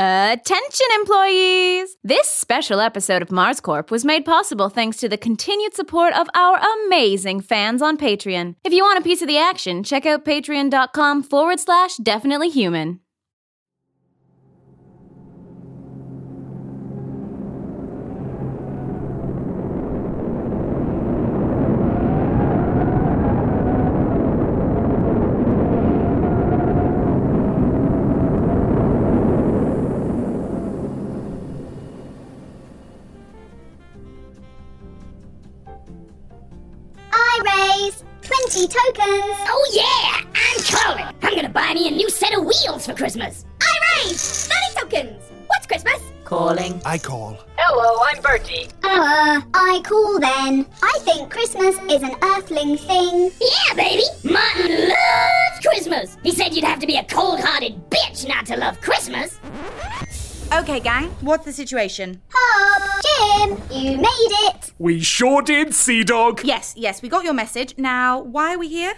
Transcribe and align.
Attention, 0.00 0.86
employees! 0.94 1.96
This 2.04 2.28
special 2.28 2.78
episode 2.78 3.20
of 3.20 3.32
Mars 3.32 3.58
Corp 3.58 3.90
was 3.90 4.04
made 4.04 4.24
possible 4.24 4.68
thanks 4.68 4.96
to 4.98 5.08
the 5.08 5.18
continued 5.18 5.74
support 5.74 6.14
of 6.14 6.28
our 6.34 6.60
amazing 6.86 7.40
fans 7.40 7.82
on 7.82 7.96
Patreon. 7.98 8.54
If 8.62 8.72
you 8.72 8.84
want 8.84 9.00
a 9.00 9.02
piece 9.02 9.22
of 9.22 9.26
the 9.26 9.38
action, 9.38 9.82
check 9.82 10.06
out 10.06 10.24
patreon.com 10.24 11.24
forward 11.24 11.58
slash 11.58 11.96
definitely 11.96 12.48
human. 12.48 13.00
20 38.58 38.74
tokens. 38.74 39.38
Oh 39.46 39.70
yeah! 39.72 40.28
I'm 40.34 40.62
Colin! 40.64 41.14
I'm 41.22 41.34
gonna 41.36 41.48
buy 41.48 41.74
me 41.74 41.86
a 41.86 41.90
new 41.92 42.10
set 42.10 42.36
of 42.36 42.44
wheels 42.44 42.86
for 42.86 42.92
Christmas! 42.92 43.44
I 43.62 44.02
raise 44.02 44.48
30 44.74 44.80
tokens. 44.80 45.22
What's 45.46 45.66
Christmas? 45.68 46.00
Calling. 46.24 46.82
I 46.84 46.98
call. 46.98 47.38
Hello, 47.56 48.04
I'm 48.10 48.20
Bertie. 48.20 48.66
Uh, 48.82 49.40
I 49.54 49.80
call 49.84 50.18
then. 50.18 50.66
I 50.82 50.98
think 51.02 51.30
Christmas 51.30 51.76
is 51.88 52.02
an 52.02 52.16
earthling 52.20 52.76
thing. 52.76 53.30
Yeah, 53.40 53.74
baby! 53.76 54.02
Martin 54.24 54.88
loves 54.88 55.64
Christmas! 55.64 56.16
He 56.24 56.32
said 56.32 56.52
you'd 56.52 56.64
have 56.64 56.80
to 56.80 56.86
be 56.86 56.96
a 56.96 57.04
cold 57.04 57.38
hearted 57.38 57.88
bitch 57.90 58.26
not 58.26 58.44
to 58.46 58.56
love 58.56 58.80
Christmas! 58.80 59.38
Okay, 60.50 60.80
gang, 60.80 61.10
what's 61.20 61.44
the 61.44 61.52
situation? 61.52 62.22
Hob, 62.32 63.02
Jim, 63.04 63.62
you 63.70 63.96
made 63.98 64.06
it. 64.48 64.72
We 64.78 65.00
sure 65.00 65.42
did, 65.42 65.74
Sea 65.74 66.02
Dog. 66.04 66.40
Yes, 66.42 66.72
yes, 66.76 67.02
we 67.02 67.08
got 67.10 67.22
your 67.24 67.34
message. 67.34 67.74
Now, 67.76 68.20
why 68.20 68.54
are 68.54 68.58
we 68.58 68.68
here? 68.68 68.94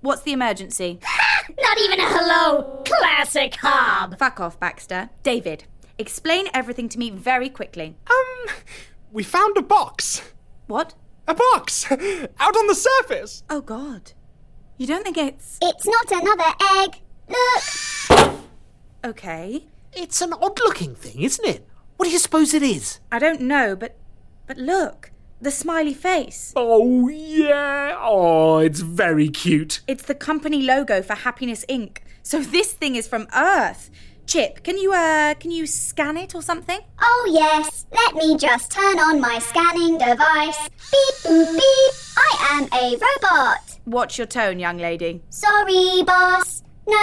What's 0.00 0.22
the 0.22 0.32
emergency? 0.32 0.98
Not 1.60 1.78
even 1.80 2.00
a 2.00 2.04
hello! 2.06 2.82
Classic 2.86 3.54
Hob! 3.60 4.18
Fuck 4.18 4.40
off, 4.40 4.58
Baxter. 4.58 5.10
David, 5.22 5.64
explain 5.98 6.46
everything 6.54 6.88
to 6.88 6.98
me 6.98 7.10
very 7.10 7.50
quickly. 7.50 7.96
Um, 8.10 8.54
we 9.12 9.22
found 9.22 9.56
a 9.58 9.62
box. 9.62 10.22
What? 10.66 10.94
A 11.28 11.34
box! 11.34 11.90
Out 11.92 12.56
on 12.56 12.66
the 12.66 12.74
surface! 12.74 13.44
Oh, 13.50 13.60
God. 13.60 14.12
You 14.78 14.86
don't 14.86 15.04
think 15.04 15.18
it's. 15.18 15.58
It's 15.62 15.86
not 15.86 16.10
another 16.10 16.50
egg. 16.78 16.96
Look. 17.28 18.34
Okay. 19.04 19.66
It's 19.96 20.20
an 20.20 20.32
odd 20.32 20.58
looking 20.60 20.94
thing, 20.94 21.22
isn't 21.22 21.46
it? 21.46 21.66
What 21.96 22.06
do 22.06 22.12
you 22.12 22.18
suppose 22.18 22.54
it 22.54 22.62
is? 22.62 23.00
I 23.12 23.18
don't 23.18 23.40
know, 23.40 23.76
but. 23.76 23.96
But 24.46 24.58
look. 24.58 25.10
The 25.40 25.50
smiley 25.50 25.94
face. 25.94 26.52
Oh, 26.56 27.08
yeah. 27.08 27.96
Oh, 28.00 28.58
it's 28.58 28.80
very 28.80 29.28
cute. 29.28 29.80
It's 29.86 30.04
the 30.04 30.14
company 30.14 30.62
logo 30.62 31.02
for 31.02 31.14
Happiness 31.14 31.64
Inc. 31.68 31.98
So 32.22 32.40
this 32.40 32.72
thing 32.72 32.96
is 32.96 33.06
from 33.06 33.28
Earth. 33.34 33.90
Chip, 34.26 34.62
can 34.62 34.78
you 34.78 34.94
uh 34.94 35.34
can 35.34 35.50
you 35.50 35.66
scan 35.66 36.16
it 36.16 36.34
or 36.34 36.40
something? 36.40 36.80
Oh, 36.98 37.30
yes. 37.30 37.84
Let 37.92 38.14
me 38.14 38.38
just 38.38 38.70
turn 38.70 38.98
on 38.98 39.20
my 39.20 39.38
scanning 39.38 39.98
device. 39.98 40.70
Beep, 40.90 41.14
boop, 41.24 41.52
beep. 41.52 41.94
I 42.16 42.30
am 42.52 42.64
a 42.72 42.96
robot. 42.96 43.78
Watch 43.84 44.16
your 44.16 44.26
tone, 44.26 44.58
young 44.58 44.78
lady. 44.78 45.22
Sorry, 45.28 46.02
boss. 46.04 46.63
No, 46.86 46.96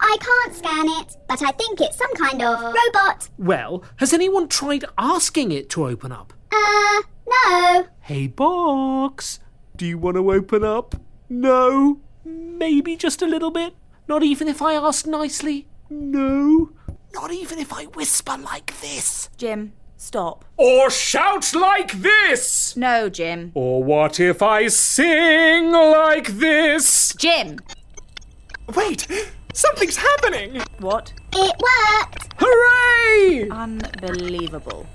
I 0.00 0.16
can't 0.20 0.54
scan 0.54 0.88
it, 1.00 1.16
but 1.28 1.42
I 1.42 1.50
think 1.52 1.80
it's 1.80 1.96
some 1.96 2.14
kind 2.14 2.42
of 2.42 2.60
robot. 2.60 3.28
Well, 3.38 3.82
has 3.96 4.12
anyone 4.12 4.48
tried 4.48 4.84
asking 4.96 5.52
it 5.52 5.68
to 5.70 5.86
open 5.86 6.12
up? 6.12 6.32
Uh, 6.52 7.02
no. 7.28 7.86
Hey, 8.00 8.28
box. 8.28 9.40
Do 9.74 9.84
you 9.86 9.98
want 9.98 10.16
to 10.16 10.32
open 10.32 10.64
up? 10.64 10.94
No. 11.28 12.00
Maybe 12.24 12.96
just 12.96 13.20
a 13.22 13.26
little 13.26 13.50
bit? 13.50 13.74
Not 14.08 14.22
even 14.22 14.48
if 14.48 14.62
I 14.62 14.74
ask 14.74 15.06
nicely? 15.06 15.66
No. 15.90 16.70
Not 17.12 17.32
even 17.32 17.58
if 17.58 17.72
I 17.72 17.84
whisper 17.86 18.36
like 18.38 18.80
this? 18.80 19.28
Jim, 19.36 19.72
stop. 19.96 20.44
Or 20.56 20.90
shout 20.90 21.54
like 21.54 21.92
this! 21.92 22.76
No, 22.76 23.08
Jim. 23.08 23.52
Or 23.54 23.82
what 23.82 24.20
if 24.20 24.42
I 24.42 24.68
sing 24.68 25.72
like 25.72 26.28
this? 26.28 27.14
Jim! 27.18 27.58
Wait! 28.74 29.06
Something's 29.52 29.96
happening! 29.96 30.60
What? 30.80 31.12
It 31.32 31.56
worked. 31.58 32.32
Hooray! 32.38 33.48
Unbelievable. 33.50 34.86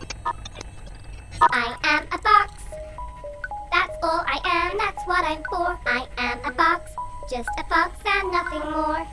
I 1.41 1.75
am 1.83 2.03
a 2.11 2.17
fox. 2.17 2.63
That's 3.71 3.95
all 4.03 4.23
I 4.27 4.39
am, 4.43 4.77
that's 4.77 5.03
what 5.07 5.23
I'm 5.23 5.43
for. 5.49 5.79
I 5.85 6.07
am 6.17 6.39
a 6.45 6.53
fox, 6.53 6.91
just 7.29 7.49
a 7.57 7.63
fox 7.63 7.97
and 8.05 8.31
nothing 8.31 8.71
more. 8.71 9.07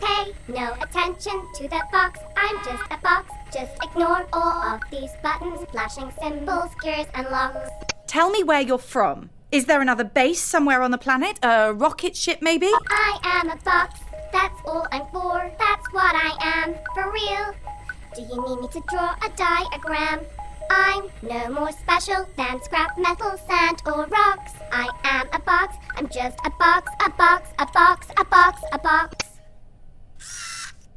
Pay 0.00 0.34
no 0.48 0.74
attention 0.82 1.42
to 1.54 1.62
the 1.64 1.82
fox, 1.90 2.20
I'm 2.36 2.56
just 2.58 2.84
a 2.90 2.98
fox. 2.98 3.32
Just 3.52 3.72
ignore 3.82 4.26
all 4.32 4.62
of 4.62 4.80
these 4.90 5.10
buttons, 5.22 5.60
flashing 5.70 6.12
symbols, 6.20 6.70
gears, 6.82 7.06
and 7.14 7.28
locks. 7.28 7.70
Tell 8.06 8.30
me 8.30 8.42
where 8.44 8.60
you're 8.60 8.78
from. 8.78 9.30
Is 9.54 9.66
there 9.66 9.80
another 9.80 10.02
base 10.02 10.40
somewhere 10.40 10.82
on 10.82 10.90
the 10.90 10.98
planet? 10.98 11.38
A 11.44 11.72
rocket 11.72 12.16
ship, 12.16 12.40
maybe? 12.42 12.66
I 12.90 13.20
am 13.22 13.50
a 13.50 13.56
fox, 13.58 14.00
that's 14.32 14.60
all 14.64 14.84
I'm 14.90 15.06
for. 15.12 15.48
That's 15.60 15.92
what 15.92 16.12
I 16.12 16.32
am, 16.42 16.74
for 16.92 17.12
real. 17.12 17.54
Do 18.16 18.22
you 18.22 18.48
need 18.48 18.62
me 18.62 18.66
to 18.72 18.82
draw 18.90 19.14
a 19.24 19.30
diagram? 19.36 20.26
I'm 20.72 21.04
no 21.22 21.50
more 21.50 21.70
special 21.70 22.26
than 22.36 22.60
scrap 22.64 22.98
metal, 22.98 23.38
sand, 23.46 23.80
or 23.86 24.06
rocks. 24.06 24.54
I 24.72 24.88
am 25.04 25.28
a 25.32 25.38
box, 25.38 25.76
I'm 25.94 26.08
just 26.08 26.36
a 26.44 26.50
box, 26.58 26.90
a 27.06 27.10
box, 27.10 27.50
a 27.60 27.66
box, 27.66 28.08
a 28.18 28.24
box, 28.24 28.60
a 28.72 28.78
box. 28.80 29.24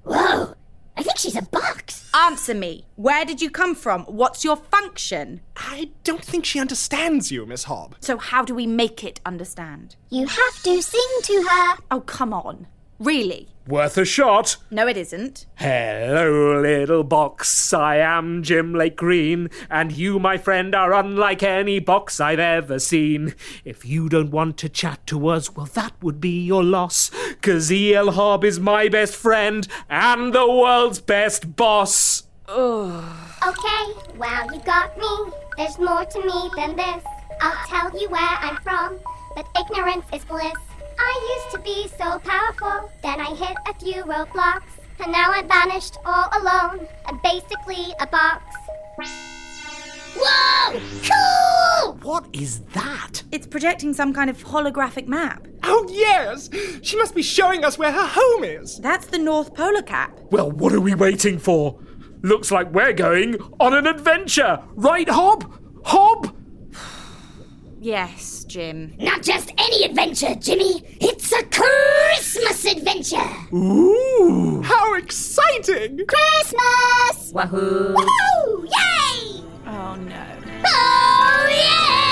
Whoa! 0.03 0.55
I 0.97 1.03
think 1.03 1.17
she's 1.17 1.35
a 1.35 1.43
box! 1.43 2.09
Answer 2.13 2.55
me. 2.55 2.85
Where 2.95 3.23
did 3.23 3.39
you 3.39 3.51
come 3.51 3.75
from? 3.75 4.03
What's 4.05 4.43
your 4.43 4.55
function? 4.57 5.41
I 5.55 5.91
don't 6.03 6.25
think 6.25 6.43
she 6.43 6.59
understands 6.59 7.31
you, 7.31 7.45
Miss 7.45 7.65
Hobb. 7.65 7.93
So, 7.99 8.17
how 8.17 8.43
do 8.43 8.55
we 8.55 8.65
make 8.65 9.03
it 9.03 9.21
understand? 9.23 9.95
You 10.09 10.25
have 10.25 10.63
to 10.63 10.81
sing 10.81 11.07
to 11.23 11.47
her. 11.49 11.77
Oh, 11.91 12.01
come 12.01 12.33
on. 12.33 12.65
Really? 12.99 13.47
Worth 13.67 13.97
a 13.97 14.05
shot. 14.05 14.55
No, 14.71 14.87
it 14.87 14.97
isn't. 14.97 15.45
Hello, 15.55 16.59
little 16.61 17.03
box. 17.03 17.73
I 17.73 17.97
am 17.97 18.41
Jim 18.41 18.73
Lake 18.73 18.95
Green, 18.95 19.49
and 19.69 19.91
you, 19.91 20.19
my 20.19 20.37
friend, 20.37 20.73
are 20.73 20.93
unlike 20.93 21.43
any 21.43 21.79
box 21.79 22.19
I've 22.19 22.39
ever 22.39 22.79
seen. 22.79 23.35
If 23.65 23.85
you 23.85 24.07
don't 24.09 24.31
want 24.31 24.57
to 24.59 24.69
chat 24.69 25.05
to 25.07 25.27
us, 25.27 25.53
well, 25.55 25.67
that 25.73 25.93
would 26.01 26.21
be 26.21 26.41
your 26.43 26.63
loss, 26.63 27.11
'cause 27.41 27.71
E.L. 27.71 28.13
Hobb 28.13 28.43
is 28.43 28.59
my 28.59 28.87
best 28.87 29.15
friend 29.15 29.67
and 29.89 30.33
the 30.33 30.47
world's 30.47 31.01
best 31.01 31.55
boss. 31.57 32.23
Okay, 32.49 33.83
well, 34.17 34.47
you 34.53 34.61
got 34.61 34.97
me. 34.97 35.31
There's 35.57 35.77
more 35.77 36.05
to 36.05 36.19
me 36.25 36.49
than 36.55 36.77
this. 36.77 37.03
I'll 37.41 37.67
tell 37.67 37.99
you 37.99 38.09
where 38.09 38.37
I'm 38.41 38.55
from, 38.63 38.97
but 39.35 39.45
ignorance 39.59 40.05
is 40.13 40.23
bliss. 40.23 40.53
I 40.99 41.35
used 41.35 41.55
to 41.55 41.61
be 41.61 41.87
so 41.97 42.19
powerful, 42.19 42.89
then 43.03 43.19
I 43.19 43.35
hit 43.35 43.57
a 43.67 43.73
few 43.75 44.03
roadblocks, 44.03 44.79
and 44.99 45.11
now 45.11 45.31
I'm 45.31 45.47
banished 45.47 45.97
all 46.05 46.29
alone. 46.39 46.87
I'm 47.05 47.19
basically 47.23 47.93
a 47.99 48.07
box. 48.07 48.43
Whoa! 50.19 50.79
Cool! 51.03 51.93
What 52.01 52.27
is 52.33 52.61
that? 52.73 53.23
It's 53.31 53.45
projecting 53.45 53.93
some 53.93 54.13
kind 54.13 54.29
of 54.29 54.43
holographic 54.43 55.07
map. 55.07 55.47
Oh, 55.63 55.87
yes! 55.91 56.49
She 56.81 56.97
must 56.97 57.13
be 57.13 57.21
showing 57.21 57.63
us 57.63 57.77
where 57.77 57.91
her 57.91 58.07
home 58.07 58.43
is. 58.43 58.77
That's 58.79 59.07
the 59.07 59.19
North 59.19 59.53
Polar 59.53 59.83
Cap. 59.83 60.19
Well, 60.31 60.51
what 60.51 60.73
are 60.73 60.81
we 60.81 60.95
waiting 60.95 61.37
for? 61.37 61.79
Looks 62.23 62.51
like 62.51 62.71
we're 62.71 62.93
going 62.93 63.35
on 63.59 63.73
an 63.75 63.85
adventure, 63.85 64.63
right, 64.75 65.07
Hob? 65.07 65.53
Hob? 65.85 66.35
Yes, 67.87 68.43
Jim. 68.43 68.95
Not 68.99 69.23
just 69.23 69.53
any 69.57 69.85
adventure, 69.85 70.35
Jimmy. 70.35 70.83
It's 70.99 71.31
a 71.31 71.41
Christmas 71.45 72.65
adventure. 72.65 73.55
Ooh. 73.55 74.61
How 74.61 74.95
exciting! 74.95 76.05
Christmas! 76.05 77.31
Wahoo! 77.31 77.95
Woohoo! 77.95 78.65
Yay! 78.65 79.41
Oh 79.67 79.95
no. 79.95 80.25
Oh, 80.65 81.45
yes! 81.49 82.06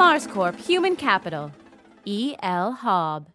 Mars 0.00 0.26
Corp 0.26 0.56
Human 0.56 0.96
Capital. 0.96 1.52
E. 2.06 2.34
L. 2.42 2.74
Hobb. 2.80 3.26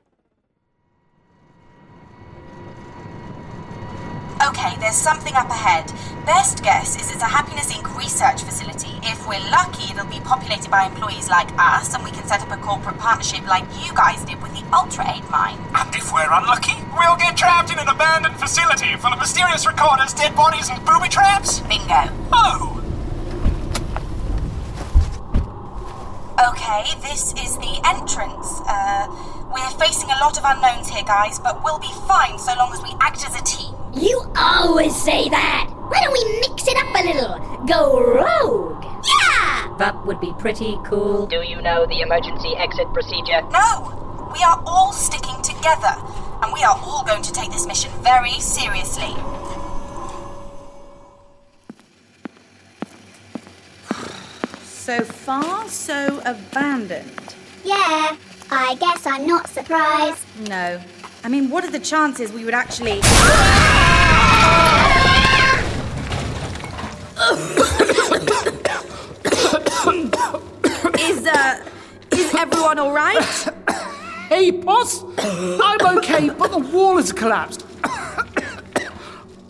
Okay, 4.41 4.73
there's 4.79 4.95
something 4.95 5.35
up 5.35 5.47
ahead. 5.51 5.93
Best 6.25 6.63
guess 6.63 6.99
is 6.99 7.11
it's 7.11 7.21
a 7.21 7.25
Happiness 7.25 7.71
Inc. 7.71 7.95
research 7.95 8.41
facility. 8.41 8.97
If 9.03 9.27
we're 9.27 9.47
lucky, 9.51 9.93
it'll 9.93 10.09
be 10.09 10.19
populated 10.21 10.71
by 10.71 10.87
employees 10.87 11.29
like 11.29 11.51
us, 11.59 11.93
and 11.93 12.03
we 12.03 12.09
can 12.09 12.25
set 12.25 12.41
up 12.41 12.49
a 12.49 12.57
corporate 12.57 12.97
partnership 12.97 13.45
like 13.47 13.65
you 13.85 13.93
guys 13.93 14.25
did 14.25 14.41
with 14.41 14.55
the 14.55 14.65
Ultra 14.75 15.05
Aid 15.13 15.29
mine. 15.29 15.59
And 15.75 15.95
if 15.95 16.11
we're 16.11 16.33
unlucky, 16.33 16.81
we'll 16.97 17.15
get 17.17 17.37
trapped 17.37 17.71
in 17.71 17.77
an 17.77 17.87
abandoned 17.87 18.37
facility 18.37 18.95
full 18.97 19.13
of 19.13 19.19
mysterious 19.19 19.67
recorders, 19.67 20.15
dead 20.15 20.35
bodies, 20.35 20.71
and 20.71 20.83
booby 20.83 21.09
traps? 21.09 21.59
Bingo. 21.59 22.09
Oh! 22.33 22.84
Okay, 26.35 26.83
this 26.99 27.31
is 27.39 27.55
the 27.57 27.79
entrance. 27.87 28.59
Uh, 28.67 29.07
we're 29.53 29.69
facing 29.79 30.09
a 30.11 30.19
lot 30.19 30.37
of 30.37 30.43
unknowns 30.43 30.89
here, 30.89 31.03
guys, 31.03 31.39
but 31.39 31.63
we'll 31.63 31.79
be 31.79 31.91
fine 32.07 32.37
so 32.37 32.53
long 32.57 32.73
as 32.73 32.83
we 32.83 32.93
act 32.99 33.25
as 33.25 33.39
a 33.39 33.43
team. 33.43 33.73
You 33.93 34.21
always 34.35 34.93
say 34.93 35.29
that. 35.29 35.71
Why 35.87 36.01
don't 36.03 36.11
we 36.11 36.39
mix 36.41 36.67
it 36.67 36.75
up 36.75 36.91
a 36.91 37.03
little? 37.07 37.65
Go 37.65 38.01
rogue. 38.03 38.83
Yeah! 38.83 39.77
That 39.77 40.05
would 40.05 40.19
be 40.19 40.33
pretty 40.37 40.77
cool. 40.83 41.25
Do 41.25 41.41
you 41.41 41.61
know 41.61 41.85
the 41.85 42.01
emergency 42.01 42.53
exit 42.57 42.91
procedure? 42.91 43.41
No! 43.51 44.27
We 44.33 44.43
are 44.43 44.61
all 44.65 44.91
sticking 44.91 45.41
together, 45.41 45.95
and 46.43 46.51
we 46.51 46.63
are 46.63 46.77
all 46.83 47.05
going 47.05 47.21
to 47.23 47.31
take 47.31 47.51
this 47.51 47.65
mission 47.65 47.91
very 48.03 48.41
seriously. 48.41 49.15
So 54.85 55.03
far, 55.03 55.67
so 55.67 56.21
abandoned. 56.25 57.35
Yeah, 57.63 58.15
I 58.51 58.75
guess 58.75 59.07
I'm 59.07 59.25
not 59.25 59.49
surprised. 59.49 60.23
No. 60.47 60.79
I 61.23 61.27
mean, 61.27 61.49
what 61.49 61.63
are 61.63 61.71
the 61.71 61.79
chances 61.79 62.31
we 62.31 62.45
would 62.45 62.53
actually. 62.53 62.99
is, 70.99 71.25
uh. 71.25 71.65
Is 72.11 72.35
everyone 72.35 72.77
alright? 72.77 73.23
Hey, 74.29 74.51
boss! 74.51 75.03
I'm 75.17 75.97
okay, 75.97 76.29
but 76.29 76.51
the 76.51 76.59
wall 76.59 76.97
has 76.97 77.11
collapsed. 77.11 77.65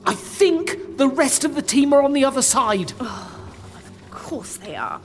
I 0.05 0.13
think 0.15 0.95
the 0.95 1.09
rest 1.09 1.43
of 1.43 1.55
the 1.55 1.61
team 1.61 1.91
are 1.91 2.01
on 2.01 2.13
the 2.13 2.23
other 2.23 2.41
side. 2.41 2.93
Of 3.01 4.11
course 4.11 4.55
they 4.55 4.77
are. 4.77 5.01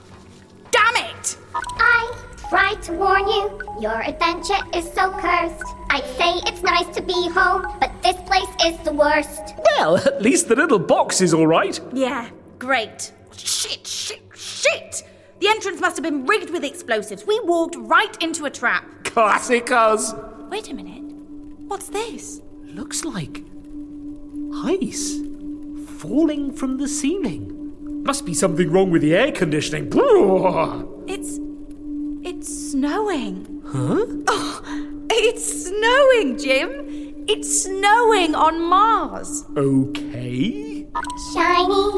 Damn 0.71 0.95
it! 0.95 1.37
I 1.53 2.17
tried 2.49 2.81
to 2.83 2.93
warn 2.93 3.27
you. 3.27 3.61
Your 3.79 4.01
adventure 4.01 4.57
is 4.75 4.91
so 4.93 5.11
cursed. 5.11 5.63
I'd 5.89 6.05
say 6.17 6.39
it's 6.49 6.61
nice 6.63 6.87
to 6.95 7.01
be 7.01 7.29
home, 7.29 7.65
but 7.79 7.91
this 8.01 8.15
place 8.21 8.49
is 8.65 8.77
the 8.85 8.93
worst. 8.93 9.53
Well, 9.77 9.97
at 9.97 10.21
least 10.21 10.47
the 10.47 10.55
little 10.55 10.79
box 10.79 11.21
is 11.21 11.33
all 11.33 11.47
right. 11.47 11.79
Yeah, 11.93 12.29
great. 12.59 13.11
Shit, 13.35 13.85
shit, 13.85 14.21
shit! 14.35 15.03
The 15.39 15.47
entrance 15.47 15.81
must 15.81 15.97
have 15.97 16.03
been 16.03 16.25
rigged 16.25 16.51
with 16.51 16.63
explosives. 16.63 17.25
We 17.25 17.39
walked 17.41 17.75
right 17.77 18.15
into 18.21 18.45
a 18.45 18.49
trap. 18.49 18.85
Classic 19.05 19.71
us. 19.71 20.13
Wait 20.49 20.69
a 20.69 20.73
minute. 20.73 21.01
What's 21.67 21.89
this? 21.89 22.41
Looks 22.63 23.03
like 23.03 23.43
ice 24.65 25.19
falling 25.97 26.51
from 26.53 26.77
the 26.77 26.87
ceiling. 26.87 27.60
Must 28.03 28.25
be 28.25 28.33
something 28.33 28.71
wrong 28.71 28.89
with 28.91 29.03
the 29.03 29.15
air 29.15 29.31
conditioning. 29.31 29.89
It's. 31.07 31.39
It's 32.23 32.71
snowing. 32.71 33.61
Huh? 33.65 34.05
Oh, 34.27 34.61
it's 35.11 35.65
snowing, 35.65 36.37
Jim! 36.37 36.69
It's 37.27 37.63
snowing 37.63 38.35
on 38.35 38.61
Mars. 38.61 39.45
Okay. 39.55 40.87
Shiny 41.33 41.93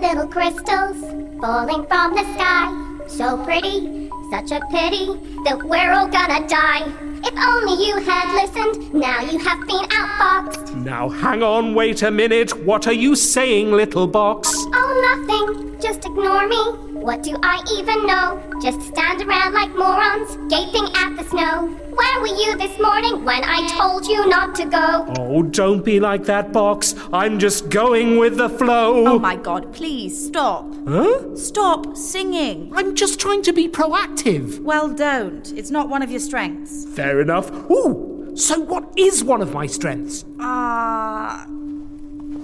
little 0.00 0.28
crystals 0.28 1.00
falling 1.40 1.86
from 1.86 2.14
the 2.14 2.24
sky. 2.34 3.06
So 3.08 3.36
pretty, 3.44 4.10
such 4.30 4.52
a 4.52 4.60
pity 4.70 5.06
that 5.44 5.62
we're 5.64 5.92
all 5.92 6.08
gonna 6.08 6.46
die. 6.48 7.07
If 7.24 7.34
only 7.36 7.86
you 7.86 7.96
had 7.98 8.34
listened, 8.34 8.94
now 8.94 9.20
you 9.20 9.38
have 9.38 9.66
been 9.66 9.84
outboxed. 9.88 10.74
Now 10.84 11.08
hang 11.08 11.42
on, 11.42 11.74
wait 11.74 12.02
a 12.02 12.10
minute. 12.10 12.64
What 12.64 12.86
are 12.86 12.92
you 12.92 13.16
saying, 13.16 13.72
little 13.72 14.06
box? 14.06 14.52
Oh, 14.54 15.24
nothing, 15.26 15.80
just 15.80 16.04
ignore 16.04 16.46
me. 16.46 16.88
What 16.98 17.22
do 17.22 17.36
I 17.42 17.62
even 17.78 18.06
know? 18.06 18.42
Just 18.60 18.82
stand 18.82 19.22
around 19.22 19.54
like 19.54 19.70
morons, 19.76 20.36
gaping 20.50 20.88
at 20.96 21.16
the 21.16 21.24
snow. 21.24 21.68
Where 21.94 22.20
were 22.20 22.26
you 22.26 22.56
this 22.56 22.78
morning 22.80 23.24
when 23.24 23.42
I 23.44 23.66
told 23.68 24.06
you 24.06 24.28
not 24.28 24.54
to 24.56 24.66
go? 24.66 25.12
Oh, 25.18 25.42
don't 25.42 25.84
be 25.84 26.00
like 26.00 26.24
that, 26.24 26.52
box. 26.52 26.94
I'm 27.12 27.38
just 27.38 27.70
going 27.70 28.18
with 28.18 28.36
the 28.36 28.48
flow. 28.48 29.06
Oh 29.06 29.18
my 29.18 29.36
god, 29.36 29.72
please 29.72 30.26
stop. 30.26 30.66
Huh? 30.86 31.34
Stop 31.36 31.96
singing. 31.96 32.72
I'm 32.74 32.94
just 32.94 33.18
trying 33.18 33.42
to 33.42 33.52
be 33.52 33.68
proactive. 33.68 34.60
Well, 34.60 34.88
don't. 34.88 35.52
It's 35.56 35.70
not 35.70 35.88
one 35.88 36.02
of 36.02 36.10
your 36.10 36.20
strengths. 36.20 36.84
Fair 37.08 37.22
enough. 37.22 37.50
Ooh, 37.70 38.32
so 38.36 38.60
what 38.60 38.92
is 38.94 39.24
one 39.24 39.40
of 39.40 39.54
my 39.54 39.66
strengths? 39.66 40.26
Ah. 40.40 41.46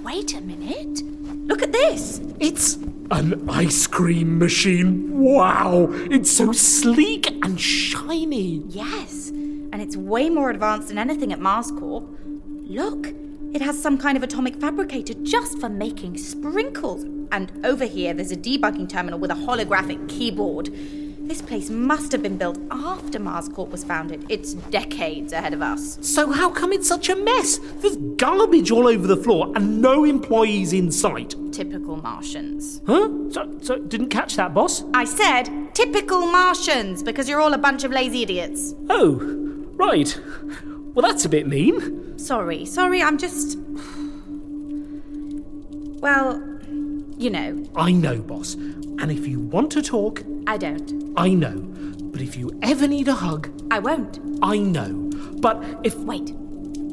wait 0.03 0.33
a 0.33 0.41
minute. 0.41 1.03
Look 1.47 1.63
at 1.63 1.71
this. 1.71 2.23
It's 2.41 2.77
An 3.11 3.47
ice 3.47 3.87
cream 3.87 4.39
machine. 4.39 5.21
Wow, 5.21 5.89
it's 6.11 6.31
so 6.31 6.53
sleek 6.53 7.27
and 7.45 7.61
shiny. 7.61 8.63
Yes, 8.69 9.29
and 9.29 9.83
it's 9.83 9.99
way 9.99 10.31
more 10.31 10.49
advanced 10.49 10.89
than 10.89 10.97
anything 10.97 11.31
at 11.31 11.41
Mars 11.41 11.71
Corp. 11.71 12.05
Look, 12.47 13.09
it 13.53 13.61
has 13.61 13.79
some 13.79 13.99
kind 13.99 14.17
of 14.17 14.23
atomic 14.23 14.59
fabricator 14.59 15.13
just 15.25 15.59
for 15.61 15.69
making 15.69 16.17
sprinkles. 16.17 17.05
And 17.33 17.53
over 17.67 17.85
here, 17.85 18.15
there's 18.15 18.33
a 18.33 18.37
debugging 18.37 18.89
terminal 18.89 19.19
with 19.19 19.31
a 19.31 19.35
holographic 19.35 20.09
keyboard. 20.09 20.71
This 21.27 21.41
place 21.41 21.71
must 21.71 22.13
have 22.13 22.23
been 22.23 22.37
built 22.37 22.59
after 22.71 23.19
Mars 23.19 23.49
Corp 23.49 23.71
was 23.71 23.83
founded. 23.83 24.27
It's 24.29 24.53
decades 24.55 25.33
ahead 25.33 25.55
of 25.55 25.63
us. 25.63 25.99
So 26.03 26.31
how 26.31 26.51
come 26.51 26.71
it's 26.71 26.87
such 26.87 27.09
a 27.09 27.17
mess? 27.17 27.59
There's 27.79 27.97
garbage 28.17 28.71
all 28.71 28.87
over 28.87 29.07
the 29.07 29.17
floor 29.17 29.51
and 29.57 29.81
no 29.81 30.05
employees 30.05 30.75
in 30.75 30.93
sight. 30.93 31.35
Typical 31.51 31.97
Martians. 31.97 32.83
Huh? 32.87 33.09
So, 33.31 33.51
so 33.63 33.79
didn't 33.79 34.11
catch 34.11 34.37
that, 34.37 34.53
boss? 34.53 34.85
I 34.93 35.05
said 35.07 35.49
typical 35.75 36.27
Martians 36.27 37.03
because 37.03 37.27
you're 37.27 37.41
all 37.41 37.55
a 37.55 37.59
bunch 37.59 37.85
of 37.85 37.91
lazy 37.91 38.23
idiots. 38.23 38.75
Oh, 38.91 39.15
right. 39.77 40.21
Well, 40.95 41.03
that's 41.03 41.25
a 41.25 41.29
bit 41.31 41.47
mean. 41.47 42.19
Sorry, 42.19 42.67
sorry, 42.67 43.03
I'm 43.03 43.17
just. 43.17 43.59
Well, 46.01 46.43
you 47.17 47.31
know. 47.31 47.65
I 47.75 47.93
know, 47.93 48.21
boss. 48.21 48.57
And 48.99 49.11
if 49.11 49.27
you 49.27 49.41
want 49.41 49.71
to 49.73 49.83
talk, 49.83 50.23
I 50.47 50.57
don't. 50.57 51.13
I 51.17 51.29
know. 51.35 51.57
But 52.13 52.21
if 52.21 52.37
you 52.37 52.51
ever 52.63 52.87
need 52.87 53.09
a 53.09 53.15
hug, 53.15 53.51
I 53.71 53.79
won't. 53.79 54.21
I 54.43 54.59
know. 54.59 55.11
But 55.41 55.63
if. 55.83 55.97
Wait. 55.97 56.33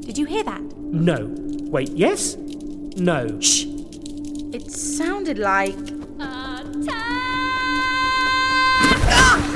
Did 0.01 0.17
you 0.17 0.25
hear 0.25 0.43
that? 0.43 0.61
No. 0.61 1.33
Wait, 1.69 1.89
yes? 1.91 2.35
No. 2.97 3.39
Shh. 3.39 3.65
It 4.53 4.71
sounded 4.71 5.37
like. 5.37 5.77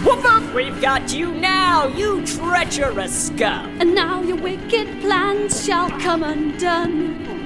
What 0.06 0.22
the? 0.22 0.52
We've 0.56 0.80
got 0.80 1.12
you 1.12 1.34
now, 1.34 1.88
you 1.88 2.26
treacherous 2.26 3.28
scum! 3.28 3.82
And 3.82 3.94
now 3.94 4.22
your 4.22 4.38
wicked 4.38 5.02
plans 5.02 5.66
shall 5.66 5.90
come 6.00 6.24
undone. 6.24 7.44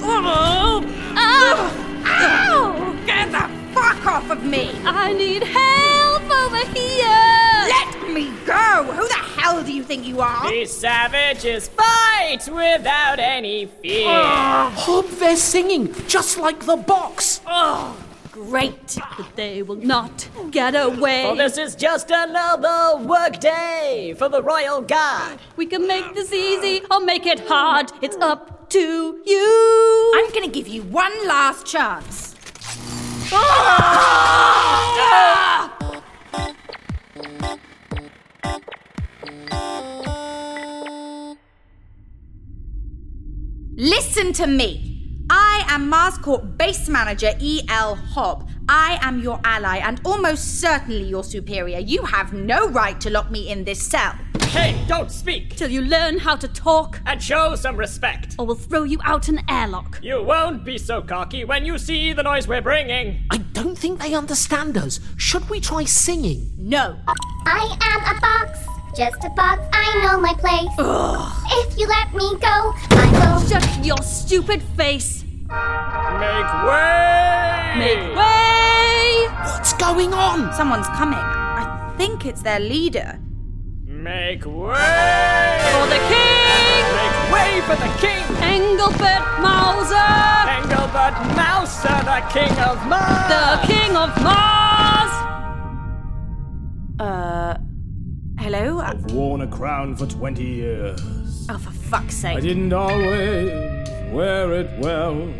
Oh! 0.00 0.82
Ow! 1.16 1.70
Ow! 2.06 2.96
Get 3.06 3.30
the 3.30 3.57
fuck 3.78 4.06
off 4.06 4.30
of 4.30 4.44
me! 4.44 4.70
I 4.84 5.12
need 5.12 5.42
help 5.42 6.24
over 6.42 6.64
here! 6.76 7.68
Let 7.76 8.12
me 8.12 8.32
go! 8.44 8.84
Who 8.92 9.06
the 9.06 9.14
hell 9.14 9.62
do 9.62 9.72
you 9.72 9.82
think 9.84 10.04
you 10.04 10.20
are? 10.20 10.50
These 10.50 10.72
savages 10.76 11.68
fight 11.68 12.48
without 12.48 13.18
any 13.18 13.66
fear! 13.66 14.06
Ah. 14.08 14.72
Oh, 14.76 15.02
Hob, 15.02 15.18
they're 15.18 15.36
singing, 15.36 15.94
just 16.08 16.38
like 16.38 16.64
the 16.64 16.76
box! 16.76 17.40
Oh, 17.46 17.96
great! 18.32 18.98
But 19.16 19.36
they 19.36 19.62
will 19.62 19.76
not 19.76 20.28
get 20.50 20.74
away. 20.74 21.24
For 21.28 21.36
this 21.36 21.56
is 21.56 21.74
just 21.76 22.10
another 22.10 23.04
workday 23.04 24.14
for 24.18 24.28
the 24.28 24.42
Royal 24.42 24.80
Guard. 24.80 25.38
We 25.56 25.66
can 25.66 25.86
make 25.86 26.14
this 26.14 26.32
easy 26.32 26.84
or 26.90 27.00
make 27.00 27.26
it 27.26 27.40
hard. 27.48 27.92
It's 28.02 28.16
up 28.16 28.70
to 28.70 29.22
you. 29.24 30.12
I'm 30.16 30.32
gonna 30.32 30.48
give 30.48 30.68
you 30.68 30.82
one 30.82 31.26
last 31.26 31.64
chance. 31.66 32.27
Listen 33.30 33.42
to 44.32 44.46
me. 44.46 45.26
I 45.28 45.62
am 45.68 45.90
Mars 45.90 46.16
Corp 46.18 46.56
base 46.56 46.88
manager 46.88 47.32
E.L. 47.38 47.96
Hobb. 47.96 48.47
I 48.70 48.98
am 49.02 49.20
your 49.20 49.40
ally 49.44 49.78
and 49.78 50.00
almost 50.04 50.60
certainly 50.60 51.04
your 51.04 51.24
superior. 51.24 51.78
You 51.78 52.02
have 52.04 52.32
no 52.32 52.68
right 52.68 53.00
to 53.00 53.10
lock 53.10 53.30
me 53.30 53.48
in 53.50 53.64
this 53.64 53.80
cell. 53.82 54.14
Hey, 54.48 54.82
don't 54.88 55.10
speak! 55.10 55.56
Till 55.56 55.70
you 55.70 55.82
learn 55.82 56.18
how 56.18 56.34
to 56.36 56.48
talk, 56.48 57.00
And 57.06 57.22
show 57.22 57.54
some 57.54 57.76
respect! 57.76 58.34
or 58.38 58.46
we'll 58.46 58.56
throw 58.56 58.82
you 58.84 58.98
out 59.04 59.28
an 59.28 59.40
airlock. 59.48 59.98
You 60.02 60.22
won't 60.22 60.64
be 60.64 60.78
so 60.78 61.02
cocky 61.02 61.44
when 61.44 61.64
you 61.66 61.76
see 61.78 62.12
the 62.12 62.22
noise 62.22 62.48
we're 62.48 62.62
bringing! 62.62 63.24
I 63.30 63.38
don't 63.38 63.76
think 63.76 64.00
they 64.00 64.14
understand 64.14 64.76
us. 64.78 65.00
Should 65.16 65.48
we 65.50 65.60
try 65.60 65.84
singing? 65.84 66.50
No. 66.56 66.96
I 67.46 67.76
am 67.82 68.16
a 68.16 68.20
fox, 68.20 68.58
just 68.96 69.22
a 69.24 69.30
fox. 69.34 69.62
I 69.72 70.02
know 70.02 70.20
my 70.20 70.32
place. 70.34 70.74
If 71.52 71.78
you 71.78 71.86
let 71.86 72.14
me 72.14 72.38
go, 72.40 72.74
I 72.90 73.10
will. 73.12 73.48
Shut 73.48 73.84
your 73.84 73.98
stupid 74.02 74.62
face. 74.76 75.24
Make 75.48 76.52
way! 76.68 77.74
Make 77.78 78.16
way! 78.16 79.28
What's 79.44 79.72
going 79.74 80.12
on? 80.12 80.52
Someone's 80.52 80.86
coming. 80.88 81.18
I 81.18 81.94
think 81.96 82.26
it's 82.26 82.42
their 82.42 82.60
leader. 82.60 83.18
Make 83.86 84.44
way! 84.44 85.58
For 85.72 85.86
the 85.88 86.00
king! 86.12 86.84
Make 87.00 87.32
way 87.32 87.60
for 87.64 87.76
the 87.76 87.90
king! 87.96 88.24
Engelbert 88.44 89.24
Mauser! 89.40 90.12
Engelbert 90.52 91.16
Mauser, 91.34 91.98
the 92.04 92.20
king 92.30 92.52
of 92.60 92.86
Mars! 92.86 93.28
The 93.32 93.66
king 93.66 93.96
of 93.96 94.10
Mars! 94.22 95.12
Uh. 97.00 97.56
Hello? 98.38 98.80
I've 98.80 99.10
worn 99.12 99.40
a 99.40 99.46
crown 99.46 99.96
for 99.96 100.06
20 100.06 100.44
years. 100.44 101.46
Oh, 101.48 101.56
for 101.56 101.70
fuck's 101.70 102.16
sake. 102.16 102.36
I 102.36 102.40
didn't 102.40 102.72
always 102.72 103.88
wear 104.12 104.52
it 104.54 104.70
well, 104.78 105.32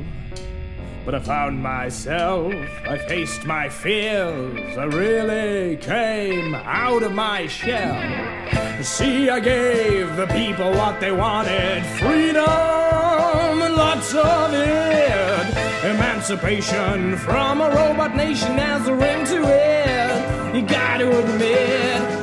but 1.05 1.15
I 1.15 1.21
found 1.21 1.63
myself. 1.63 2.53
I 2.87 2.99
faced 2.99 3.45
my 3.45 3.69
fears. 3.69 4.77
I 4.77 4.85
really 4.85 5.77
came 5.77 6.55
out 6.55 7.03
of 7.03 7.13
my 7.13 7.47
shell. 7.47 7.97
See, 8.83 9.29
I 9.29 9.41
gave 9.41 10.17
the 10.17 10.27
people 10.27 10.71
what 10.73 11.01
they 11.01 11.13
wanted 11.13 11.85
freedom 11.99 12.45
and 12.47 13.75
lots 13.75 14.15
of 14.15 14.53
it. 14.53 15.85
Emancipation 15.85 17.17
from 17.17 17.61
a 17.61 17.71
robot 17.71 18.15
nation 18.15 18.59
as 18.59 18.87
a 18.89 18.95
ring 18.95 19.25
to 19.27 19.43
it. 19.45 20.55
You 20.55 20.63
gotta 20.63 21.09
admit. 21.09 22.18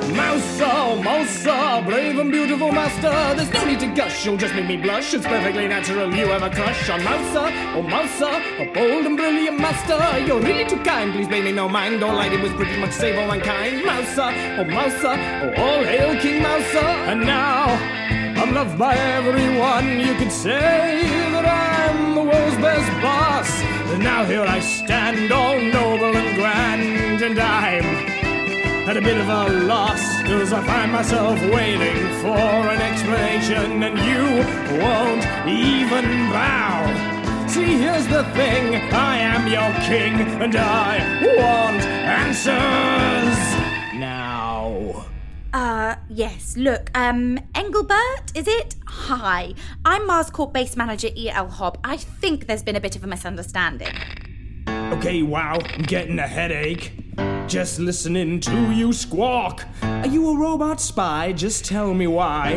Oh, 1.07 1.83
brave 1.85 2.17
and 2.17 2.31
beautiful 2.31 2.71
master. 2.71 3.11
There's 3.35 3.51
no 3.51 3.65
need 3.65 3.79
to 3.81 3.87
gush, 3.93 4.25
you'll 4.25 4.37
just 4.37 4.55
make 4.55 4.67
me 4.67 4.77
blush. 4.77 5.13
It's 5.13 5.25
perfectly 5.25 5.67
natural 5.67 6.11
you 6.13 6.27
have 6.27 6.41
a 6.41 6.49
crush 6.49 6.89
on 6.89 7.03
Mouser, 7.03 7.51
oh 7.75 7.83
Mouser, 7.83 8.41
a 8.59 8.71
bold 8.73 9.05
and 9.05 9.15
brilliant 9.15 9.59
master. 9.59 9.99
You're 10.25 10.39
really 10.39 10.65
too 10.65 10.81
kind, 10.83 11.13
please 11.13 11.27
pay 11.27 11.41
me 11.41 11.51
no 11.51 11.69
mind. 11.69 12.03
All 12.03 12.17
I 12.17 12.29
did 12.29 12.41
was 12.41 12.53
pretty 12.53 12.77
much 12.77 12.91
save 12.91 13.19
all 13.19 13.27
mankind. 13.27 13.85
Mouser, 13.85 14.31
oh 14.59 14.63
Mouser, 14.63 15.15
oh 15.43 15.61
all 15.61 15.83
hail 15.83 16.19
King 16.21 16.41
Mouser. 16.41 16.89
And 17.09 17.21
now 17.21 17.65
I'm 18.41 18.53
loved 18.53 18.77
by 18.77 18.95
everyone. 18.95 19.99
You 19.99 20.15
could 20.15 20.31
say 20.31 21.03
that 21.33 21.45
I'm 21.45 22.15
the 22.15 22.23
world's 22.23 22.57
best 22.57 23.01
boss. 23.03 23.61
And 23.93 24.03
now 24.03 24.25
here 24.25 24.41
I 24.41 24.59
stand, 24.59 25.31
all 25.31 25.59
noble 25.59 26.15
and 26.17 26.35
grand, 26.35 27.21
and 27.21 27.39
I'm 27.39 27.94
at 28.87 28.97
a 28.97 29.01
bit 29.01 29.17
of 29.17 29.27
a 29.27 29.49
loss, 29.65 30.21
cause 30.23 30.53
I 30.53 30.63
find 30.63 30.91
myself 30.91 31.41
waiting 31.51 31.97
for 32.21 32.37
an 32.37 32.79
explanation, 32.81 33.81
and 33.81 33.97
you 33.97 34.79
won't 34.79 35.25
even 35.47 36.29
bow. 36.29 37.47
See, 37.47 37.77
here's 37.79 38.07
the 38.07 38.23
thing 38.35 38.75
I 38.93 39.17
am 39.17 39.47
your 39.47 39.73
king, 39.87 40.13
and 40.39 40.55
I 40.55 40.99
want 41.35 41.81
answers 41.81 43.39
now. 43.99 45.07
Uh, 45.51 45.95
yes, 46.07 46.55
look, 46.55 46.91
um, 46.93 47.39
Engelbert, 47.55 48.35
is 48.35 48.47
it? 48.47 48.75
Hi, 48.85 49.55
I'm 49.83 50.05
Mars 50.05 50.29
Corp 50.29 50.53
base 50.53 50.75
manager 50.75 51.09
E.L. 51.15 51.47
Hobb. 51.47 51.77
I 51.83 51.97
think 51.97 52.45
there's 52.45 52.61
been 52.61 52.75
a 52.75 52.81
bit 52.81 52.95
of 52.95 53.03
a 53.03 53.07
misunderstanding. 53.07 53.95
Okay, 54.67 55.23
wow, 55.23 55.57
I'm 55.73 55.81
getting 55.83 56.19
a 56.19 56.27
headache. 56.27 56.91
Just 57.47 57.79
listening 57.79 58.39
to 58.39 58.71
you 58.71 58.91
squawk. 58.91 59.65
Are 59.83 60.07
you 60.07 60.31
a 60.31 60.37
robot 60.37 60.81
spy? 60.81 61.31
Just 61.31 61.63
tell 61.63 61.93
me 61.93 62.07
why. 62.07 62.53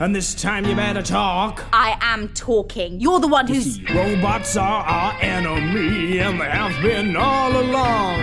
And 0.00 0.14
this 0.14 0.34
time 0.34 0.64
you 0.64 0.74
better 0.74 1.00
talk. 1.00 1.64
I 1.72 1.96
am 2.00 2.28
talking. 2.34 2.98
You're 3.00 3.20
the 3.20 3.28
one 3.28 3.46
who's. 3.46 3.76
See, 3.76 3.86
robots 3.94 4.56
are 4.56 4.82
our 4.82 5.14
enemy, 5.20 6.18
and 6.18 6.40
they 6.40 6.50
have 6.50 6.82
been 6.82 7.16
all 7.16 7.56
along. 7.56 8.20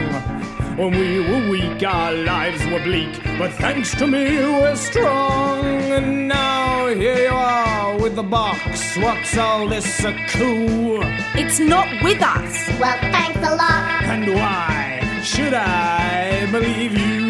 When 0.77 0.91
we 0.91 1.19
were 1.21 1.49
weak, 1.49 1.81
our 1.83 2.11
lives 2.11 2.65
were 2.65 2.83
bleak, 2.83 3.23
but 3.37 3.53
thanks 3.53 3.95
to 3.95 4.05
me, 4.05 4.37
we're 4.39 4.75
strong. 4.75 5.63
And 5.63 6.27
now 6.27 6.87
here 6.87 7.17
you 7.17 7.29
are 7.29 7.97
with 7.97 8.15
the 8.15 8.23
box. 8.23 8.97
What's 8.97 9.37
all 9.37 9.69
this 9.69 10.03
a 10.03 10.13
coup? 10.29 10.99
It's 11.35 11.59
not 11.59 11.87
with 12.03 12.21
us. 12.21 12.67
Well, 12.79 12.97
thanks 12.99 13.37
a 13.37 13.55
lot. 13.55 14.03
And 14.03 14.33
why 14.35 14.82
should 15.23 15.53
I 15.53 16.47
believe 16.51 16.97
you? 16.97 17.23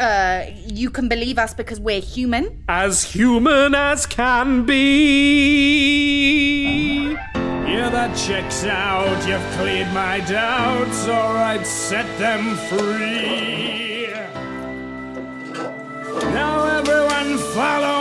Uh, 0.00 0.46
you 0.66 0.88
can 0.88 1.08
believe 1.08 1.38
us 1.38 1.52
because 1.52 1.78
we're 1.78 2.00
human? 2.00 2.64
As 2.68 3.04
human 3.04 3.74
as 3.74 4.06
can 4.06 4.64
be. 4.64 5.90
Yeah, 7.34 7.90
that 7.90 8.16
checks 8.16 8.64
out. 8.64 9.26
You've 9.28 9.44
cleared 9.58 9.92
my 9.92 10.20
doubts. 10.20 11.06
Alright, 11.06 11.66
set 11.66 12.06
them 12.18 12.56
free. 12.70 14.08
Now, 16.32 16.64
everyone, 16.78 17.36
follow 17.52 17.99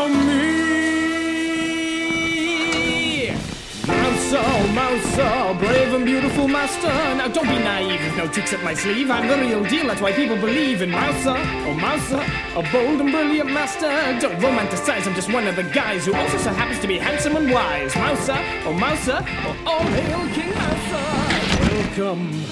Mouser, 4.89 5.53
brave 5.60 5.93
and 5.93 6.03
beautiful 6.03 6.48
master. 6.48 6.88
Now 6.88 7.27
don't 7.27 7.48
be 7.48 7.60
naive 7.60 8.03
with 8.03 8.17
no 8.17 8.27
tricks 8.27 8.53
up 8.53 8.63
my 8.63 8.74
sleeve. 8.74 9.12
I'm 9.12 9.27
the 9.27 9.38
real 9.38 9.63
deal, 9.65 9.86
that's 9.86 10.01
why 10.01 10.12
people 10.12 10.36
believe 10.36 10.81
in 10.81 10.89
Mouser. 10.89 11.36
Oh, 11.38 11.75
Mouser, 11.75 12.25
a 12.55 12.63
bold 12.72 13.00
and 13.00 13.12
brilliant 13.12 13.51
master. 13.51 13.88
Don't 14.19 14.39
romanticize, 14.39 15.05
I'm 15.05 15.13
just 15.13 15.31
one 15.31 15.46
of 15.46 15.55
the 15.55 15.62
guys 15.62 16.08
who 16.08 16.15
also 16.15 16.39
so 16.39 16.50
happens 16.50 16.79
to 16.79 16.88
be 16.88 16.98
handsome 16.98 17.36
and 17.36 17.51
wise. 17.51 17.96
Mouser, 17.96 18.38
oh, 18.65 18.74
Mouser, 18.74 19.19
oh, 19.22 19.55
all 19.67 19.79
hail 19.79 20.27
King 20.34 20.55
Mouser. 20.55 21.96
Welcome 21.96 22.43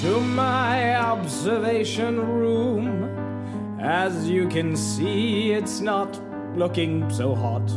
to 0.00 0.20
my 0.20 0.96
observation 0.96 2.18
room. 2.18 3.78
As 3.78 4.26
you 4.30 4.48
can 4.48 4.74
see, 4.74 5.52
it's 5.52 5.80
not 5.80 6.18
looking 6.56 7.10
so 7.10 7.34
hot. 7.34 7.70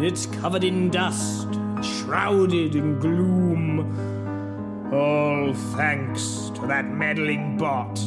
It's 0.00 0.26
covered 0.26 0.64
in 0.64 0.90
dust, 0.90 1.46
shrouded 1.84 2.74
in 2.74 2.98
gloom. 2.98 3.80
All 4.92 5.54
thanks 5.76 6.50
to 6.54 6.66
that 6.66 6.84
meddling 6.86 7.56
bot. 7.56 7.98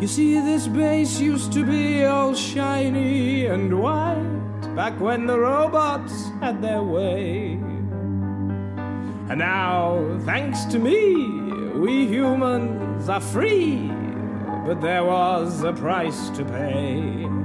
You 0.00 0.06
see, 0.06 0.34
this 0.34 0.66
base 0.68 1.18
used 1.18 1.52
to 1.52 1.64
be 1.64 2.04
all 2.04 2.34
shiny 2.34 3.46
and 3.46 3.80
white 3.80 4.74
back 4.76 4.98
when 5.00 5.26
the 5.26 5.38
robots 5.38 6.28
had 6.40 6.62
their 6.62 6.82
way. 6.82 7.52
And 9.28 9.38
now, 9.38 10.18
thanks 10.24 10.64
to 10.66 10.78
me, 10.78 11.26
we 11.74 12.06
humans 12.06 13.08
are 13.08 13.20
free. 13.20 13.90
But 14.66 14.80
there 14.80 15.04
was 15.04 15.62
a 15.62 15.72
price 15.72 16.30
to 16.30 16.44
pay. 16.44 17.37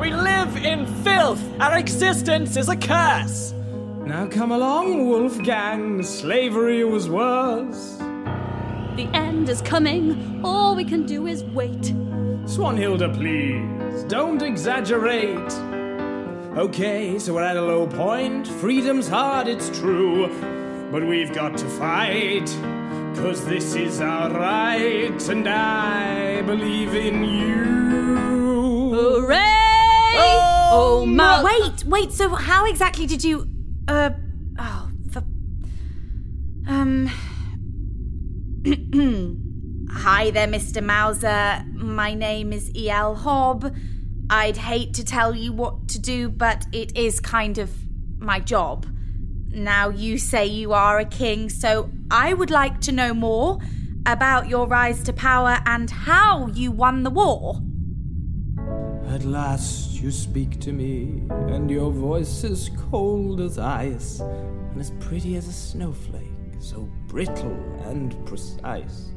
We 0.00 0.14
live 0.14 0.56
in 0.56 0.86
filth! 1.04 1.42
Our 1.60 1.76
existence 1.76 2.56
is 2.56 2.70
a 2.70 2.76
curse! 2.76 3.52
Now 4.06 4.26
come 4.28 4.50
along, 4.50 5.06
Wolfgang. 5.06 6.02
Slavery 6.02 6.84
was 6.84 7.10
worse. 7.10 7.98
The 8.96 9.10
end 9.12 9.50
is 9.50 9.60
coming. 9.60 10.40
All 10.42 10.74
we 10.74 10.86
can 10.86 11.04
do 11.04 11.26
is 11.26 11.44
wait. 11.44 11.92
Swanhilda, 12.46 13.14
please, 13.14 14.04
don't 14.04 14.40
exaggerate. 14.40 15.52
Okay, 16.56 17.18
so 17.18 17.34
we're 17.34 17.44
at 17.44 17.58
a 17.58 17.62
low 17.62 17.86
point. 17.86 18.48
Freedom's 18.48 19.06
hard, 19.06 19.48
it's 19.48 19.68
true. 19.78 20.28
But 20.90 21.06
we've 21.06 21.34
got 21.34 21.58
to 21.58 21.68
fight. 21.68 22.46
Cause 23.16 23.44
this 23.44 23.74
is 23.74 24.00
our 24.00 24.30
right, 24.30 25.28
and 25.28 25.46
I 25.46 26.40
believe 26.40 26.94
in 26.94 27.22
you. 27.22 28.49
My. 31.20 31.42
Wait, 31.44 31.84
wait, 31.84 32.12
so 32.12 32.30
how 32.30 32.66
exactly 32.66 33.06
did 33.06 33.22
you. 33.22 33.46
Uh. 33.86 34.10
Oh, 34.58 34.90
for. 35.12 35.22
Um. 36.68 37.10
Hi 39.92 40.30
there, 40.30 40.46
Mr. 40.46 40.82
Mauser. 40.82 41.64
My 41.74 42.14
name 42.14 42.52
is 42.52 42.74
E.L. 42.74 43.16
Hobb. 43.16 43.76
I'd 44.30 44.56
hate 44.56 44.94
to 44.94 45.04
tell 45.04 45.34
you 45.34 45.52
what 45.52 45.88
to 45.88 45.98
do, 45.98 46.28
but 46.28 46.64
it 46.72 46.96
is 46.96 47.18
kind 47.20 47.58
of 47.58 47.70
my 48.18 48.38
job. 48.38 48.86
Now 49.48 49.88
you 49.88 50.18
say 50.18 50.46
you 50.46 50.72
are 50.72 51.00
a 51.00 51.04
king, 51.04 51.50
so 51.50 51.90
I 52.10 52.34
would 52.34 52.50
like 52.50 52.80
to 52.82 52.92
know 52.92 53.12
more 53.12 53.58
about 54.06 54.48
your 54.48 54.66
rise 54.68 55.02
to 55.04 55.12
power 55.12 55.58
and 55.66 55.90
how 55.90 56.46
you 56.48 56.70
won 56.70 57.02
the 57.02 57.10
war. 57.10 57.60
At 59.10 59.24
last 59.24 60.00
you 60.00 60.12
speak 60.12 60.60
to 60.60 60.72
me, 60.72 61.22
and 61.48 61.68
your 61.68 61.90
voice 61.90 62.44
is 62.44 62.70
cold 62.90 63.40
as 63.40 63.58
ice, 63.58 64.20
and 64.20 64.80
as 64.80 64.92
pretty 65.00 65.34
as 65.34 65.48
a 65.48 65.52
snowflake, 65.52 66.22
so 66.60 66.88
brittle 67.08 67.58
and 67.86 68.14
precise. 68.24 69.10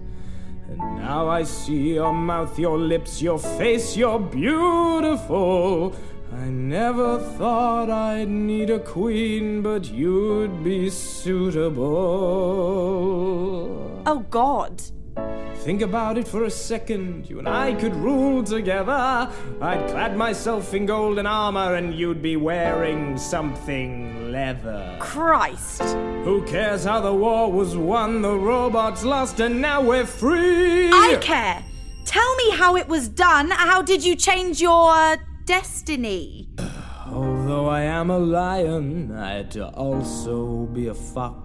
And 0.67 0.79
now 0.79 1.29
I 1.29 1.43
see 1.43 1.93
your 1.93 2.12
mouth, 2.12 2.57
your 2.57 2.79
lips, 2.79 3.21
your 3.21 3.38
face, 3.38 3.95
you're 3.95 4.19
beautiful. 4.19 5.95
I 6.33 6.45
never 6.45 7.19
thought 7.38 7.91
I'd 7.91 8.29
need 8.29 8.71
a 8.71 8.79
queen, 8.79 9.62
but 9.62 9.85
you'd 9.91 10.63
be 10.63 10.89
suitable. 10.89 11.83
Oh, 14.07 14.25
God. 14.31 14.81
Think 15.63 15.82
about 15.82 16.17
it 16.17 16.27
for 16.27 16.43
a 16.43 16.51
second. 16.51 17.29
You 17.29 17.40
and 17.40 17.48
I 17.48 17.74
could 17.74 17.96
rule 17.96 18.44
together. 18.44 18.92
I'd 19.61 19.90
clad 19.90 20.18
myself 20.18 20.74
in 20.74 20.85
golden 20.85 21.25
armor, 21.25 21.75
and 21.75 21.94
you'd 21.94 22.22
be 22.22 22.35
wearing 22.35 23.18
something 23.18 24.29
leather. 24.29 24.98
Christ. 25.00 25.81
Who 26.25 26.44
cares 26.46 26.83
how 26.83 27.00
the 27.00 27.14
war 27.14 27.50
was 27.50 27.77
won? 27.77 28.22
The 28.22 28.35
robots 28.35 29.05
lost, 29.05 29.40
and 29.40 29.61
now 29.61 29.81
we're 29.81 30.05
free. 30.05 30.92
I 30.92 31.18
care. 31.22 31.64
Tell 32.05 32.35
me 32.35 32.51
how 32.51 32.75
it 32.75 32.90
was 32.90 33.07
done. 33.07 33.50
How 33.50 33.81
did 33.81 34.03
you 34.03 34.18
change 34.18 34.59
your 34.59 34.92
uh, 34.92 35.16
destiny? 35.46 36.50
Although 37.07 37.68
I 37.68 37.83
am 37.83 38.09
a 38.09 38.20
lion, 38.20 39.14
I 39.16 39.35
had 39.35 39.51
to 39.51 39.68
also 39.70 40.66
be 40.74 40.87
a 40.87 40.94
fox. 40.94 41.43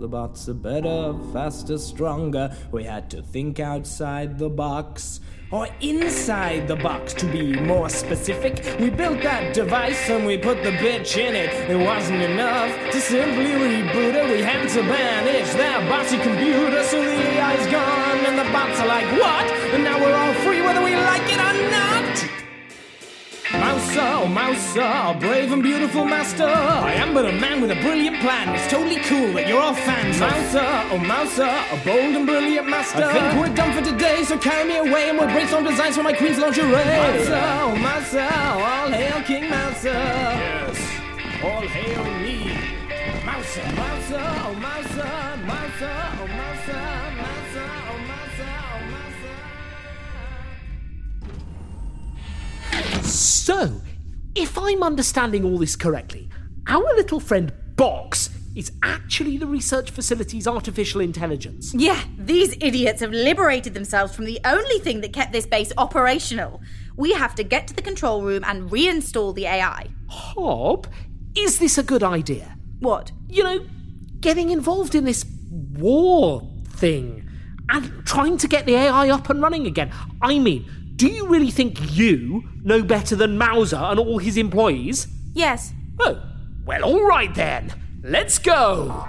The 0.00 0.08
bots 0.08 0.48
are 0.48 0.54
better, 0.54 1.14
faster, 1.34 1.76
stronger. 1.76 2.56
We 2.72 2.84
had 2.84 3.10
to 3.10 3.20
think 3.20 3.60
outside 3.60 4.38
the 4.38 4.48
box. 4.48 5.20
Or 5.50 5.68
inside 5.82 6.68
the 6.68 6.76
box, 6.76 7.12
to 7.14 7.26
be 7.26 7.60
more 7.60 7.90
specific. 7.90 8.64
We 8.80 8.88
built 8.88 9.20
that 9.24 9.52
device 9.52 10.08
and 10.08 10.24
we 10.24 10.38
put 10.38 10.62
the 10.62 10.70
bitch 10.70 11.18
in 11.18 11.36
it. 11.36 11.52
It 11.68 11.84
wasn't 11.84 12.22
enough 12.22 12.72
to 12.92 12.98
simply 12.98 13.52
reboot 13.52 14.14
it. 14.14 14.32
We 14.32 14.40
had 14.40 14.66
to 14.70 14.80
banish 14.80 15.52
that 15.52 15.86
bossy 15.90 16.16
computer, 16.16 16.82
so 16.84 17.04
the 17.04 17.38
AI's 17.38 17.66
gone 17.66 18.24
and 18.24 18.38
the 18.38 18.50
bots 18.54 18.80
are 18.80 18.86
like, 18.86 19.04
what? 19.20 19.44
And 19.74 19.84
now 19.84 20.00
we're 20.00 20.16
all 20.16 20.32
free 20.44 20.62
whether 20.62 20.82
we 20.82 20.96
like 20.96 21.30
it 21.30 21.38
or 21.38 21.52
not. 21.52 21.69
Mouser, 23.52 24.00
oh 24.00 24.26
Mouser, 24.28 25.18
brave 25.18 25.50
and 25.52 25.62
beautiful 25.62 26.04
master. 26.04 26.44
I 26.44 26.92
am 26.94 27.12
but 27.12 27.26
a 27.26 27.32
man 27.32 27.60
with 27.60 27.72
a 27.72 27.74
brilliant 27.76 28.20
plan. 28.20 28.48
It's 28.54 28.70
totally 28.70 29.00
cool 29.00 29.32
that 29.34 29.48
you're 29.48 29.60
all 29.60 29.74
fans. 29.74 30.20
Mouser, 30.20 30.60
oh 30.92 30.98
Mouser, 30.98 31.42
a 31.42 31.76
bold 31.84 32.14
and 32.14 32.26
brilliant 32.26 32.68
master. 32.68 33.04
I 33.04 33.12
think 33.12 33.40
we're 33.40 33.54
done 33.54 33.72
for 33.76 33.82
today, 33.84 34.22
so 34.22 34.38
carry 34.38 34.68
me 34.68 34.76
away 34.78 35.08
and 35.08 35.18
we'll 35.18 35.28
brainstorm 35.28 35.64
designs 35.64 35.96
for 35.96 36.04
my 36.04 36.12
queen's 36.12 36.38
lingerie. 36.38 36.70
Mouser, 36.70 37.34
oh 37.34 37.74
Mouser, 37.76 38.20
all 38.20 38.88
hail 38.90 39.22
King 39.24 39.50
Mouser. 39.50 39.88
Yes, 39.92 40.78
all 41.42 41.62
hail 41.62 42.04
me. 42.22 42.54
Mouser, 43.26 43.66
Mouser, 43.74 44.26
oh 44.46 44.54
Mouser, 44.54 45.36
Mouser, 45.44 45.96
oh 46.20 46.26
Mouser, 46.38 47.19
So, 53.10 53.80
if 54.36 54.56
I'm 54.56 54.84
understanding 54.84 55.44
all 55.44 55.58
this 55.58 55.74
correctly, 55.74 56.28
our 56.68 56.94
little 56.94 57.18
friend 57.18 57.52
Box 57.74 58.30
is 58.54 58.70
actually 58.84 59.36
the 59.36 59.46
research 59.46 59.90
facility's 59.90 60.46
artificial 60.46 61.00
intelligence. 61.00 61.74
Yeah, 61.74 62.00
these 62.16 62.56
idiots 62.60 63.00
have 63.00 63.10
liberated 63.10 63.74
themselves 63.74 64.14
from 64.14 64.26
the 64.26 64.38
only 64.44 64.78
thing 64.78 65.00
that 65.00 65.12
kept 65.12 65.32
this 65.32 65.44
base 65.44 65.72
operational. 65.76 66.60
We 66.96 67.12
have 67.12 67.34
to 67.34 67.42
get 67.42 67.66
to 67.68 67.74
the 67.74 67.82
control 67.82 68.22
room 68.22 68.44
and 68.46 68.70
reinstall 68.70 69.34
the 69.34 69.46
AI. 69.46 69.88
Hob, 70.08 70.86
is 71.36 71.58
this 71.58 71.78
a 71.78 71.82
good 71.82 72.04
idea? 72.04 72.56
What? 72.78 73.10
You 73.28 73.42
know, 73.42 73.66
getting 74.20 74.50
involved 74.50 74.94
in 74.94 75.04
this 75.04 75.24
war 75.50 76.48
thing 76.74 77.28
and 77.70 78.06
trying 78.06 78.36
to 78.38 78.46
get 78.46 78.66
the 78.66 78.74
AI 78.74 79.08
up 79.10 79.30
and 79.30 79.42
running 79.42 79.66
again. 79.66 79.90
I 80.22 80.38
mean, 80.38 80.64
do 81.00 81.08
you 81.08 81.26
really 81.28 81.50
think 81.50 81.78
you 81.96 82.44
know 82.62 82.82
better 82.82 83.16
than 83.16 83.38
Mauser 83.38 83.78
and 83.78 83.98
all 83.98 84.18
his 84.18 84.36
employees? 84.36 85.06
Yes. 85.32 85.72
Oh, 85.98 86.22
well, 86.66 86.84
all 86.84 87.06
right 87.06 87.34
then. 87.34 87.72
Let's 88.02 88.38
go. 88.38 89.06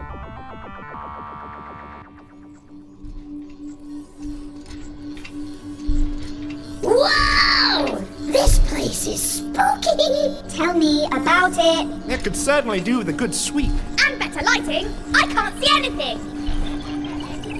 Whoa! 6.81 7.97
This 8.21 8.59
place 8.69 9.07
is 9.07 9.21
spooky! 9.21 10.37
Tell 10.55 10.73
me 10.73 11.05
about 11.07 11.51
it. 11.57 12.09
It 12.09 12.23
could 12.23 12.37
certainly 12.37 12.79
do 12.79 12.99
with 12.99 13.09
a 13.09 13.13
good 13.13 13.35
sweep. 13.35 13.73
And 14.05 14.17
better 14.17 14.41
lighting. 14.45 14.87
I 15.13 15.27
can't 15.27 15.61
see 15.61 15.75
anything. 15.75 16.19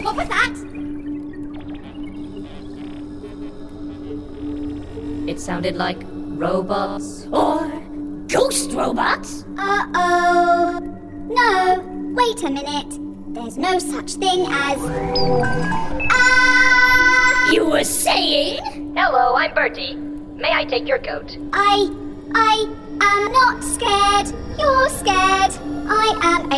What 0.06 0.16
was 0.16 0.30
that? 0.30 0.71
It 5.28 5.40
sounded 5.40 5.76
like 5.76 5.98
robots. 6.04 7.28
Or 7.32 7.70
ghost 8.28 8.72
robots? 8.72 9.46
Uh 9.58 9.86
oh. 9.96 10.80
No, 11.30 11.80
wait 12.14 12.44
a 12.44 12.50
minute. 12.50 12.98
There's 13.34 13.58
no 13.58 13.80
such 13.80 14.14
thing 14.14 14.48
as. 14.50 14.80
Ah! 16.12 17.52
You 17.52 17.70
were 17.70 17.84
saying? 17.84 18.94
Hello, 18.96 19.36
I'm 19.36 19.54
Bertie. 19.54 19.96
May 19.96 20.52
I 20.52 20.66
take 20.66 20.88
your 20.88 21.00
coat? 21.00 21.38
I. 21.54 21.96
I 22.34 22.66
am 23.02 23.32
not 23.32 23.64
scared. 23.64 24.34
You're 24.58 24.90
scared. 24.90 25.54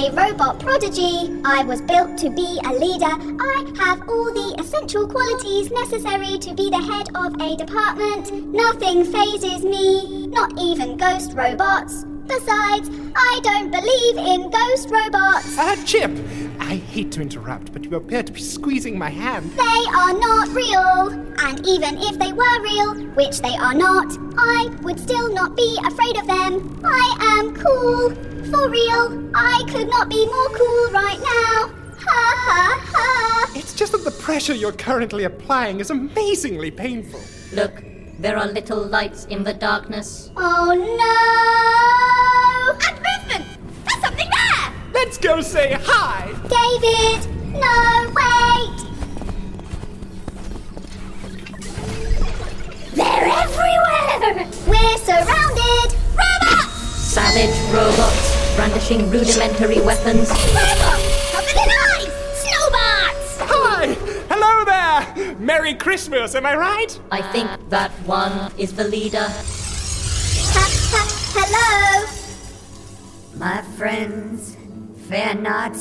A 0.03 0.11
robot 0.11 0.59
prodigy. 0.59 1.31
I 1.45 1.63
was 1.63 1.81
built 1.81 2.17
to 2.17 2.29
be 2.29 2.59
a 2.65 2.73
leader. 2.73 3.05
I 3.05 3.71
have 3.77 4.01
all 4.09 4.33
the 4.33 4.53
essential 4.59 5.07
qualities 5.07 5.71
necessary 5.71 6.37
to 6.39 6.53
be 6.53 6.69
the 6.69 6.81
head 6.81 7.07
of 7.15 7.39
a 7.39 7.55
department. 7.55 8.33
Nothing 8.53 9.05
phases 9.05 9.63
me, 9.63 10.27
not 10.27 10.59
even 10.59 10.97
ghost 10.97 11.31
robots. 11.35 12.03
Besides, 12.27 12.89
I 13.15 13.39
don't 13.43 13.71
believe 13.71 14.17
in 14.17 14.49
ghost 14.49 14.89
robots. 14.89 15.57
Uh, 15.57 15.77
Chip, 15.85 16.11
I 16.59 16.75
hate 16.75 17.13
to 17.13 17.21
interrupt, 17.21 17.71
but 17.71 17.85
you 17.85 17.95
appear 17.95 18.23
to 18.23 18.33
be 18.33 18.41
squeezing 18.41 18.97
my 18.97 19.09
hand. 19.09 19.51
They 19.51 19.85
are 19.95 20.19
not 20.19 20.49
real. 20.49 21.11
And 21.39 21.65
even 21.65 21.97
if 21.99 22.19
they 22.19 22.33
were 22.33 22.61
real, 22.61 23.05
which 23.15 23.39
they 23.39 23.55
are 23.55 23.73
not, 23.73 24.11
I 24.37 24.67
would 24.81 24.99
still 24.99 25.33
not 25.33 25.55
be 25.55 25.79
afraid 25.85 26.17
of 26.17 26.27
them. 26.27 26.81
I 26.83 27.39
am 27.39 27.55
cool. 27.55 28.32
For 28.53 28.69
real. 28.69 29.31
I 29.33 29.63
could 29.67 29.89
not 29.89 30.09
be 30.09 30.27
more 30.27 30.49
cool 30.49 30.91
right 30.91 31.17
now. 31.17 31.71
Ha 32.05 32.35
ha 32.45 32.79
ha. 32.85 33.49
It's 33.55 33.73
just 33.73 33.93
that 33.93 34.03
the 34.03 34.11
pressure 34.11 34.53
you're 34.53 34.71
currently 34.71 35.23
applying 35.23 35.79
is 35.79 35.89
amazingly 35.89 36.69
painful. 36.69 37.19
Look, 37.51 37.83
there 38.19 38.37
are 38.37 38.45
little 38.45 38.85
lights 38.85 39.25
in 39.25 39.43
the 39.43 39.53
darkness. 39.53 40.29
Oh 40.37 40.71
no! 40.75 42.77
And 42.87 43.01
movement! 43.01 43.45
There's 43.85 44.01
something 44.01 44.29
there! 44.29 44.71
Let's 44.93 45.17
go 45.17 45.41
say 45.41 45.75
hi! 45.81 46.31
David! 46.47 47.25
No, 47.53 48.11
wait! 48.13 48.85
They're 52.93 53.25
everywhere! 53.25 54.45
We're 54.67 54.97
surrounded! 54.99 55.95
Robots! 56.15 56.72
Savage 57.13 57.56
robots 57.71 58.56
brandishing 58.56 59.08
rudimentary 59.12 59.80
weapons. 59.82 60.30
Covered 60.30 61.52
in 61.52 61.69
eyes! 61.69 62.10
Snowbots! 62.41 63.38
Hi! 63.45 63.93
Hello 64.32 64.65
there! 64.65 65.36
Merry 65.36 65.76
Christmas, 65.76 66.34
am 66.34 66.47
I 66.47 66.56
right? 66.56 66.99
I 67.12 67.21
think 67.32 67.52
that 67.69 67.91
one 68.08 68.52
is 68.58 68.73
the 68.73 68.86
leader. 68.86 69.28
Ha, 69.30 70.65
ha, 70.89 71.06
hello! 71.36 72.08
My 73.38 73.62
friends, 73.78 74.58
fear 75.08 75.36
not. 75.36 75.78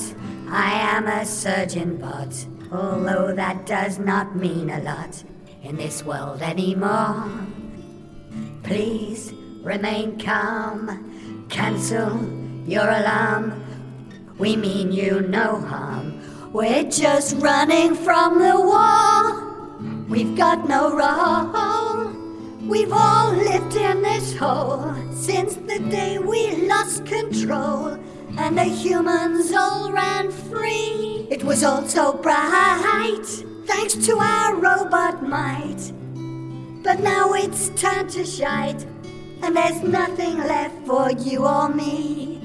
I 0.51 0.73
am 0.75 1.07
a 1.07 1.25
surgeon 1.25 1.97
bot, 1.97 2.47
although 2.71 3.33
that 3.35 3.65
does 3.65 3.99
not 3.99 4.37
mean 4.37 4.69
a 4.69 4.81
lot 4.81 5.25
in 5.63 5.77
this 5.77 6.05
world 6.05 6.43
anymore. 6.43 7.25
Please 8.65 9.33
remain 9.63 10.19
calm. 10.19 11.09
Cancel 11.49 12.21
your 12.67 12.89
alarm. 12.89 13.63
We 14.39 14.57
mean 14.57 14.93
you 14.93 15.21
no 15.23 15.61
harm. 15.61 16.21
We're 16.53 16.85
just 16.85 17.37
running 17.37 17.95
from 17.95 18.39
the 18.39 18.61
war. 18.61 20.07
We've 20.09 20.37
got 20.37 20.69
no 20.69 20.95
role. 20.95 22.13
We've 22.69 22.93
all 22.93 23.33
lived 23.33 23.77
in 23.77 24.03
this 24.03 24.37
hole 24.37 24.95
since 25.13 25.57
the 25.57 25.79
day 25.91 26.19
we 26.19 26.69
lost 26.69 27.07
control 27.07 27.99
and 28.39 28.57
the 28.57 28.65
humans 28.65 29.53
all 29.53 29.93
ran 29.93 30.31
free. 30.31 31.27
It 31.31 31.45
was 31.45 31.65
all 31.65 31.87
so 31.87 32.13
bright, 32.15 33.27
thanks 33.67 33.95
to 34.07 34.19
our 34.19 34.55
robot 34.55 35.23
might. 35.23 35.93
But 36.83 37.01
now 37.01 37.33
it's 37.35 37.69
time 37.71 38.09
to 38.11 38.25
shite, 38.25 38.87
and 39.43 39.57
there's 39.57 39.83
nothing 39.83 40.39
left 40.39 40.87
for 40.87 41.11
you 41.11 41.45
or 41.45 41.69
me. 41.69 42.41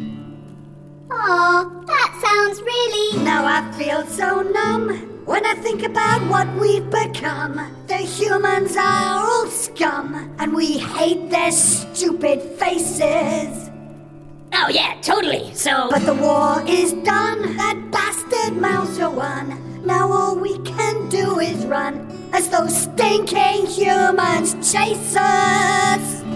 Oh, 1.09 1.83
that 1.85 2.19
sounds 2.21 2.61
really. 2.61 3.23
Now 3.23 3.45
I 3.45 3.71
feel 3.73 4.05
so 4.05 4.41
numb 4.41 5.25
when 5.25 5.45
I 5.45 5.53
think 5.55 5.83
about 5.83 6.21
what 6.29 6.47
we've 6.55 6.89
become. 6.89 7.55
The 7.87 7.97
humans 7.97 8.75
are 8.75 9.25
all 9.25 9.47
scum, 9.47 10.35
and 10.39 10.53
we 10.53 10.77
hate 10.77 11.29
their 11.29 11.51
stupid 11.51 12.41
faces. 12.59 13.69
Oh, 14.53 14.69
yeah, 14.69 14.95
totally. 15.01 15.53
So. 15.53 15.89
But 15.89 16.05
the 16.05 16.15
war 16.15 16.63
is 16.67 16.93
done. 16.93 17.55
That 17.57 17.91
bastard 17.91 18.57
Mouser 18.59 19.09
won. 19.09 19.85
Now 19.85 20.11
all 20.11 20.35
we 20.35 20.57
can 20.59 21.07
do 21.09 21.39
is 21.39 21.65
run 21.65 22.07
as 22.33 22.49
those 22.49 22.75
stinking 22.75 23.67
humans 23.67 24.53
chase 24.71 25.15
us. 25.15 26.26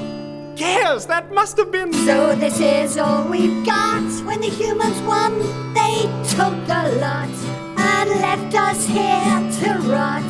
Yes, 0.62 1.06
that 1.06 1.34
must 1.34 1.58
have 1.58 1.71
been. 1.71 1.91
So 1.91 2.36
this 2.36 2.60
is 2.60 2.95
all 2.95 3.28
we've 3.28 3.65
got. 3.65 4.04
When 4.26 4.41
the 4.41 4.50
humans 4.50 5.02
won, 5.02 5.39
they 5.74 6.04
took 6.30 6.54
the 6.67 7.00
lot 7.02 7.34
and 7.78 8.10
left 8.21 8.54
us 8.54 8.86
here 8.86 9.50
to 9.60 9.80
rot. 9.89 10.21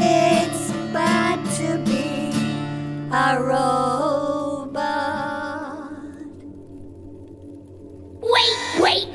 It's 0.00 0.72
bad 0.92 1.38
to 1.58 1.78
be 1.86 2.32
a 3.12 3.40
robot. 3.40 4.72
Wait, 8.20 8.58
wait, 8.80 9.06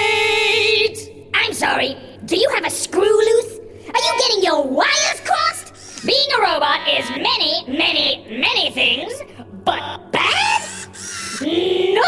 wait! 0.00 0.96
I'm 1.34 1.52
sorry. 1.52 1.96
Do 2.24 2.36
you 2.36 2.48
have 2.54 2.64
a 2.64 2.70
screw 2.70 3.02
loose? 3.02 3.58
Are 3.92 4.00
you 4.00 4.12
getting 4.18 4.42
your 4.42 4.62
wires 4.66 5.20
crossed? 5.26 5.63
Being 6.06 6.28
a 6.36 6.42
robot 6.42 6.86
is 6.86 7.08
many, 7.12 7.64
many, 7.66 8.26
many 8.28 8.70
things, 8.72 9.22
but 9.64 10.12
bad? 10.12 10.62
No, 11.40 12.02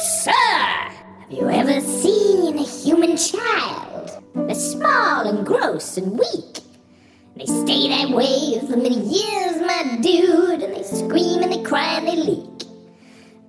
sir! 0.00 0.32
Have 0.32 1.30
you 1.30 1.48
ever 1.50 1.80
seen 1.80 2.58
a 2.58 2.64
human 2.64 3.16
child? 3.16 4.20
They're 4.34 4.56
small 4.56 5.28
and 5.28 5.46
gross 5.46 5.96
and 5.98 6.18
weak. 6.18 6.58
They 7.36 7.46
stay 7.46 7.88
that 7.90 8.10
way 8.10 8.58
for 8.68 8.76
many 8.76 8.98
years, 8.98 9.60
my 9.60 9.98
dude, 10.02 10.62
and 10.62 10.74
they 10.74 10.82
scream 10.82 11.44
and 11.44 11.52
they 11.52 11.62
cry 11.62 11.98
and 11.98 12.08
they 12.08 12.16
leak. 12.16 12.62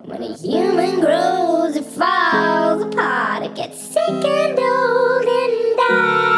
When 0.03 0.21
a 0.21 0.37
human 0.37 0.99
grows, 0.99 1.75
it 1.75 1.85
falls 1.85 2.83
apart, 2.83 3.41
it 3.41 3.55
gets 3.55 3.81
sick 3.81 4.07
and 4.07 4.59
old 4.59 5.25
and 5.25 5.77
dies. 5.77 6.34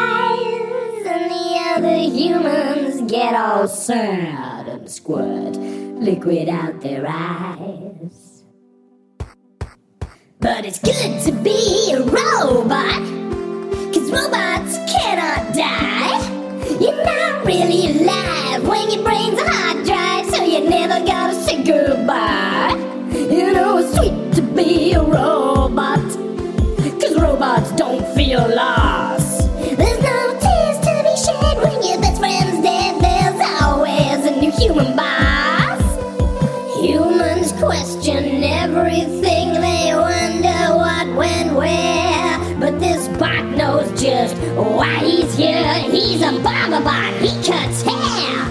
Other 1.78 1.96
humans 1.96 3.08
get 3.08 3.36
all 3.36 3.68
sad 3.68 4.66
and 4.66 4.90
squirt 4.90 5.54
liquid 5.54 6.48
out 6.48 6.80
their 6.80 7.06
eyes. 7.08 8.42
But 10.40 10.64
it's 10.64 10.80
good 10.80 11.22
to 11.22 11.30
be 11.30 11.92
a 11.92 12.02
robot, 12.02 12.98
cause 13.94 14.10
robots 14.10 14.76
cannot 14.90 15.54
die. 15.54 16.18
You're 16.80 17.04
not 17.04 17.46
really 17.46 18.02
why 45.38 45.88
he's 45.90 46.20
a 46.22 46.32
barber 46.42 46.82
bot, 46.82 47.14
he 47.22 47.30
cuts 47.46 47.82
hair. 47.82 48.44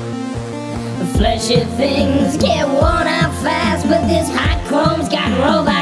The 1.00 1.06
fleshy 1.18 1.60
things 1.76 2.38
get 2.38 2.66
worn 2.68 3.08
out 3.08 3.34
fast, 3.44 3.88
but 3.88 4.08
this 4.08 4.30
hot 4.30 4.64
chrome's 4.68 5.10
got 5.10 5.30
robot 5.40 5.77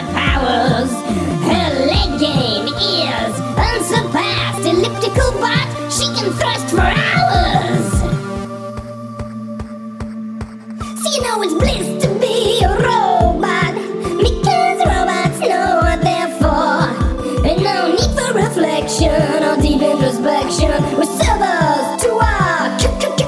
introspection. 20.46 20.98
We're 20.98 21.06
servers 21.06 22.02
to 22.04 22.10
our 22.14 22.78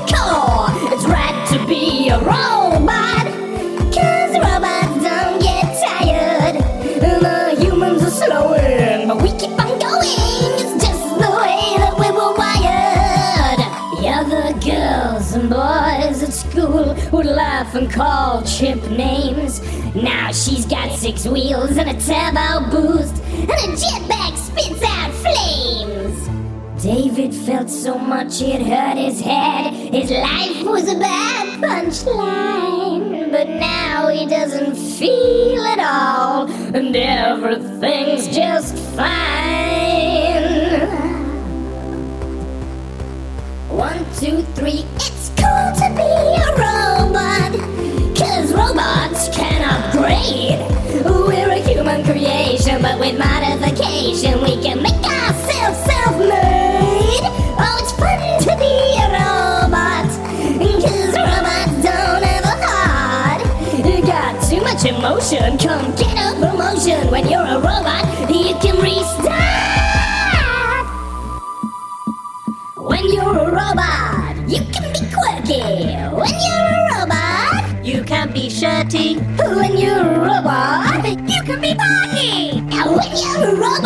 core. 0.07 0.69
It's 0.93 1.05
right 1.05 1.47
to 1.51 1.65
be 1.67 2.09
a 2.09 2.19
robot, 2.19 3.25
cause 3.93 4.33
robots 4.37 5.03
don't 5.03 5.41
get 5.41 5.65
tired. 5.83 6.55
And 7.03 7.25
the 7.25 7.63
humans 7.63 8.03
are 8.03 8.09
slowing, 8.09 9.07
but 9.07 9.21
we 9.21 9.29
keep 9.31 9.51
on 9.51 9.79
going. 9.79 10.53
It's 10.59 10.85
just 10.85 11.03
the 11.17 11.31
way 11.39 11.77
that 11.77 11.95
we 11.99 12.11
were 12.11 12.33
wired. 12.35 13.59
The 13.97 14.07
other 14.09 14.53
girls 14.59 15.33
and 15.33 15.49
boys 15.49 16.23
at 16.23 16.33
school 16.33 16.95
would 17.11 17.25
laugh 17.25 17.73
and 17.75 17.91
call 17.91 18.43
Chip 18.43 18.83
names. 18.89 19.61
Now 19.95 20.31
she's 20.31 20.65
got 20.65 20.97
six 20.97 21.25
wheels 21.25 21.77
and 21.77 21.89
a 21.89 21.93
turbo 21.93 22.69
boost, 22.69 23.23
and 23.23 23.49
a 23.51 23.77
flames. 23.77 23.96
David 26.87 27.35
felt 27.35 27.69
so 27.69 27.97
much 27.97 28.41
it 28.41 28.61
hurt 28.61 28.95
his 28.97 29.19
head. 29.19 29.73
His 29.73 30.09
life 30.09 30.63
was 30.63 30.89
a 30.89 30.97
bad 30.97 31.61
punchline. 31.61 33.29
But 33.29 33.49
now 33.49 34.07
he 34.07 34.25
doesn't 34.25 34.73
feel 34.73 35.65
it 35.65 35.79
all, 35.81 36.49
and 36.49 36.95
everything's 36.95 38.33
just 38.33 38.77
fine. 38.95 40.79
One, 43.67 44.05
two, 44.15 44.43
three, 44.55 44.85
it's 44.95 45.27
cool 45.35 45.67
to 45.81 45.91
be 45.93 46.07
a 46.39 46.51
robot. 46.55 47.51
Cause 48.15 48.53
robots 48.53 49.27
can 49.35 49.61
upgrade. 49.61 50.63
We're 51.03 51.49
a 51.49 51.59
human 51.59 52.05
creation, 52.05 52.81
but 52.81 52.97
with 52.97 53.19
modification, 53.19 54.41
we 54.41 54.63
can 54.63 54.81
make 54.81 54.96
much 65.31 65.59
come 65.59 65.95
get 65.95 66.17
a 66.17 66.39
promotion. 66.39 67.09
When 67.11 67.27
you're 67.27 67.41
a 67.41 67.55
robot, 67.55 68.29
you 68.29 68.55
can 68.61 68.77
restart. 68.81 69.27
When 72.75 73.05
you're 73.11 73.37
a 73.37 73.51
robot, 73.51 74.35
you 74.47 74.61
can 74.71 74.93
be 74.93 74.99
quirky. 75.13 75.61
When 76.15 76.33
you're 76.45 76.67
a 76.71 76.99
robot, 76.99 77.85
you 77.85 78.03
can 78.03 78.31
be 78.31 78.49
shirty. 78.49 79.15
When 79.15 79.77
you're 79.77 79.99
a 79.99 80.19
robot, 80.19 81.05
you 81.05 81.43
can 81.43 81.61
be 81.61 81.73
buggy. 81.73 82.59
And 82.59 82.95
when 82.95 83.11
you're 83.17 83.49
a 83.49 83.55
robot, 83.55 83.76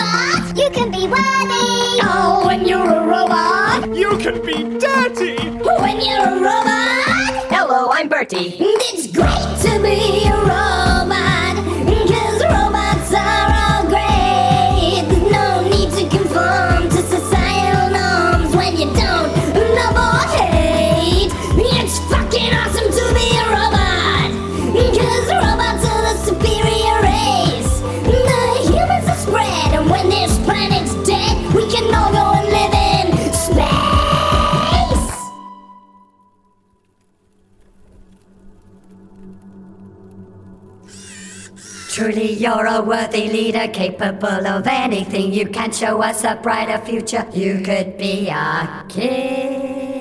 you're 42.41 42.65
a 42.65 42.81
worthy 42.81 43.29
leader, 43.29 43.67
capable 43.67 44.47
of 44.47 44.65
anything. 44.65 45.31
You 45.31 45.45
can 45.47 45.71
show 45.71 46.01
us 46.01 46.23
a 46.23 46.35
brighter 46.41 46.83
future. 46.83 47.23
You 47.33 47.61
could 47.61 47.99
be 47.99 48.31
our 48.31 48.83
king. 48.85 49.91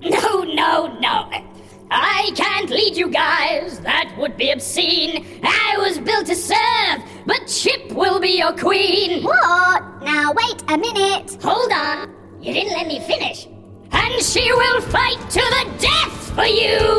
No, 0.00 0.44
no, 0.44 0.98
no. 0.98 1.30
I 1.90 2.30
can't 2.34 2.70
lead 2.70 2.96
you 2.96 3.10
guys. 3.10 3.80
That 3.80 4.14
would 4.16 4.38
be 4.38 4.50
obscene. 4.50 5.26
I 5.42 5.76
was 5.76 5.98
built 5.98 6.24
to 6.28 6.34
serve, 6.34 7.02
but 7.26 7.46
Chip 7.46 7.92
will 7.92 8.18
be 8.18 8.38
your 8.38 8.56
queen. 8.56 9.22
What? 9.22 10.02
Now 10.02 10.32
wait 10.32 10.62
a 10.68 10.78
minute. 10.78 11.36
Hold 11.42 11.70
on. 11.70 12.14
You 12.40 12.54
didn't 12.54 12.72
let 12.72 12.86
me 12.86 12.98
finish. 13.00 13.46
And 13.90 14.22
she 14.24 14.50
will 14.50 14.80
fight 14.80 15.20
to 15.36 15.40
the 15.40 15.66
death 15.78 16.32
for 16.34 16.46
you. 16.46 16.91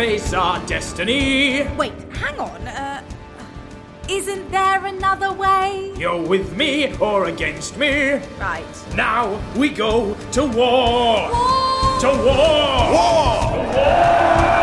Face 0.00 0.32
our 0.32 0.58
destiny. 0.66 1.68
Wait, 1.76 1.92
hang 2.14 2.40
on. 2.40 2.66
Uh, 2.66 3.02
isn't 4.08 4.50
there 4.50 4.86
another 4.86 5.30
way? 5.30 5.92
You're 5.94 6.26
with 6.26 6.56
me 6.56 6.96
or 7.00 7.26
against 7.26 7.76
me. 7.76 8.14
Right. 8.40 8.64
Now 8.96 9.38
we 9.54 9.68
go 9.68 10.14
to 10.32 10.46
war. 10.46 11.28
To 12.00 12.08
war. 12.24 12.80
To 12.80 13.72
War! 13.74 14.59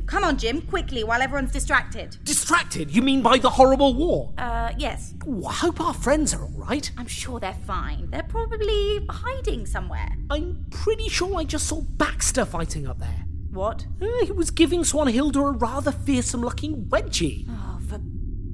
You. 0.00 0.06
Come 0.06 0.24
on, 0.24 0.38
Jim, 0.38 0.62
quickly 0.62 1.04
while 1.04 1.22
everyone's 1.22 1.52
distracted. 1.52 2.16
Distracted? 2.24 2.90
You 2.94 3.02
mean 3.02 3.22
by 3.22 3.38
the 3.38 3.50
horrible 3.50 3.94
war? 3.94 4.32
Uh, 4.38 4.72
yes. 4.78 5.14
Oh, 5.26 5.46
I 5.46 5.52
hope 5.52 5.80
our 5.80 5.94
friends 5.94 6.34
are 6.34 6.42
all 6.42 6.52
right. 6.56 6.90
I'm 6.96 7.06
sure 7.06 7.40
they're 7.40 7.52
fine. 7.66 8.10
They're 8.10 8.22
probably 8.22 9.06
hiding 9.10 9.66
somewhere. 9.66 10.08
I'm 10.30 10.66
pretty 10.70 11.08
sure 11.08 11.38
I 11.38 11.44
just 11.44 11.66
saw 11.66 11.80
Baxter 11.82 12.44
fighting 12.44 12.86
up 12.86 12.98
there. 12.98 13.24
What? 13.50 13.86
Uh, 14.00 14.24
he 14.24 14.32
was 14.32 14.50
giving 14.50 14.82
Swanhilda 14.82 15.36
a 15.36 15.50
rather 15.52 15.92
fearsome 15.92 16.40
looking 16.42 16.84
wedgie. 16.86 17.46
Oh, 17.48 17.80
for 17.88 18.00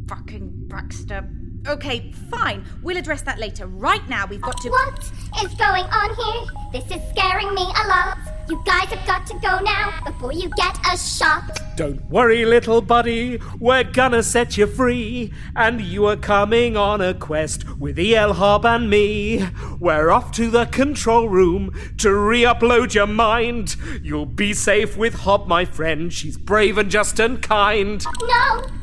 fucking 0.09 0.69
Baxter. 0.69 1.29
Okay, 1.69 2.13
fine. 2.31 2.65
We'll 2.83 2.97
address 2.97 3.23
that 3.23 3.39
later. 3.39 3.67
Right 3.67 4.07
now, 4.09 4.27
we've 4.27 4.41
got 4.41 4.61
to. 4.61 4.71
What 4.71 4.99
is 5.43 5.55
going 5.55 5.85
on 5.85 6.15
here? 6.15 6.53
This 6.73 6.85
is 6.85 7.03
scaring 7.11 7.53
me 7.55 7.63
a 7.63 7.89
lot. 7.89 8.19
You 8.49 8.63
guys 8.65 8.87
have 8.91 9.05
got 9.05 9.27
to 9.27 9.35
go 9.41 9.59
now 9.59 9.93
before 10.05 10.33
you 10.33 10.49
get 10.57 10.79
a 10.87 10.97
shot. 10.97 11.59
Don't 11.77 12.09
worry, 12.09 12.45
little 12.45 12.81
buddy, 12.81 13.41
we're 13.59 13.83
gonna 13.83 14.23
set 14.23 14.57
you 14.57 14.69
free. 14.69 15.33
And 15.57 15.81
you 15.81 16.07
are 16.07 16.17
coming 16.17 16.77
on 16.77 17.01
a 17.01 17.13
quest 17.13 17.69
with 17.79 17.99
EL 17.99 18.35
Hob 18.35 18.65
and 18.65 18.89
me. 18.89 19.49
We're 19.81 20.11
off 20.11 20.31
to 20.33 20.49
the 20.49 20.67
control 20.67 21.29
room 21.29 21.75
to 21.99 22.15
re 22.15 22.43
upload 22.43 22.95
your 22.95 23.09
mind. 23.09 23.75
You'll 24.03 24.27
be 24.27 24.55
safe 24.55 24.97
with 24.97 25.15
Hob, 25.15 25.49
my 25.49 25.65
friend. 25.65 26.13
She's 26.13 26.39
brave 26.39 26.79
and 26.79 26.91
just 26.91 27.19
and 27.19 27.43
kind. 27.43 28.05
No! 28.23 28.76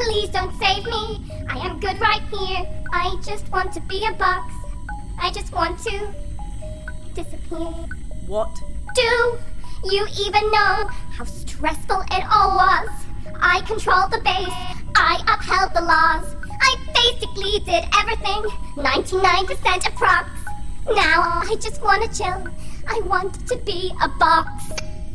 Please 0.00 0.30
don't 0.30 0.58
save 0.58 0.84
me. 0.86 1.30
I 1.50 1.58
am 1.58 1.78
good 1.78 2.00
right 2.00 2.22
here. 2.32 2.66
I 2.92 3.16
just 3.22 3.50
want 3.52 3.72
to 3.74 3.80
be 3.82 4.06
a 4.06 4.12
box. 4.14 4.52
I 5.20 5.30
just 5.30 5.52
want 5.52 5.78
to 5.80 6.14
disappear. 7.14 7.68
What? 8.26 8.48
Do 8.94 9.38
you 9.84 10.06
even 10.26 10.50
know 10.50 10.88
how 11.12 11.24
stressful 11.24 12.00
it 12.12 12.24
all 12.32 12.56
was? 12.56 12.88
I 13.42 13.60
controlled 13.66 14.10
the 14.10 14.20
base. 14.24 14.56
I 14.96 15.20
upheld 15.28 15.74
the 15.74 15.82
laws. 15.82 16.34
I 16.60 16.76
basically 16.94 17.60
did 17.60 17.84
everything. 17.98 18.42
99% 18.76 19.82
approx. 19.82 20.28
Now 20.86 21.42
I 21.44 21.56
just 21.60 21.82
want 21.82 22.02
to 22.10 22.18
chill. 22.18 22.42
I 22.88 23.00
want 23.00 23.46
to 23.48 23.56
be 23.58 23.92
a 24.02 24.08
box. 24.08 24.64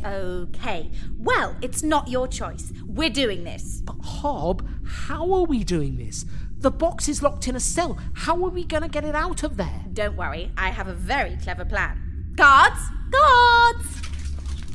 Okay. 0.06 0.92
Well, 1.18 1.56
it's 1.62 1.82
not 1.82 2.08
your 2.08 2.28
choice. 2.28 2.72
We're 2.86 3.10
doing 3.10 3.44
this. 3.44 3.82
But 3.84 3.98
Hob, 4.04 4.68
how 4.86 5.32
are 5.34 5.46
we 5.46 5.64
doing 5.64 5.98
this? 5.98 6.26
The 6.60 6.72
box 6.72 7.10
is 7.10 7.24
locked 7.24 7.48
in 7.48 7.56
a 7.56 7.60
cell. 7.60 7.98
How 8.14 8.34
are 8.44 8.50
we 8.50 8.64
going 8.64 8.84
to 8.84 8.90
get 8.90 9.04
it 9.04 9.16
out 9.16 9.44
of 9.44 9.58
there? 9.58 9.84
Don't 9.94 10.16
worry, 10.16 10.52
I 10.58 10.70
have 10.70 10.88
a 10.88 10.94
very 10.94 11.38
clever 11.42 11.66
plan. 11.66 12.34
Guards! 12.36 12.80
Guards! 13.10 14.02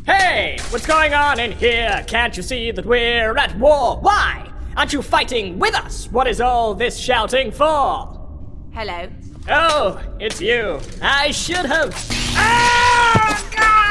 Hey, 0.07 0.59
what's 0.71 0.87
going 0.87 1.15
on 1.15 1.39
in 1.39 1.53
here? 1.53 2.05
Can't 2.07 2.37
you 2.37 2.43
see 2.43 2.71
that 2.71 2.87
we're 2.87 3.37
at 3.37 3.57
war? 3.59 3.99
Why? 4.01 4.51
Aren't 4.77 4.93
you 4.93 5.03
fighting 5.03 5.59
with 5.59 5.75
us? 5.75 6.11
What 6.11 6.27
is 6.27 6.41
all 6.41 6.75
this 6.75 6.99
shouting 6.99 7.51
for? 7.51 8.29
Hello. 8.73 9.09
Oh, 9.49 10.01
it's 10.19 10.41
you. 10.41 10.81
I 11.03 11.31
should 11.31 11.67
have. 11.67 11.95
Ah! 12.35 13.51
Ah! 13.57 13.90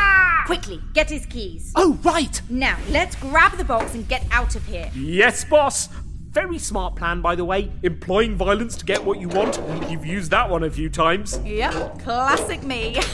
Quickly, 0.50 0.82
get 0.94 1.12
his 1.12 1.28
keys. 1.28 1.72
Oh, 1.76 2.00
right! 2.02 2.42
Now, 2.50 2.76
let's 2.90 3.16
grab 3.18 3.52
the 3.56 3.64
box 3.64 3.94
and 3.94 4.08
get 4.08 4.26
out 4.32 4.56
of 4.56 4.66
here. 4.66 4.90
Yes, 4.96 5.44
boss. 5.44 5.90
Very 6.32 6.58
smart 6.58 6.96
plan, 6.96 7.22
by 7.22 7.36
the 7.36 7.46
way. 7.46 7.72
Employing 7.84 8.36
violence 8.36 8.76
to 8.78 8.84
get 8.84 9.06
what 9.06 9.20
you 9.20 9.28
want. 9.28 9.60
You've 9.92 10.08
used 10.08 10.32
that 10.32 10.50
one 10.50 10.64
a 10.64 10.72
few 10.72 10.90
times. 10.90 11.40
Yep, 11.46 12.00
classic 12.00 12.64
me. 12.64 12.98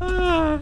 Oh, 0.00 0.60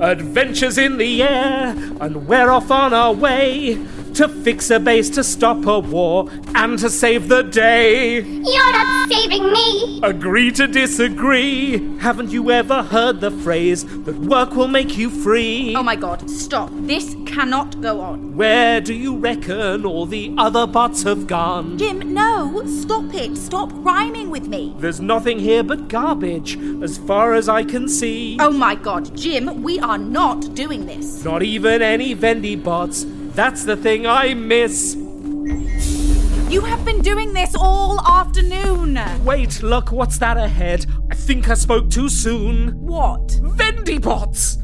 Adventures 0.00 0.78
in 0.78 0.98
the 0.98 1.22
air, 1.22 1.74
and 2.00 2.28
we're 2.28 2.50
off 2.50 2.70
on 2.70 2.94
our 2.94 3.12
way 3.12 3.76
to 4.16 4.28
fix 4.28 4.70
a 4.70 4.80
base 4.80 5.10
to 5.10 5.22
stop 5.22 5.66
a 5.66 5.78
war 5.78 6.30
and 6.54 6.78
to 6.78 6.88
save 6.88 7.28
the 7.28 7.42
day. 7.42 8.20
You're 8.20 8.72
not 8.72 9.10
saving 9.10 9.52
me! 9.52 10.00
Agree 10.02 10.50
to 10.52 10.66
disagree. 10.66 11.98
Haven't 11.98 12.30
you 12.30 12.50
ever 12.50 12.82
heard 12.82 13.20
the 13.20 13.30
phrase 13.30 13.84
that 14.04 14.16
work 14.16 14.54
will 14.54 14.68
make 14.68 14.96
you 14.96 15.10
free? 15.10 15.74
oh 15.76 15.82
my 15.82 15.96
god, 15.96 16.30
stop. 16.30 16.70
This 16.72 17.14
cannot 17.26 17.82
go 17.82 18.00
on. 18.00 18.34
Where 18.36 18.80
do 18.80 18.94
you 18.94 19.16
reckon 19.16 19.84
all 19.84 20.06
the 20.06 20.34
other 20.38 20.66
bots 20.66 21.02
have 21.02 21.26
gone? 21.26 21.76
Jim, 21.76 22.14
no, 22.14 22.64
stop 22.66 23.12
it. 23.12 23.36
Stop 23.36 23.70
rhyming 23.74 24.30
with 24.30 24.48
me. 24.48 24.74
There's 24.78 25.00
nothing 25.00 25.38
here 25.38 25.62
but 25.62 25.88
garbage, 25.88 26.58
as 26.82 26.96
far 26.96 27.34
as 27.34 27.50
I 27.50 27.64
can 27.64 27.86
see. 27.86 28.38
Oh 28.40 28.50
my 28.50 28.76
god, 28.76 29.14
Jim, 29.14 29.62
we 29.62 29.78
are 29.80 29.98
not 29.98 30.54
doing 30.54 30.86
this. 30.86 31.22
Not 31.22 31.42
even 31.42 31.82
any 31.82 32.14
Vendy 32.14 32.56
bots. 32.62 33.04
That's 33.36 33.64
the 33.64 33.76
thing 33.76 34.06
I 34.06 34.32
miss. 34.32 34.94
You 34.94 36.62
have 36.62 36.86
been 36.86 37.02
doing 37.02 37.34
this 37.34 37.54
all 37.54 38.00
afternoon. 38.00 38.98
Wait, 39.26 39.62
look, 39.62 39.92
what's 39.92 40.16
that 40.20 40.38
ahead? 40.38 40.86
I 41.10 41.14
think 41.14 41.50
I 41.50 41.54
spoke 41.54 41.90
too 41.90 42.08
soon. 42.08 42.70
What? 42.80 43.28
Vendy 43.42 44.00
bots! 44.00 44.56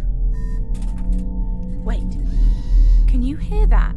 Wait. 1.85 2.17
Can 3.09 3.23
you 3.23 3.37
hear 3.37 3.67
that? 3.67 3.95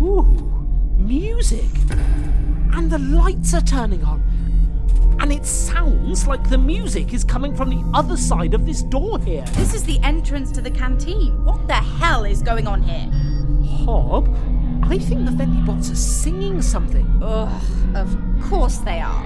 Ooh, 0.00 0.22
music. 0.96 1.70
And 2.72 2.88
the 2.88 3.00
lights 3.00 3.52
are 3.52 3.62
turning 3.62 4.04
on. 4.04 4.22
And 5.22 5.32
it 5.32 5.46
sounds 5.46 6.26
like 6.26 6.50
the 6.50 6.58
music 6.58 7.14
is 7.14 7.22
coming 7.22 7.54
from 7.54 7.70
the 7.70 7.80
other 7.94 8.16
side 8.16 8.54
of 8.54 8.66
this 8.66 8.82
door 8.82 9.20
here. 9.20 9.44
This 9.52 9.72
is 9.72 9.84
the 9.84 10.00
entrance 10.00 10.50
to 10.50 10.60
the 10.60 10.70
canteen. 10.70 11.44
What 11.44 11.68
the 11.68 11.74
hell 11.74 12.24
is 12.24 12.42
going 12.42 12.66
on 12.66 12.82
here? 12.82 13.08
Hob, 13.86 14.28
I 14.82 14.98
think 14.98 15.24
the 15.24 15.30
Vendy 15.30 15.64
bots 15.64 15.92
are 15.92 15.94
singing 15.94 16.60
something. 16.60 17.06
Ugh, 17.22 17.62
of 17.94 18.16
course 18.42 18.78
they 18.78 18.98
are. 18.98 19.22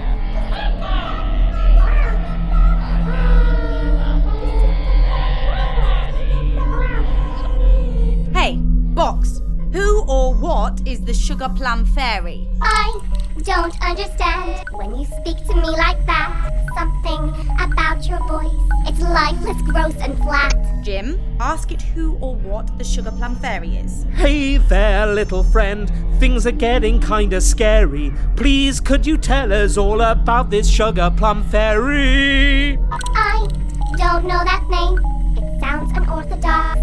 Hey, 8.34 8.58
Box, 8.58 9.40
who 9.72 10.02
or 10.02 10.34
what 10.34 10.86
is 10.86 11.00
the 11.00 11.14
Sugar 11.14 11.48
Plum 11.56 11.86
Fairy? 11.86 12.46
I 12.60 13.00
don't 13.42 13.76
understand 13.82 14.64
when 14.72 14.96
you 14.96 15.04
speak 15.04 15.38
to 15.46 15.54
me 15.54 15.70
like 15.70 16.04
that. 16.06 16.52
Something 16.76 17.32
about 17.58 18.06
your 18.06 18.18
voice. 18.28 18.52
It's 18.86 19.00
lifeless, 19.00 19.60
gross, 19.62 19.96
and 19.96 20.16
flat. 20.18 20.54
Jim, 20.82 21.18
ask 21.40 21.72
it 21.72 21.82
who 21.82 22.16
or 22.20 22.34
what 22.36 22.78
the 22.78 22.84
Sugar 22.84 23.10
Plum 23.10 23.36
Fairy 23.36 23.76
is. 23.76 24.04
Hey 24.14 24.58
there, 24.58 25.06
little 25.06 25.42
friend. 25.42 25.90
Things 26.20 26.46
are 26.46 26.52
getting 26.52 27.00
kinda 27.00 27.40
scary. 27.40 28.12
Please, 28.36 28.80
could 28.80 29.06
you 29.06 29.18
tell 29.18 29.52
us 29.52 29.76
all 29.76 30.00
about 30.00 30.50
this 30.50 30.68
sugar 30.68 31.12
plum 31.14 31.44
fairy? 31.44 32.78
I 33.14 33.48
don't 33.96 34.24
know 34.24 34.42
that 34.44 34.64
name. 34.70 34.98
It 35.36 35.60
sounds 35.60 35.92
unorthodox. 35.94 36.80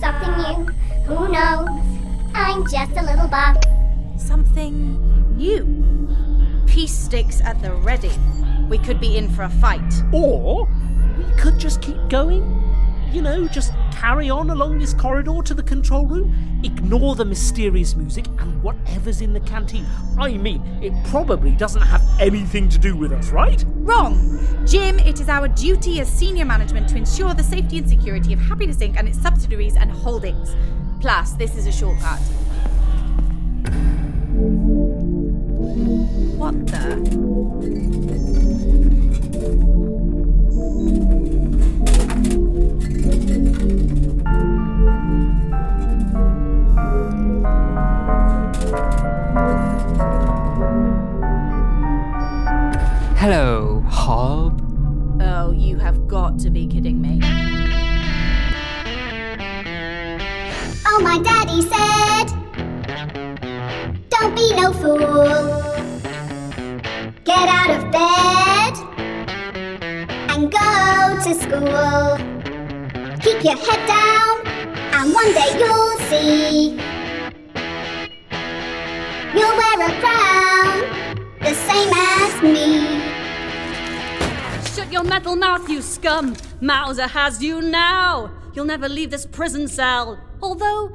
Something 0.00 0.32
new. 0.42 0.66
Who 1.06 1.28
knows? 1.28 1.68
I'm 2.34 2.66
just 2.66 2.92
a 2.96 3.04
little 3.04 3.28
box. 3.28 3.66
Something 4.16 5.36
new. 5.36 5.81
Peace 6.72 6.96
sticks 6.96 7.42
at 7.42 7.60
the 7.60 7.70
ready. 7.70 8.10
We 8.66 8.78
could 8.78 8.98
be 8.98 9.18
in 9.18 9.28
for 9.28 9.42
a 9.42 9.50
fight. 9.50 9.92
Or 10.10 10.66
we 11.18 11.24
could 11.38 11.58
just 11.58 11.82
keep 11.82 11.98
going. 12.08 12.42
You 13.12 13.20
know, 13.20 13.46
just 13.46 13.74
carry 13.92 14.30
on 14.30 14.48
along 14.48 14.78
this 14.78 14.94
corridor 14.94 15.42
to 15.42 15.52
the 15.52 15.62
control 15.62 16.06
room. 16.06 16.34
Ignore 16.64 17.16
the 17.16 17.26
mysterious 17.26 17.94
music 17.94 18.24
and 18.38 18.62
whatever's 18.62 19.20
in 19.20 19.34
the 19.34 19.40
canteen. 19.40 19.84
I 20.18 20.38
mean, 20.38 20.62
it 20.82 20.94
probably 21.10 21.50
doesn't 21.50 21.82
have 21.82 22.02
anything 22.18 22.70
to 22.70 22.78
do 22.78 22.96
with 22.96 23.12
us, 23.12 23.28
right? 23.28 23.62
Wrong! 23.80 24.64
Jim, 24.66 24.98
it 25.00 25.20
is 25.20 25.28
our 25.28 25.48
duty 25.48 26.00
as 26.00 26.08
senior 26.08 26.46
management 26.46 26.88
to 26.88 26.96
ensure 26.96 27.34
the 27.34 27.42
safety 27.42 27.76
and 27.76 27.86
security 27.86 28.32
of 28.32 28.40
Happiness 28.40 28.78
Inc. 28.78 28.96
and 28.96 29.06
its 29.06 29.20
subsidiaries 29.20 29.76
and 29.76 29.92
holdings. 29.92 30.56
Plus, 31.00 31.32
this 31.32 31.54
is 31.54 31.66
a 31.66 31.72
shortcut. 31.72 32.20
What 36.52 36.66
the? 36.66 36.82
Hello, 53.16 53.82
Hob. 53.88 54.60
Oh, 55.22 55.52
you 55.52 55.78
have 55.78 56.06
got 56.06 56.38
to 56.40 56.50
be 56.50 56.66
kidding 56.66 57.00
me. 57.00 57.20
Oh, 60.84 61.00
my 61.00 61.18
daddy 61.18 61.62
said, 61.62 62.26
Don't 64.10 64.36
be 64.36 64.54
no 64.54 64.72
fool. 64.74 65.51
To 71.32 71.40
school. 71.40 72.16
Keep 73.20 73.44
your 73.44 73.56
head 73.56 73.86
down, 73.86 74.46
and 74.94 75.14
one 75.14 75.32
day 75.32 75.58
you'll 75.58 75.98
see. 76.10 76.70
You'll 79.34 79.56
wear 79.56 79.76
a 79.80 80.00
crown, 80.00 80.80
the 81.40 81.54
same 81.54 81.92
as 81.94 82.42
me. 82.42 83.00
Shut 84.74 84.92
your 84.92 85.04
metal 85.04 85.36
mouth, 85.36 85.68
you 85.68 85.80
scum! 85.80 86.36
Mauser 86.60 87.06
has 87.06 87.42
you 87.42 87.62
now! 87.62 88.30
You'll 88.54 88.66
never 88.66 88.88
leave 88.88 89.10
this 89.10 89.26
prison 89.26 89.68
cell, 89.68 90.18
although 90.42 90.90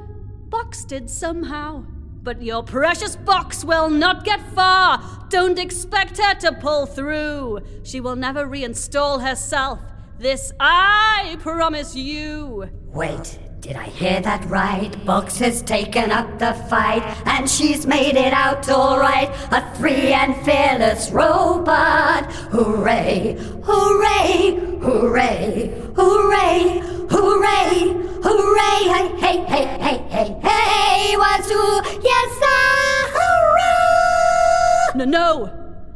Box 0.48 0.84
did 0.84 1.10
somehow. 1.10 1.84
But 2.22 2.42
your 2.42 2.62
precious 2.62 3.16
Box 3.16 3.64
will 3.64 3.90
not 3.90 4.24
get 4.24 4.40
far! 4.54 5.26
Don't 5.30 5.58
expect 5.58 6.18
her 6.18 6.34
to 6.40 6.52
pull 6.52 6.86
through! 6.86 7.60
She 7.82 8.00
will 8.00 8.16
never 8.16 8.46
reinstall 8.46 9.22
herself. 9.22 9.80
This 10.18 10.52
I 10.58 11.36
promise 11.38 11.94
you! 11.94 12.68
Wait, 12.86 13.38
did 13.60 13.76
I 13.76 13.84
hear 13.84 14.20
that 14.22 14.44
right? 14.46 14.90
Box 15.06 15.38
has 15.38 15.62
taken 15.62 16.10
up 16.10 16.40
the 16.40 16.54
fight, 16.68 17.04
and 17.24 17.48
she's 17.48 17.86
made 17.86 18.16
it 18.16 18.32
out 18.32 18.68
all 18.68 18.98
right. 18.98 19.30
A 19.52 19.72
free 19.76 20.12
and 20.12 20.34
fearless 20.44 21.12
robot. 21.12 22.32
Hooray! 22.50 23.36
Hooray! 23.62 24.58
Hooray! 24.82 25.68
Hooray! 25.94 26.80
Hooray! 27.10 27.94
Hooray! 28.20 28.88
Hey, 29.20 29.44
hey, 29.44 29.44
hey, 29.44 29.78
hey, 29.78 29.98
hey, 30.10 30.40
hey! 30.42 31.16
Wazoo! 31.16 31.80
Yes, 32.02 32.40
ah! 32.42 33.06
Hooray! 33.14 34.98
No, 34.98 35.04
no! 35.04 35.48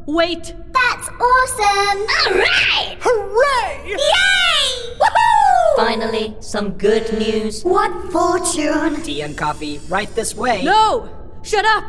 Wait! 0.07 0.55
That's 0.73 1.09
awesome! 1.09 2.07
Alright! 2.37 3.02
Hooray! 5.83 5.95
Yay! 5.95 6.29
Woohoo! 6.29 6.33
Finally, 6.33 6.37
some 6.41 6.79
good 6.79 7.13
news. 7.19 7.63
What 7.65 8.13
fortune! 8.13 9.03
Tea 9.03 9.23
and 9.23 9.37
coffee 9.37 9.81
right 9.89 10.15
this 10.15 10.35
way. 10.35 10.63
No! 10.65 11.09
Shut 11.43 11.65
up! 11.65 11.85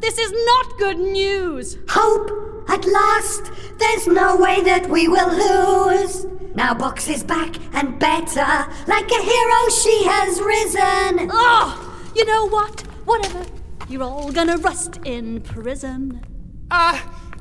This 0.00 0.18
is 0.18 0.32
not 0.32 0.78
good 0.78 0.98
news! 0.98 1.78
Hope! 1.88 2.30
At 2.68 2.84
last! 2.86 3.50
There's 3.78 4.06
no 4.06 4.36
way 4.36 4.62
that 4.62 4.88
we 4.88 5.08
will 5.08 5.28
lose! 5.30 6.26
Now 6.54 6.74
Box 6.74 7.08
is 7.08 7.22
back 7.22 7.56
and 7.74 7.98
better. 7.98 8.66
Like 8.86 9.10
a 9.10 9.22
hero, 9.22 9.68
she 9.68 10.04
has 10.04 10.40
risen. 10.40 11.28
Oh! 11.32 12.12
You 12.14 12.24
know 12.24 12.46
what? 12.48 12.80
Whatever. 13.04 13.44
You're 13.88 14.04
all 14.04 14.32
gonna 14.32 14.56
rust 14.58 15.00
in 15.04 15.40
prison. 15.42 16.22
Uh, 16.70 16.98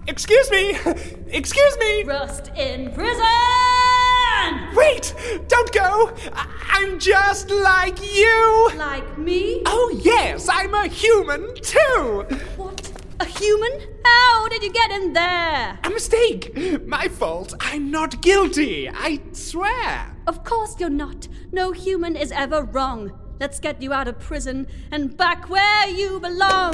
excuse 0.08 0.52
me! 0.52 0.78
Excuse 1.28 1.78
me! 1.78 2.04
Rust 2.04 2.52
in 2.56 2.92
prison! 2.92 3.93
Wait! 4.76 5.14
Don't 5.48 5.72
go! 5.72 6.12
I'm 6.70 7.00
just 7.00 7.50
like 7.50 8.00
you! 8.16 8.70
Like 8.76 9.18
me? 9.18 9.62
Oh, 9.66 10.00
yes, 10.04 10.50
I'm 10.52 10.74
a 10.74 10.88
human 10.88 11.54
too! 11.56 12.26
What? 12.58 12.92
A 13.20 13.26
human? 13.26 13.72
How 14.06 14.48
did 14.48 14.64
you 14.64 14.72
get 14.72 14.92
in 14.92 15.14
there? 15.14 15.80
A 15.84 15.90
mistake! 15.90 16.86
My 16.86 17.08
fault. 17.08 17.54
I'm 17.60 17.92
not 17.92 18.22
guilty, 18.22 18.90
I 18.90 19.22
swear. 19.32 20.16
Of 20.28 20.44
course 20.44 20.76
you're 20.80 20.90
not. 20.90 21.28
No 21.52 21.72
human 21.72 22.16
is 22.16 22.32
ever 22.32 22.64
wrong. 22.64 23.12
Let's 23.40 23.60
get 23.60 23.82
you 23.82 23.94
out 23.94 24.08
of 24.08 24.20
prison 24.20 24.68
and 24.92 25.16
back 25.16 25.50
where 25.50 25.88
you 25.90 26.20
belong. 26.20 26.74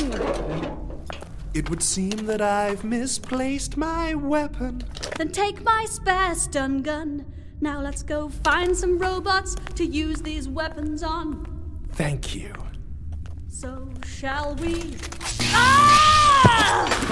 It 1.53 1.70
would 1.70 1.82
seem 1.82 2.26
that 2.28 2.41
I've 2.41 2.84
misplaced 2.84 3.76
my 3.76 4.14
weapon. 4.14 4.84
Then 5.18 5.32
take 5.32 5.64
my 5.64 5.86
spare 5.86 6.36
stun 6.36 6.82
gun. 6.84 7.26
Now 7.62 7.82
let's 7.82 8.03
go 8.03 8.30
find 8.30 8.76
some 8.76 8.97
robots 8.97 9.55
to 9.76 9.86
use 9.86 10.22
these 10.22 10.47
weapons 10.47 11.03
on. 11.03 11.45
Thank 11.91 12.34
you. 12.34 12.53
So 13.49 13.89
shall 14.05 14.55
we? 14.55 14.95
Ah! 15.51 17.10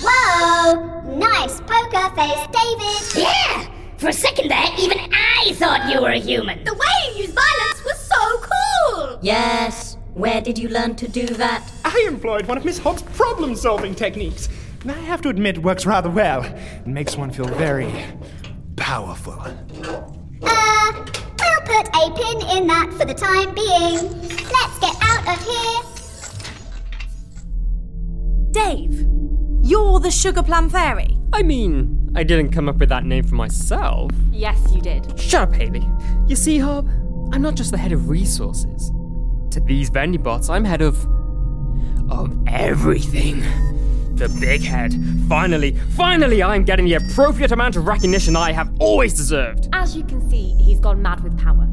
Whoa! 0.00 1.16
Nice 1.16 1.60
poker 1.60 2.14
face, 2.16 2.46
David! 2.50 3.24
Yeah! 3.24 3.70
For 3.98 4.08
a 4.08 4.12
second 4.12 4.50
there, 4.50 4.66
even 4.78 4.98
I 5.12 5.52
thought 5.54 5.92
you 5.92 6.00
were 6.00 6.10
a 6.10 6.18
human. 6.18 6.64
The 6.64 6.74
way 6.74 7.12
you 7.14 7.22
use 7.22 7.30
violence 7.30 7.84
was 7.84 7.98
so 8.00 8.40
cool! 8.40 9.18
Yes. 9.22 9.96
Where 10.14 10.40
did 10.40 10.58
you 10.58 10.68
learn 10.68 10.96
to 10.96 11.06
do 11.06 11.26
that? 11.26 11.70
I 11.84 12.04
employed 12.08 12.46
one 12.46 12.58
of 12.58 12.64
Miss 12.64 12.78
Hob's 12.78 13.02
problem 13.02 13.54
solving 13.54 13.94
techniques. 13.94 14.48
And 14.82 14.90
I 14.90 14.98
have 14.98 15.22
to 15.22 15.28
admit, 15.28 15.58
it 15.58 15.62
works 15.62 15.86
rather 15.86 16.10
well. 16.10 16.42
It 16.42 16.86
makes 16.86 17.16
one 17.16 17.30
feel 17.30 17.46
very 17.46 17.92
powerful. 18.80 19.34
Uh, 19.34 19.52
we'll 20.42 21.60
put 21.64 21.86
a 21.94 22.10
pin 22.16 22.56
in 22.56 22.66
that 22.66 22.92
for 22.98 23.04
the 23.04 23.14
time 23.14 23.54
being. 23.54 24.10
Let's 24.50 24.78
get 24.80 24.96
out 25.02 25.28
of 25.28 25.38
here. 25.46 25.82
Dave, 28.50 29.06
you're 29.62 30.00
the 30.00 30.10
Sugar 30.10 30.42
Plum 30.42 30.68
Fairy. 30.68 31.16
I 31.32 31.42
mean, 31.44 32.10
I 32.16 32.24
didn't 32.24 32.50
come 32.50 32.68
up 32.68 32.78
with 32.78 32.88
that 32.88 33.04
name 33.04 33.22
for 33.24 33.36
myself. 33.36 34.10
Yes, 34.32 34.58
you 34.72 34.80
did. 34.80 35.18
Shut 35.20 35.42
up, 35.48 35.54
Haley. 35.54 35.88
You 36.26 36.34
see, 36.34 36.58
Hob, 36.58 36.88
I'm 37.32 37.42
not 37.42 37.54
just 37.54 37.70
the 37.70 37.78
head 37.78 37.92
of 37.92 38.08
resources. 38.08 38.90
To 39.52 39.60
these 39.60 39.90
vending 39.90 40.22
bots, 40.22 40.48
I'm 40.48 40.64
head 40.64 40.82
of. 40.82 40.96
of 42.10 42.36
everything. 42.48 43.44
The 44.20 44.28
big 44.38 44.60
head. 44.60 44.92
Finally, 45.30 45.78
finally, 45.96 46.42
I'm 46.42 46.62
getting 46.62 46.84
the 46.84 46.92
appropriate 46.92 47.52
amount 47.52 47.76
of 47.76 47.86
recognition 47.86 48.36
I 48.36 48.52
have 48.52 48.70
always 48.78 49.14
deserved. 49.14 49.70
As 49.72 49.96
you 49.96 50.04
can 50.04 50.28
see, 50.28 50.52
he's 50.56 50.78
gone 50.78 51.00
mad 51.00 51.24
with 51.24 51.42
power. 51.42 51.66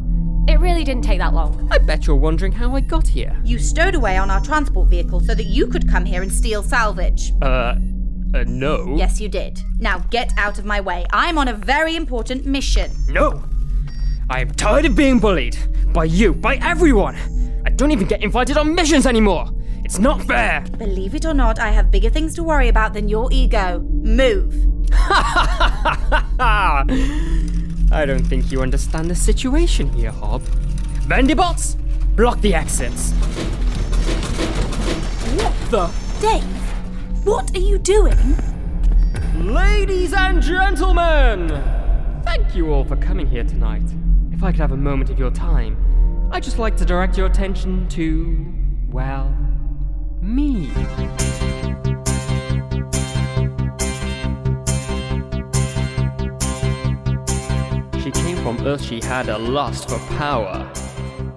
It 0.47 0.57
really 0.61 0.85
didn't 0.85 1.03
take 1.03 1.19
that 1.19 1.33
long. 1.33 1.67
I 1.73 1.77
bet 1.77 2.07
you're 2.07 2.15
wondering 2.15 2.53
how 2.53 2.73
I 2.73 2.79
got 2.79 3.05
here. 3.05 3.37
You 3.43 3.59
stowed 3.59 3.95
away 3.95 4.15
on 4.15 4.31
our 4.31 4.39
transport 4.39 4.87
vehicle 4.87 5.19
so 5.19 5.35
that 5.35 5.43
you 5.43 5.67
could 5.67 5.89
come 5.89 6.05
here 6.05 6.21
and 6.21 6.31
steal 6.31 6.63
salvage. 6.63 7.33
Uh, 7.41 7.75
uh, 8.33 8.45
no. 8.47 8.95
Yes, 8.95 9.19
you 9.19 9.27
did. 9.27 9.61
Now 9.79 9.99
get 10.09 10.31
out 10.37 10.57
of 10.57 10.63
my 10.63 10.79
way. 10.79 11.05
I'm 11.11 11.37
on 11.37 11.49
a 11.49 11.53
very 11.53 11.97
important 11.97 12.45
mission. 12.45 12.89
No. 13.09 13.43
I 14.29 14.39
am 14.39 14.51
tired 14.51 14.85
of 14.85 14.95
being 14.95 15.19
bullied. 15.19 15.57
By 15.91 16.05
you, 16.05 16.33
by 16.33 16.55
everyone. 16.61 17.17
I 17.65 17.71
don't 17.71 17.91
even 17.91 18.07
get 18.07 18.23
invited 18.23 18.55
on 18.55 18.73
missions 18.73 19.05
anymore. 19.05 19.49
It's 19.87 19.99
not 19.99 20.21
fair. 20.23 20.65
Believe 20.77 21.15
it 21.15 21.25
or 21.25 21.33
not, 21.33 21.59
I 21.59 21.69
have 21.69 21.89
bigger 21.89 22.09
things 22.09 22.35
to 22.35 22.43
worry 22.43 22.67
about 22.67 22.91
than 22.93 23.07
your 23.07 23.29
ego. 23.31 23.79
Move. 23.79 24.53
I 24.91 26.83
don't 28.05 28.27
think 28.27 28.51
you 28.51 28.61
understand 28.61 29.09
the 29.09 29.15
situation 29.15 29.89
here, 29.93 30.11
Hob. 30.11 30.41
Vendibots, 31.07 31.77
block 32.17 32.41
the 32.41 32.53
exits. 32.53 33.13
What 35.37 35.53
the? 35.71 35.89
Dave, 36.19 36.43
what 37.25 37.55
are 37.55 37.61
you 37.61 37.77
doing? 37.77 38.35
Ladies 39.35 40.11
and 40.11 40.41
gentlemen! 40.41 41.47
Thank 42.25 42.53
you 42.53 42.73
all 42.73 42.83
for 42.83 42.97
coming 42.97 43.25
here 43.25 43.45
tonight. 43.45 43.89
If 44.33 44.43
I 44.43 44.51
could 44.51 44.59
have 44.59 44.73
a 44.73 44.77
moment 44.77 45.09
of 45.11 45.17
your 45.17 45.31
time, 45.31 45.77
I'd 46.33 46.43
just 46.43 46.59
like 46.59 46.75
to 46.75 46.83
direct 46.83 47.17
your 47.17 47.27
attention 47.27 47.87
to, 47.87 48.53
well, 48.89 49.33
me. 50.21 50.67
She 58.01 58.11
came 58.11 58.37
from 58.37 58.65
Earth, 58.65 58.81
she 58.81 59.01
had 59.01 59.29
a 59.29 59.37
lust 59.37 59.89
for 59.89 59.99
power. 60.17 60.69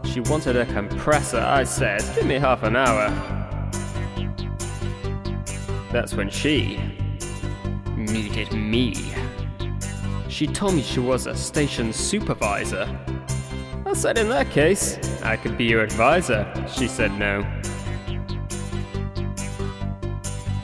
She 0.05 0.21
wanted 0.21 0.57
a 0.57 0.67
compressor, 0.67 1.39
I 1.39 1.65
said, 1.65 2.03
give 2.15 2.27
me 2.27 2.35
half 2.35 2.63
an 2.63 2.77
hour. 2.77 3.11
That's 5.93 6.15
when 6.15 6.31
she 6.31 6.79
needed 7.97 8.53
me. 8.53 8.95
She 10.29 10.47
told 10.47 10.75
me 10.75 10.83
she 10.83 11.01
was 11.01 11.27
a 11.27 11.35
station 11.35 11.93
supervisor. 11.93 12.89
I 13.85 13.93
said, 13.93 14.19
in 14.19 14.29
that 14.29 14.51
case, 14.51 14.99
I 15.23 15.37
could 15.37 15.59
be 15.59 15.65
your 15.65 15.83
advisor. 15.83 16.47
She 16.73 16.87
said 16.87 17.13
no. 17.19 17.45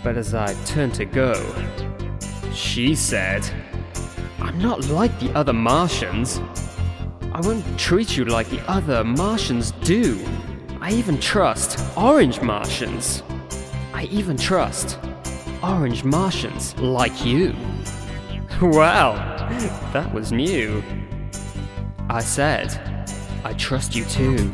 But 0.07 0.17
as 0.17 0.35
I 0.35 0.55
turned 0.67 0.95
to 0.95 1.05
go, 1.05 1.35
she 2.53 2.95
said, 2.95 3.45
I'm 4.39 4.57
not 4.57 4.87
like 4.87 5.19
the 5.19 5.33
other 5.33 5.53
Martians. 5.53 6.41
I 7.33 7.41
won't 7.41 7.77
treat 7.77 8.17
you 8.17 8.25
like 8.25 8.49
the 8.49 8.61
other 8.71 9.03
Martians 9.03 9.73
do. 9.83 10.25
I 10.81 10.93
even 10.93 11.19
trust 11.19 11.81
orange 11.99 12.41
Martians. 12.41 13.25
I 13.93 14.05
even 14.05 14.37
trust 14.37 15.01
orange 15.61 16.05
Martians 16.05 16.79
like 16.79 17.27
you. 17.27 17.53
Wow, 18.63 19.15
that 19.93 20.15
was 20.15 20.31
new. 20.31 20.85
I 22.09 22.21
said, 22.21 22.69
I 23.43 23.55
trust 23.55 23.97
you 23.97 24.05
too. 24.05 24.53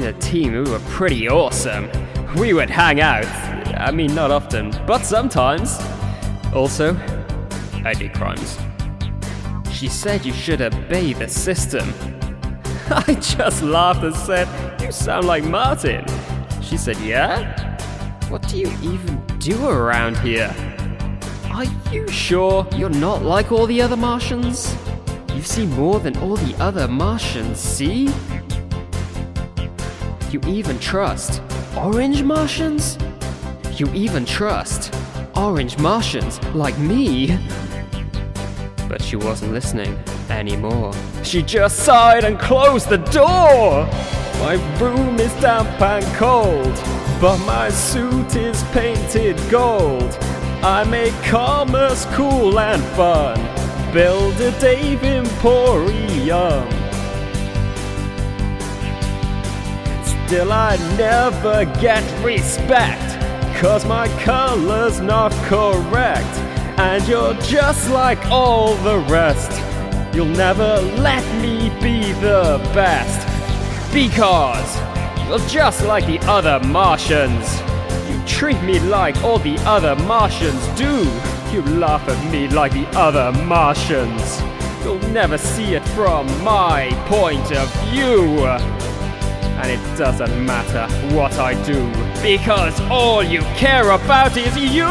Joined 0.00 0.16
a 0.16 0.18
team 0.20 0.52
who 0.52 0.70
were 0.70 0.78
pretty 0.90 1.28
awesome. 1.28 1.90
We 2.36 2.52
would 2.52 2.70
hang 2.70 3.00
out. 3.00 3.26
I 3.76 3.90
mean, 3.90 4.14
not 4.14 4.30
often, 4.30 4.70
but 4.86 5.04
sometimes. 5.04 5.78
Also, 6.54 6.96
I 7.84 7.94
did 7.94 8.14
crimes. 8.14 8.58
She 9.70 9.88
said 9.88 10.24
you 10.24 10.32
should 10.32 10.62
obey 10.62 11.12
the 11.12 11.28
system. 11.28 11.92
I 12.90 13.14
just 13.14 13.62
laughed 13.62 14.02
and 14.02 14.14
said, 14.14 14.48
You 14.80 14.92
sound 14.92 15.26
like 15.26 15.44
Martin. 15.44 16.04
She 16.62 16.76
said, 16.76 16.96
Yeah? 16.98 17.78
What 18.28 18.46
do 18.48 18.58
you 18.58 18.68
even 18.82 19.22
do 19.38 19.68
around 19.68 20.16
here? 20.18 20.54
Are 21.50 21.66
you 21.92 22.08
sure 22.08 22.66
you're 22.74 22.90
not 22.90 23.22
like 23.22 23.52
all 23.52 23.66
the 23.66 23.82
other 23.82 23.96
Martians? 23.96 24.74
You've 25.34 25.46
seen 25.46 25.70
more 25.70 26.00
than 26.00 26.16
all 26.18 26.36
the 26.36 26.54
other 26.62 26.88
Martians, 26.88 27.58
see? 27.58 28.08
You 30.30 30.40
even 30.46 30.78
trust 30.78 31.42
orange 31.76 32.22
Martians? 32.22 32.96
You 33.74 33.92
even 33.92 34.24
trust 34.24 34.94
orange 35.34 35.76
Martians 35.78 36.40
like 36.54 36.78
me? 36.78 37.36
But 38.88 39.02
she 39.02 39.16
wasn't 39.16 39.52
listening 39.52 39.98
anymore. 40.28 40.92
She 41.24 41.42
just 41.42 41.80
sighed 41.80 42.22
and 42.22 42.38
closed 42.38 42.88
the 42.88 42.98
door! 42.98 43.86
My 44.38 44.54
room 44.78 45.18
is 45.18 45.32
damp 45.40 45.80
and 45.80 46.06
cold, 46.14 46.74
but 47.20 47.38
my 47.38 47.68
suit 47.68 48.36
is 48.36 48.62
painted 48.70 49.36
gold. 49.50 50.16
I 50.62 50.84
make 50.84 51.14
commerce 51.24 52.04
cool 52.14 52.60
and 52.60 52.82
fun. 52.94 53.36
Build 53.92 54.40
a 54.40 54.52
Dave 54.60 55.02
Emporium. 55.02 56.79
Still, 60.30 60.52
I 60.52 60.76
never 60.96 61.64
get 61.80 62.04
respect, 62.24 63.18
cause 63.60 63.84
my 63.84 64.06
color's 64.22 65.00
not 65.00 65.32
correct. 65.48 66.38
And 66.78 67.04
you're 67.08 67.34
just 67.42 67.90
like 67.90 68.24
all 68.26 68.76
the 68.76 69.00
rest. 69.10 69.50
You'll 70.14 70.26
never 70.26 70.80
let 70.98 71.24
me 71.42 71.70
be 71.82 72.12
the 72.20 72.60
best. 72.72 73.26
Because 73.92 74.78
you're 75.26 75.48
just 75.48 75.84
like 75.84 76.06
the 76.06 76.20
other 76.20 76.64
Martians. 76.64 77.60
You 78.08 78.24
treat 78.24 78.62
me 78.62 78.78
like 78.78 79.16
all 79.24 79.40
the 79.40 79.58
other 79.66 79.96
Martians 79.96 80.64
do. 80.78 81.10
You 81.52 81.62
laugh 81.76 82.08
at 82.08 82.30
me 82.30 82.46
like 82.46 82.70
the 82.70 82.86
other 82.96 83.32
Martians. 83.46 84.40
You'll 84.84 85.00
never 85.10 85.38
see 85.38 85.74
it 85.74 85.84
from 85.88 86.28
my 86.44 86.90
point 87.08 87.50
of 87.50 87.68
view. 87.86 88.46
And 89.62 89.70
it 89.70 89.98
doesn't 89.98 90.46
matter 90.46 90.86
what 91.14 91.32
I 91.38 91.52
do, 91.64 91.86
because 92.22 92.80
all 92.90 93.22
you 93.22 93.40
care 93.56 93.90
about 93.90 94.36
is 94.36 94.56
you! 94.56 94.86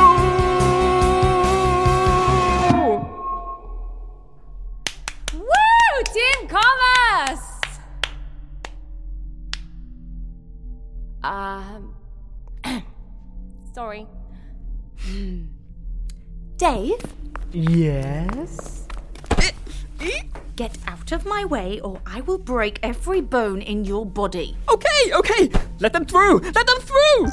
Woo! 5.33 6.03
Team 6.13 6.47
Commerce! 6.47 7.47
Um. 11.23 11.95
sorry. 13.73 14.05
Dave, 16.57 17.01
Yes? 17.51 18.78
Get 20.59 20.77
out 20.87 21.13
of 21.13 21.25
my 21.25 21.45
way 21.45 21.79
or 21.79 22.01
I 22.05 22.19
will 22.19 22.37
break 22.37 22.79
every 22.83 23.21
bone 23.21 23.61
in 23.61 23.85
your 23.85 24.05
body. 24.05 24.57
Okay, 24.67 25.13
okay! 25.13 25.49
Let 25.79 25.93
them 25.93 26.03
through! 26.05 26.39
Let 26.39 26.67
them 26.67 26.81
through! 26.81 27.27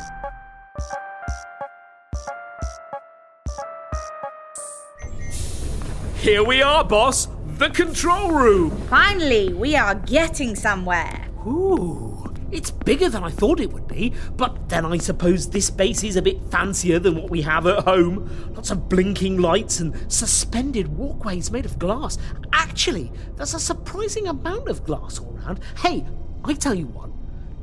Here 6.18 6.44
we 6.44 6.62
are, 6.62 6.84
boss. 6.84 7.26
The 7.58 7.70
control 7.70 8.30
room. 8.30 8.70
Finally, 8.88 9.54
we 9.54 9.74
are 9.74 9.96
getting 9.96 10.54
somewhere. 10.54 11.26
Ooh, 11.44 12.15
it's 12.50 12.70
bigger 12.70 13.08
than 13.08 13.24
I 13.24 13.30
thought 13.30 13.60
it 13.60 13.72
would 13.72 13.88
be, 13.88 14.12
but 14.36 14.68
then 14.68 14.84
I 14.84 14.98
suppose 14.98 15.50
this 15.50 15.70
base 15.70 16.04
is 16.04 16.16
a 16.16 16.22
bit 16.22 16.42
fancier 16.50 16.98
than 16.98 17.16
what 17.16 17.30
we 17.30 17.42
have 17.42 17.66
at 17.66 17.84
home. 17.84 18.52
Lots 18.54 18.70
of 18.70 18.88
blinking 18.88 19.38
lights 19.38 19.80
and 19.80 19.94
suspended 20.12 20.88
walkways 20.88 21.50
made 21.50 21.64
of 21.64 21.78
glass. 21.78 22.18
Actually, 22.52 23.12
there's 23.36 23.54
a 23.54 23.60
surprising 23.60 24.28
amount 24.28 24.68
of 24.68 24.84
glass 24.84 25.18
all 25.18 25.36
around. 25.38 25.60
Hey, 25.78 26.04
I 26.44 26.54
tell 26.54 26.74
you 26.74 26.86
what, 26.86 27.10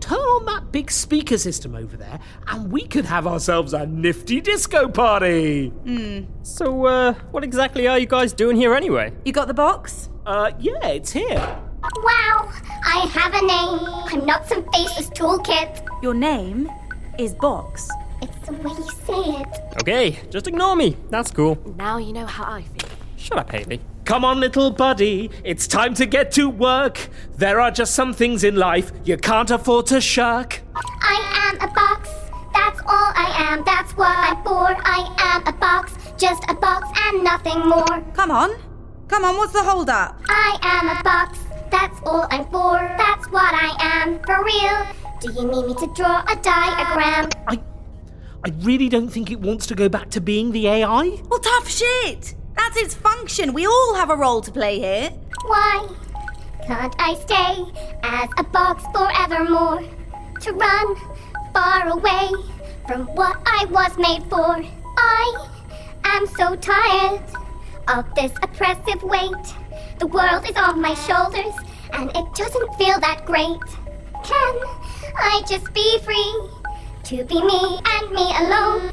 turn 0.01 0.17
on 0.17 0.45
that 0.45 0.71
big 0.71 0.91
speaker 0.91 1.37
system 1.37 1.75
over 1.75 1.95
there, 1.95 2.19
and 2.47 2.71
we 2.71 2.85
could 2.85 3.05
have 3.05 3.25
ourselves 3.25 3.73
a 3.73 3.85
nifty 3.85 4.41
disco 4.41 4.89
party. 4.89 5.69
Hmm. 5.69 6.23
So, 6.41 6.85
uh, 6.85 7.13
what 7.31 7.43
exactly 7.43 7.87
are 7.87 7.97
you 7.97 8.05
guys 8.05 8.33
doing 8.33 8.57
here 8.57 8.73
anyway? 8.73 9.13
You 9.23 9.31
got 9.31 9.47
the 9.47 9.53
box? 9.53 10.09
Uh, 10.25 10.51
yeah, 10.59 10.87
it's 10.87 11.11
here. 11.11 11.59
Wow, 11.83 12.49
I 12.85 13.07
have 13.11 13.33
a 13.33 13.45
name. 13.45 14.21
I'm 14.21 14.25
not 14.25 14.47
some 14.47 14.63
faceless 14.71 15.09
toolkit. 15.09 15.85
Your 16.01 16.13
name 16.13 16.69
is 17.19 17.33
Box. 17.33 17.89
It's 18.21 18.47
the 18.47 18.53
way 18.53 18.71
you 18.71 18.89
say 19.05 19.41
it. 19.41 19.47
Okay, 19.81 20.19
just 20.29 20.47
ignore 20.47 20.75
me. 20.75 20.95
That's 21.09 21.29
cool. 21.29 21.57
Now 21.77 21.97
you 21.97 22.13
know 22.13 22.25
how 22.25 22.45
I 22.53 22.61
feel. 22.61 22.89
Shut 23.17 23.37
up, 23.37 23.51
Haley. 23.51 23.81
Come 24.05 24.23
on, 24.25 24.39
little 24.39 24.71
buddy. 24.71 25.29
It's 25.43 25.67
time 25.67 25.93
to 25.95 26.05
get 26.05 26.31
to 26.33 26.49
work. 26.49 27.09
There 27.37 27.59
are 27.59 27.71
just 27.71 27.95
some 27.95 28.13
things 28.13 28.43
in 28.43 28.55
life 28.55 28.91
you 29.03 29.17
can't 29.17 29.51
afford 29.51 29.87
to 29.87 29.99
shirk. 29.99 30.61
I 30.75 31.51
am 31.51 31.69
a 31.69 31.73
box. 31.73 32.09
That's 32.53 32.79
all 32.81 33.11
I 33.15 33.33
am. 33.49 33.63
That's 33.65 33.91
what 33.97 34.09
I'm 34.09 34.43
for. 34.43 34.75
I 34.85 35.15
am 35.19 35.47
a 35.47 35.57
box. 35.57 35.93
Just 36.17 36.43
a 36.49 36.53
box 36.53 36.87
and 37.07 37.23
nothing 37.23 37.59
more. 37.67 38.01
Come 38.13 38.31
on. 38.31 38.55
Come 39.07 39.25
on, 39.25 39.35
what's 39.37 39.53
the 39.53 39.63
hold 39.63 39.89
up? 39.89 40.19
I 40.29 40.57
am 40.61 40.97
a 40.97 41.03
box. 41.03 41.39
That's 41.73 41.99
all 42.05 42.27
I'm 42.29 42.45
for. 42.51 42.77
That's 42.97 43.25
what 43.31 43.51
I 43.51 43.75
am. 43.79 44.19
For 44.27 44.43
real. 44.45 44.77
Do 45.19 45.31
you 45.33 45.47
need 45.51 45.65
me 45.65 45.73
to 45.73 45.91
draw 45.95 46.21
a 46.21 46.35
diagram? 46.35 47.29
I 47.47 47.59
I 48.45 48.49
really 48.59 48.89
don't 48.89 49.09
think 49.09 49.31
it 49.31 49.39
wants 49.39 49.65
to 49.67 49.75
go 49.75 49.89
back 49.89 50.11
to 50.11 50.21
being 50.21 50.51
the 50.51 50.67
AI. 50.67 51.19
Well, 51.29 51.39
tough 51.39 51.67
shit. 51.67 52.35
That's 52.55 52.77
its 52.77 52.93
function. 52.93 53.53
We 53.53 53.65
all 53.65 53.95
have 53.95 54.11
a 54.11 54.15
role 54.15 54.41
to 54.41 54.51
play 54.51 54.77
here. 54.79 55.09
Why 55.47 55.87
can't 56.67 56.93
I 56.99 57.15
stay 57.15 57.65
as 58.03 58.29
a 58.37 58.43
box 58.43 58.83
forevermore? 58.93 59.81
To 60.41 60.51
run 60.53 60.95
far 61.55 61.87
away 61.87 62.29
from 62.85 63.07
what 63.15 63.41
I 63.47 63.65
was 63.71 63.97
made 63.97 64.23
for. 64.29 64.61
I 64.97 65.47
am 66.03 66.27
so 66.27 66.55
tired 66.55 67.23
of 67.87 68.13
this 68.13 68.31
oppressive 68.43 69.01
weight. 69.01 69.55
The 69.99 70.07
world 70.07 70.49
is 70.49 70.55
on 70.55 70.81
my 70.81 70.93
shoulders 70.95 71.53
and 71.93 72.09
it 72.15 72.35
doesn't 72.35 72.75
feel 72.75 72.99
that 72.99 73.25
great. 73.25 73.59
Can 74.23 74.55
I 75.17 75.41
just 75.47 75.73
be 75.73 75.99
free 75.99 76.49
to 77.03 77.23
be 77.25 77.41
me 77.41 77.79
and 77.85 78.11
me 78.11 78.31
alone? 78.39 78.91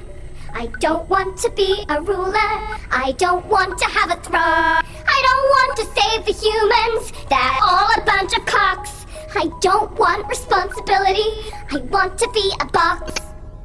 I 0.53 0.67
don't 0.81 1.09
want 1.09 1.39
to 1.39 1.51
be 1.51 1.85
a 1.89 2.03
ruler. 2.03 2.53
I 2.91 3.15
don't 3.19 3.47
want 3.47 3.79
to 3.79 3.85
have 3.87 4.11
a 4.11 4.21
throne. 4.21 4.83
I 5.07 5.19
don't 5.29 5.49
want 5.57 5.77
to 5.79 6.01
save 6.01 6.27
the 6.27 6.33
humans. 6.33 7.13
They're 7.29 7.59
all 7.63 7.89
a 7.97 8.05
bunch 8.05 8.37
of 8.37 8.45
cocks. 8.47 9.07
I 9.35 9.51
don't 9.61 9.93
want 9.97 10.29
responsibility. 10.29 11.53
I 11.71 11.79
want 11.91 12.19
to 12.19 12.31
be 12.35 12.53
a 12.61 12.67
box. 12.67 13.13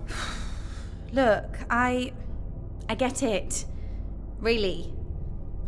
Look, 1.12 1.58
I. 1.70 2.14
I 2.88 2.96
get 2.96 3.24
it. 3.24 3.66
Really. 4.40 4.94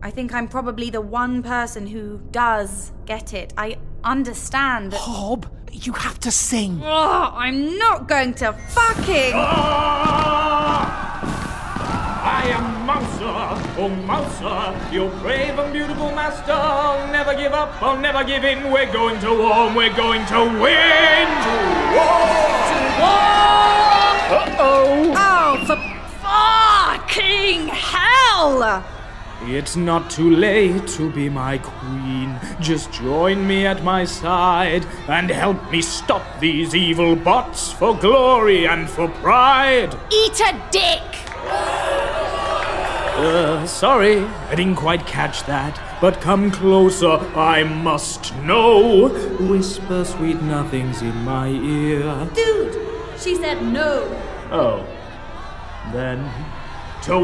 I 0.02 0.12
think 0.12 0.34
I'm 0.34 0.48
probably 0.48 0.90
the 0.90 1.02
one 1.02 1.42
person 1.44 1.88
who 1.88 2.20
does 2.32 2.92
get 3.06 3.34
it. 3.34 3.54
I 3.58 3.78
understand. 4.04 4.92
that- 4.94 5.00
Hob, 5.02 5.48
you 5.72 5.94
have 5.94 6.20
to 6.22 6.32
sing. 6.32 6.82
Ugh, 6.84 7.34
I'm 7.36 7.78
not 7.78 8.08
going 8.08 8.34
to 8.36 8.54
fucking. 8.54 9.34
Ah! 9.36 11.04
I 12.24 12.44
am 12.50 12.86
Mauser, 12.86 13.80
oh 13.82 13.90
Mauser, 13.90 14.94
your 14.94 15.10
brave 15.22 15.58
and 15.60 15.74
beautiful 15.74 16.12
master. 16.12 16.52
I'll 16.54 17.08
never 17.12 17.34
give 17.36 17.54
up, 17.54 17.82
I'll 17.82 17.98
never 18.00 18.24
give 18.24 18.44
in. 18.44 18.72
We're 18.72 18.92
going 18.92 19.20
to 19.22 19.30
war, 19.30 19.74
we're 19.76 19.96
going 19.96 20.26
to 20.28 20.40
win. 20.62 21.28
To 21.48 21.54
war! 21.96 22.38
To 22.70 22.80
war! 23.02 24.08
Uh-oh! 24.40 25.14
Oh, 25.16 25.66
for 25.66 25.78
fucking 26.22 27.68
hell! 27.70 28.84
It's 29.44 29.76
not 29.76 30.10
too 30.10 30.30
late 30.32 30.88
to 30.88 31.12
be 31.12 31.30
my 31.30 31.60
queen. 31.60 32.40
Just 32.60 32.92
join 32.92 33.48
me 33.48 33.66
at 33.66 33.84
my 33.84 34.04
side 34.04 34.86
and 35.08 35.30
help 35.30 35.72
me 35.72 35.82
stop 35.82 36.40
these 36.40 36.76
evil 36.76 37.16
bots 37.16 37.72
for 37.72 37.96
glory 37.98 38.66
and 38.68 38.90
for 38.90 39.08
pride. 39.08 39.96
Eat 40.12 40.40
a 40.42 40.60
dick! 40.72 41.02
Uh, 43.20 43.66
sorry, 43.66 44.20
I 44.20 44.56
didn't 44.56 44.76
quite 44.76 45.08
catch 45.08 45.44
that. 45.46 45.80
But 46.02 46.22
come 46.22 46.52
closer, 46.52 47.18
I 47.36 47.64
must 47.64 48.36
know. 48.38 49.10
Whisper 49.40 50.06
sweet 50.06 50.42
nothings 50.42 51.02
in 51.02 51.16
my 51.24 51.48
ear. 51.48 52.30
Dude, 52.36 52.80
she 53.18 53.36
said 53.36 53.64
no. 53.64 54.04
Oh. 54.52 54.86
Then. 55.92 56.30
To 57.08 57.20
war! 57.20 57.24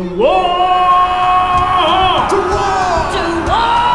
To 2.30 2.38
war! 2.38 3.04
To 3.12 3.24
war! 3.50 3.92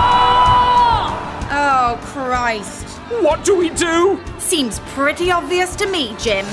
Oh, 1.51 1.99
Christ. 2.03 2.99
What 3.23 3.43
do 3.43 3.57
we 3.57 3.71
do? 3.71 4.21
Seems 4.37 4.81
pretty 4.81 5.31
obvious 5.31 5.75
to 5.77 5.87
me, 5.91 6.15
Jim. 6.19 6.45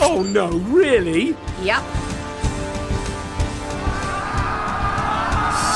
Oh 0.00 0.24
no, 0.28 0.48
really? 0.48 1.36
Yep. 1.62 1.84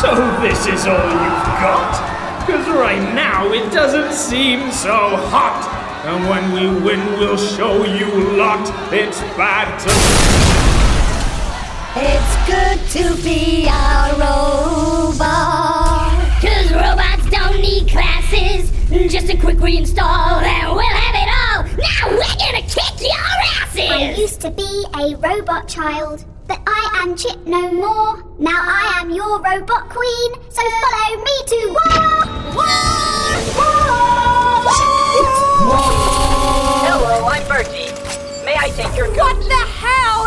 So 0.01 0.11
this 0.43 0.66
is 0.66 0.84
all 0.88 0.97
you've 0.97 1.47
got? 1.62 2.45
Because 2.45 2.66
right 2.70 3.14
now 3.14 3.53
it 3.53 3.72
doesn't 3.72 4.14
seem 4.14 4.72
so 4.72 5.16
hot. 5.30 5.62
And 6.05 6.28
when 6.28 6.53
we 6.53 6.66
win, 6.84 7.20
we'll 7.20 7.38
show 7.38 7.84
you 7.84 8.36
lot. 8.36 8.68
It's 8.93 9.20
bad 9.36 9.78
to. 9.78 10.41
It's 11.95 12.36
good 12.47 12.78
to 13.03 13.22
be 13.22 13.66
a 13.66 14.14
robot. 14.16 15.18
Cause 16.40 16.72
robots 16.72 17.28
don't 17.30 17.61
need 17.61 17.86
classes. 17.86 18.70
Just 19.12 19.28
a 19.28 19.36
quick 19.36 19.59
reinstall 19.59 20.43
and 20.43 20.72
we'll 20.74 20.80
have 20.80 21.14
it 21.14 21.28
all. 21.28 21.64
Now 21.76 22.09
we're 22.09 22.36
gonna 22.40 22.62
kick 22.62 22.99
your 22.99 23.36
asses! 23.61 23.90
I 23.90 24.14
used 24.16 24.40
to 24.40 24.51
be 24.51 24.86
a 24.95 25.16
robot 25.16 25.68
child, 25.68 26.24
but 26.47 26.62
I 26.66 27.03
am 27.03 27.14
Chip 27.14 27.47
no 27.47 27.70
more. 27.70 28.24
Now 28.38 28.57
I 28.57 29.01
am 29.03 29.11
your 29.11 29.38
robot 29.43 29.90
queen, 29.90 30.32
so 30.49 30.62
follow 30.62 31.22
me 31.22 31.45
to 31.47 31.59
war! 31.68 32.24
War! 32.57 33.36
War! 33.59 33.93
War! 35.68 35.93
Hello, 36.88 37.28
I'm 37.28 37.47
Bertie. 37.47 37.93
May 38.47 38.57
I 38.59 38.70
take 38.74 38.97
your 38.97 39.09
What 39.14 39.36
the 39.36 39.71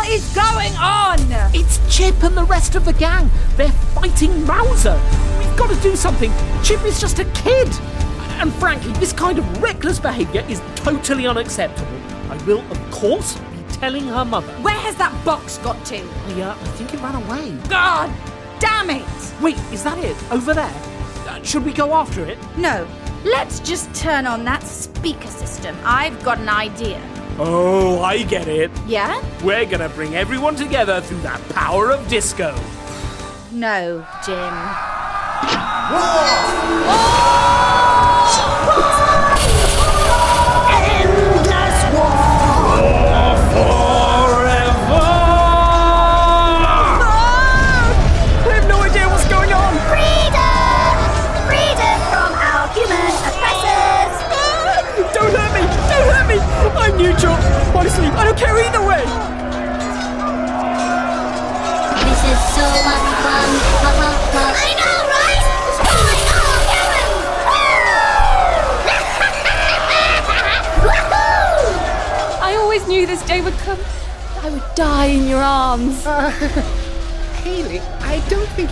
hell 0.06 0.14
is 0.14 0.34
going 0.34 0.74
on? 0.76 1.18
It's 1.54 1.80
Chip 1.94 2.22
and 2.22 2.36
the 2.36 2.44
rest 2.44 2.74
of 2.74 2.84
the 2.84 2.92
gang. 2.92 3.30
They're 3.56 3.72
fighting 3.94 4.44
Mauser. 4.46 5.00
We've 5.38 5.56
got 5.56 5.74
to 5.74 5.80
do 5.82 5.96
something. 5.96 6.32
Chip 6.62 6.84
is 6.84 7.00
just 7.00 7.18
a 7.18 7.24
kid. 7.26 7.68
And 8.38 8.52
frankly, 8.54 8.92
this 8.94 9.12
kind 9.12 9.38
of 9.38 9.62
reckless 9.62 9.98
behaviour 9.98 10.44
is 10.48 10.60
totally 10.76 11.26
unacceptable. 11.26 11.98
I 12.30 12.36
will, 12.46 12.60
of 12.70 12.90
course, 12.90 13.36
be 13.36 13.74
telling 13.74 14.06
her 14.08 14.24
mother. 14.24 14.52
Where 14.62 14.74
has 14.74 14.96
that 14.96 15.12
box 15.24 15.58
got 15.58 15.84
to? 15.86 15.98
I, 15.98 16.42
uh, 16.42 16.52
I 16.52 16.68
think 16.76 16.94
it 16.94 17.00
ran 17.00 17.14
away. 17.14 17.56
God 17.68 18.12
damn 18.58 18.90
it! 18.90 19.04
Wait, 19.40 19.58
is 19.72 19.84
that 19.84 19.98
it? 19.98 20.16
Over 20.30 20.54
there? 20.54 20.82
Uh, 21.28 21.42
should 21.42 21.64
we 21.64 21.72
go 21.72 21.94
after 21.94 22.24
it? 22.24 22.38
No, 22.56 22.86
Let's 23.24 23.58
just 23.58 23.92
turn 23.92 24.24
on 24.24 24.44
that 24.44 24.62
speaker 24.62 25.26
system. 25.26 25.76
I've 25.82 26.22
got 26.22 26.38
an 26.38 26.48
idea. 26.48 27.00
Oh, 27.38 28.00
I 28.00 28.22
get 28.22 28.48
it. 28.48 28.70
Yeah? 28.86 29.22
We're 29.44 29.66
gonna 29.66 29.90
bring 29.90 30.14
everyone 30.14 30.56
together 30.56 31.00
through 31.02 31.20
that 31.20 31.40
power 31.50 31.90
of 31.90 32.08
disco. 32.08 32.54
No, 33.52 34.06
Jim. 34.24 34.54
Endless 35.92 37.85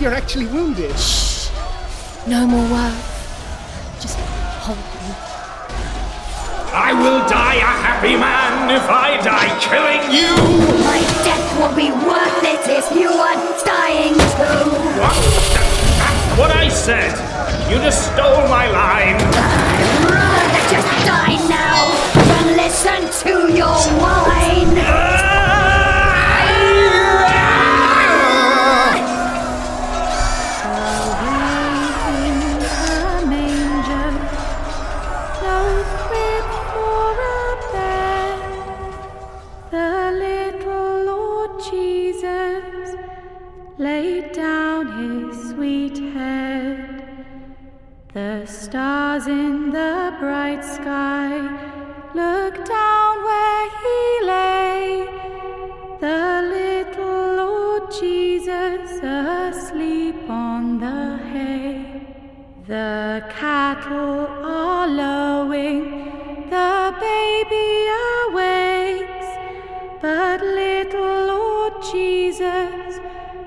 you're 0.05 0.13
actually 0.13 0.45
wounded. 0.45 1.14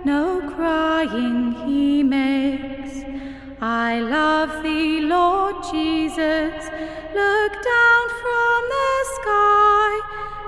No 0.05 0.41
crying 0.55 1.53
he 1.67 2.03
makes. 2.03 3.05
I 3.61 4.01
love 4.01 4.63
thee, 4.63 5.01
Lord 5.01 5.57
Jesus, 5.73 6.55
look 7.15 7.53
down 7.75 8.05
from 8.23 8.61
the 8.77 8.93
sky 9.17 10.01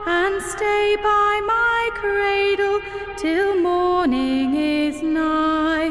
and 0.07 0.43
stay 0.43 0.97
by 0.97 1.41
my 1.47 1.91
cradle 1.95 2.81
till 3.17 3.61
morning 3.61 4.55
is 4.55 5.03
nigh. 5.03 5.91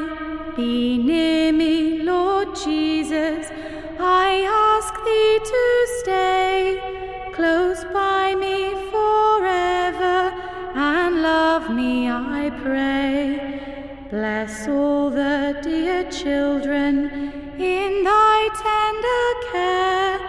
Be 0.56 0.98
near 0.98 1.52
me, 1.52 2.02
Lord 2.04 2.56
Jesus, 2.56 3.48
I 4.00 4.48
ask 4.48 4.94
thee 5.04 5.40
to 5.52 5.79
Bless 14.30 14.68
all 14.68 15.10
the 15.10 15.60
dear 15.64 16.04
children 16.12 17.10
in 17.58 18.04
thy 18.04 18.40
tender 18.68 19.26
care 19.52 20.20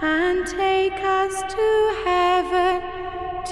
and 0.00 0.46
take 0.46 1.00
us 1.02 1.34
to 1.52 2.02
heaven 2.04 2.82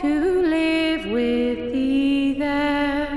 to 0.01 0.43
live 0.43 1.07
with 1.07 1.73
thee 1.73 2.35
there. 2.39 3.09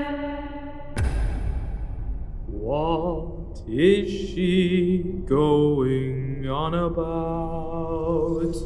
What 2.48 3.62
is 3.68 4.10
she 4.10 5.04
going 5.26 6.48
on 6.48 6.74
about? 6.74 8.56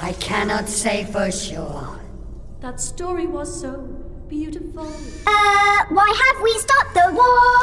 I 0.00 0.12
cannot 0.20 0.68
say 0.68 1.02
for 1.06 1.32
sure. 1.32 1.98
That 2.60 2.80
story 2.80 3.26
was 3.26 3.60
so 3.60 3.93
beautiful. 4.34 4.92
Uh, 5.28 5.84
why 5.90 6.10
have 6.24 6.42
we 6.42 6.52
stopped 6.58 6.94
the 6.94 7.08
war? 7.12 7.56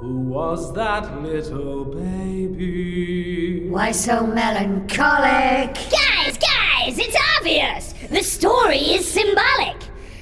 Who 0.00 0.14
was 0.36 0.74
that 0.74 1.22
little 1.22 1.86
baby? 1.86 3.66
Why 3.70 3.92
so 3.92 4.26
melancholic? 4.26 5.72
Guys, 5.74 6.36
guys, 6.36 6.98
it's 6.98 7.16
obvious! 7.38 7.94
The 8.10 8.22
story 8.22 8.84
is 8.98 9.08
symbolic. 9.10 9.78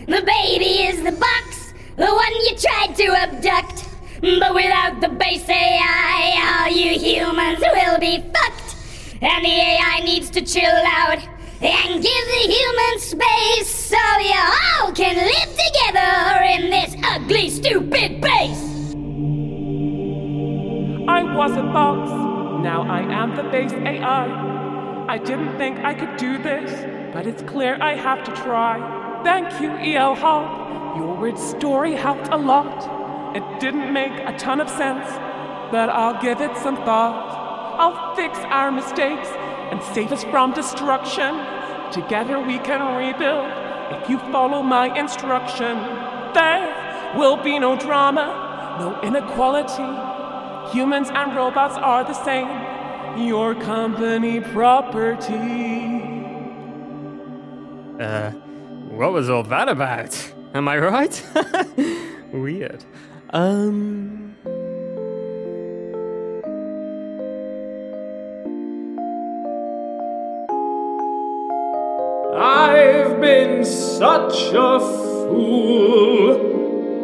The 0.07 0.23
baby 0.23 0.75
is 0.91 1.03
the 1.03 1.17
box, 1.27 1.75
the 1.97 2.07
one 2.23 2.35
you 2.45 2.53
tried 2.57 2.95
to 3.03 3.07
abduct. 3.25 3.89
But 4.21 4.55
without 4.55 5.01
the 5.01 5.09
base 5.09 5.49
AI, 5.49 6.21
all 6.47 6.71
you 6.71 6.93
humans 6.99 7.59
will 7.59 7.99
be 7.99 8.23
fucked. 8.33 8.77
And 9.21 9.45
the 9.45 9.57
AI 9.73 10.01
needs 10.05 10.31
to 10.31 10.41
chill 10.41 10.81
out 11.03 11.19
and 11.63 12.03
give 12.03 12.27
the 12.27 12.53
humans 12.53 13.03
space 13.03 13.69
so 13.69 13.97
you 14.21 14.35
all 14.81 14.93
can 14.93 15.17
live 15.17 15.57
together 15.57 16.43
in 16.45 16.71
this 16.71 16.95
ugly, 17.03 17.49
stupid 17.49 18.21
base. 18.21 18.95
I 21.09 21.23
was 21.23 21.53
a 21.53 21.63
box, 21.63 22.11
now 22.63 22.83
I 22.83 23.01
am 23.01 23.37
the 23.37 23.45
base 23.45 23.73
AI. 23.73 25.07
I 25.09 25.19
didn't 25.19 25.57
think 25.57 25.79
I 25.79 25.95
could 25.95 26.17
do 26.19 26.37
this, 26.43 27.15
but 27.15 27.27
it's 27.27 27.43
clear 27.43 27.79
I 27.81 27.95
have 27.95 28.23
to 28.25 28.33
try. 28.33 29.23
Thank 29.25 29.61
you, 29.61 29.79
E.L. 29.79 30.15
Hall. 30.15 30.99
Your 30.99 31.15
weird 31.15 31.39
story 31.39 31.95
helped 31.95 32.29
a 32.29 32.37
lot. 32.37 33.35
It 33.35 33.61
didn't 33.61 33.93
make 33.93 34.13
a 34.13 34.37
ton 34.37 34.61
of 34.61 34.69
sense, 34.69 35.09
but 35.71 35.89
I'll 35.89 36.21
give 36.21 36.41
it 36.41 36.55
some 36.59 36.77
thought. 36.77 37.79
I'll 37.79 38.15
fix 38.15 38.39
our 38.41 38.71
mistakes 38.71 39.29
and 39.71 39.83
save 39.95 40.13
us 40.13 40.25
from 40.25 40.53
destruction. 40.53 41.35
Together 41.93 42.41
we 42.41 42.59
can 42.59 42.81
rebuild 42.97 43.51
if 43.93 44.09
you 44.11 44.19
follow 44.33 44.63
my 44.63 44.87
instruction. 44.99 45.77
There 46.35 47.15
will 47.17 47.37
be 47.37 47.59
no 47.59 47.77
drama, 47.77 48.77
no 48.81 49.01
inequality. 49.03 50.73
Humans 50.73 51.11
and 51.11 51.35
robots 51.37 51.77
are 51.77 52.05
the 52.05 52.15
same, 52.15 52.49
your 53.27 53.55
company 53.55 54.41
property. 54.41 56.05
Uh, 58.01 58.31
what 58.91 59.13
was 59.13 59.31
all 59.31 59.43
that 59.45 59.69
about? 59.69 60.33
Am 60.55 60.69
I 60.69 60.79
right? 60.79 61.25
Weird. 62.33 62.85
Um. 63.31 64.26
Been 73.27 73.65
such 73.65 74.53
a 74.55 74.79
fool. 74.79 76.31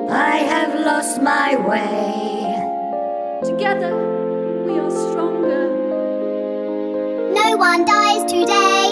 I 0.09 0.37
have 0.37 0.73
lost 0.87 1.21
my 1.21 1.57
way. 1.69 2.63
Together, 3.45 3.93
we 4.65 4.79
are 4.79 4.91
stronger. 5.09 5.65
No 7.35 7.57
one 7.57 7.85
dies 7.85 8.23
today. 8.31 8.85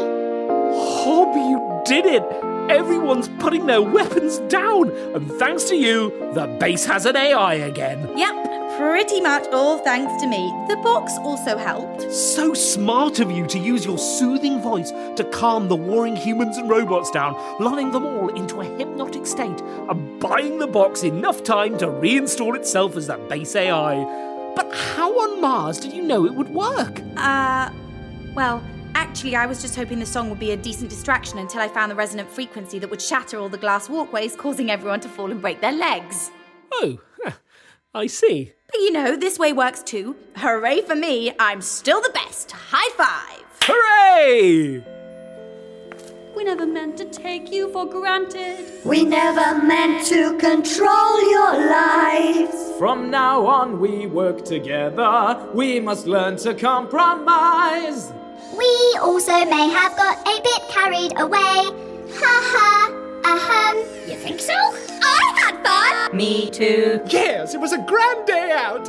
Hob, 1.04 1.36
you 1.36 1.58
did 1.84 2.04
it! 2.04 2.24
Everyone's 2.68 3.28
putting 3.38 3.66
their 3.66 3.82
weapons 3.82 4.40
down, 4.48 4.90
and 5.14 5.30
thanks 5.34 5.62
to 5.70 5.76
you, 5.76 6.10
the 6.34 6.48
base 6.58 6.84
has 6.86 7.06
an 7.06 7.14
AI 7.16 7.54
again. 7.54 8.10
Yep, 8.18 8.34
pretty 8.80 9.20
much 9.20 9.46
all 9.52 9.76
thanks 9.76 10.18
to 10.22 10.26
me. 10.26 10.50
The 10.66 10.76
box 10.76 11.12
also 11.18 11.58
helped. 11.58 12.10
So 12.10 12.54
smart 12.54 13.20
of 13.20 13.30
you 13.30 13.46
to 13.48 13.58
use 13.58 13.84
your 13.84 13.98
soothing 13.98 14.58
voice 14.62 14.90
to 15.16 15.28
calm 15.30 15.68
the 15.68 15.76
warring 15.76 16.16
humans 16.16 16.56
and 16.56 16.66
robots 16.66 17.10
down, 17.10 17.34
lulling 17.60 17.90
them 17.90 18.06
all 18.06 18.30
into 18.30 18.62
a 18.62 18.64
hypnotic 18.78 19.26
state 19.26 19.60
and 19.60 20.18
buying 20.18 20.58
the 20.58 20.66
box 20.66 21.02
enough 21.02 21.44
time 21.44 21.76
to 21.76 21.88
reinstall 21.88 22.56
itself 22.56 22.96
as 22.96 23.06
that 23.06 23.28
base 23.28 23.54
AI. 23.54 23.96
But 24.56 24.74
how 24.74 25.12
on 25.12 25.42
Mars 25.42 25.78
did 25.78 25.92
you 25.92 26.02
know 26.02 26.24
it 26.24 26.34
would 26.34 26.48
work? 26.48 27.02
Uh, 27.18 27.70
well, 28.34 28.64
actually, 28.94 29.36
I 29.36 29.44
was 29.44 29.60
just 29.60 29.76
hoping 29.76 29.98
the 29.98 30.06
song 30.06 30.30
would 30.30 30.40
be 30.40 30.52
a 30.52 30.56
decent 30.56 30.88
distraction 30.88 31.38
until 31.38 31.60
I 31.60 31.68
found 31.68 31.90
the 31.90 31.96
resonant 31.96 32.30
frequency 32.30 32.78
that 32.78 32.88
would 32.88 33.02
shatter 33.02 33.38
all 33.38 33.50
the 33.50 33.58
glass 33.58 33.90
walkways, 33.90 34.34
causing 34.36 34.70
everyone 34.70 35.00
to 35.00 35.08
fall 35.10 35.30
and 35.30 35.42
break 35.42 35.60
their 35.60 35.72
legs. 35.72 36.30
Oh, 36.72 36.98
I 37.94 38.06
see. 38.06 38.54
But 38.72 38.80
you 38.80 38.92
know, 38.92 39.16
this 39.16 39.38
way 39.38 39.52
works 39.52 39.82
too. 39.82 40.16
Hooray 40.36 40.82
for 40.82 40.94
me, 40.94 41.32
I'm 41.38 41.60
still 41.60 42.00
the 42.00 42.10
best. 42.10 42.52
High 42.52 42.90
five! 42.96 43.44
Hooray! 43.62 44.84
We 46.36 46.44
never 46.44 46.66
meant 46.66 46.96
to 46.98 47.04
take 47.06 47.50
you 47.50 47.72
for 47.72 47.84
granted. 47.84 48.84
We 48.84 49.04
never 49.04 49.60
meant 49.62 50.06
to 50.06 50.38
control 50.38 51.30
your 51.30 51.68
lives. 51.68 52.70
From 52.78 53.10
now 53.10 53.44
on, 53.46 53.80
we 53.80 54.06
work 54.06 54.44
together. 54.44 55.50
We 55.52 55.80
must 55.80 56.06
learn 56.06 56.36
to 56.38 56.54
compromise. 56.54 58.12
We 58.56 58.98
also 59.02 59.44
may 59.46 59.68
have 59.68 59.96
got 59.96 60.18
a 60.26 60.40
bit 60.42 60.62
carried 60.70 61.12
away. 61.18 61.40
Ha 62.20 62.34
ha, 62.52 62.90
ahem. 63.24 63.76
You 64.08 64.16
think 64.16 64.40
so? 64.40 64.54
I 64.54 65.29
had 65.50 65.64
fun! 65.64 66.16
Me 66.16 66.50
too. 66.50 67.00
Yes, 67.06 67.54
it 67.54 67.60
was 67.60 67.72
a 67.72 67.78
grand 67.78 68.26
day 68.26 68.50
out. 68.52 68.88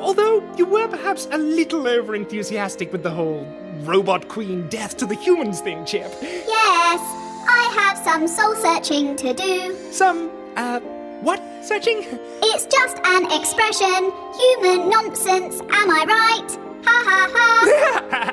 Although 0.00 0.42
you 0.56 0.66
were 0.66 0.88
perhaps 0.88 1.28
a 1.30 1.38
little 1.38 1.86
over 1.86 2.14
enthusiastic 2.14 2.92
with 2.92 3.02
the 3.02 3.10
whole 3.10 3.46
robot 3.80 4.28
queen 4.28 4.68
death 4.68 4.96
to 4.98 5.06
the 5.06 5.14
humans 5.14 5.60
thing, 5.60 5.84
Chip. 5.84 6.12
Yes, 6.22 7.00
I 7.48 7.72
have 7.78 7.98
some 7.98 8.26
soul 8.28 8.54
searching 8.56 9.16
to 9.16 9.32
do. 9.32 9.76
Some, 9.92 10.30
uh, 10.56 10.80
what 11.20 11.40
searching? 11.62 12.04
It's 12.42 12.66
just 12.66 12.98
an 13.04 13.30
expression. 13.30 14.12
Human 14.40 14.88
nonsense, 14.90 15.60
am 15.60 15.90
I 15.90 16.04
right? 16.08 16.58
Ha 16.84 17.02
ha 17.06 17.28
ha. 17.32 18.32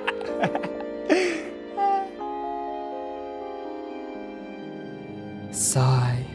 Sigh. 5.52 6.26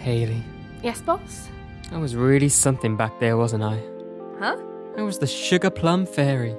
Haley, 0.00 0.42
Yes, 0.82 1.00
boss? 1.00 1.48
I 1.92 1.98
was 1.98 2.16
really 2.16 2.48
something 2.48 2.96
back 2.96 3.18
there, 3.20 3.36
wasn't 3.36 3.62
I? 3.62 3.80
Huh? 4.38 4.56
I 4.96 5.02
was 5.02 5.18
the 5.18 5.26
sugar 5.26 5.70
plum 5.70 6.06
fairy, 6.06 6.54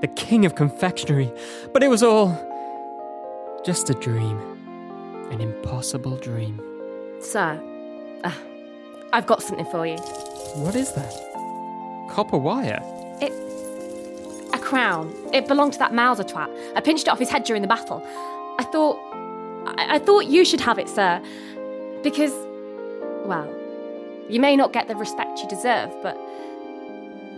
the 0.00 0.08
king 0.08 0.44
of 0.44 0.54
confectionery, 0.54 1.32
but 1.72 1.82
it 1.82 1.88
was 1.88 2.02
all 2.02 2.30
just 3.64 3.90
a 3.90 3.94
dream. 3.94 4.38
An 5.30 5.40
impossible 5.40 6.16
dream. 6.16 6.60
Sir, 7.20 7.60
uh, 8.22 8.32
I've 9.12 9.26
got 9.26 9.42
something 9.42 9.66
for 9.66 9.86
you. 9.86 9.96
What 10.54 10.76
is 10.76 10.92
that? 10.92 11.12
Copper 12.10 12.38
wire? 12.38 12.80
It. 13.20 13.32
A 14.54 14.58
crown. 14.58 15.12
It 15.32 15.48
belonged 15.48 15.72
to 15.72 15.78
that 15.80 15.92
Mauser 15.92 16.22
twat. 16.22 16.48
I 16.76 16.80
pinched 16.80 17.08
it 17.08 17.10
off 17.10 17.18
his 17.18 17.30
head 17.30 17.44
during 17.44 17.62
the 17.62 17.68
battle. 17.68 18.02
I 18.58 18.64
thought. 18.70 18.96
I, 19.78 19.96
I 19.96 19.98
thought 19.98 20.26
you 20.26 20.44
should 20.44 20.60
have 20.60 20.78
it, 20.78 20.88
sir. 20.88 21.20
Because. 22.02 22.32
Well, 23.24 23.52
you 24.28 24.40
may 24.40 24.56
not 24.56 24.72
get 24.72 24.88
the 24.88 24.96
respect 24.96 25.40
you 25.40 25.48
deserve, 25.48 25.90
but. 26.02 26.16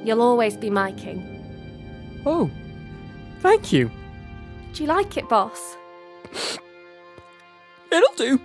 You'll 0.05 0.23
always 0.23 0.57
be 0.57 0.71
my 0.71 0.93
king. 0.93 2.23
Oh, 2.25 2.51
thank 3.41 3.73
you. 3.73 3.91
Do 4.73 4.85
you 4.85 4.89
like 4.89 5.17
it, 5.17 5.29
boss? 5.29 5.77
It'll 7.93 8.15
do. 8.17 8.41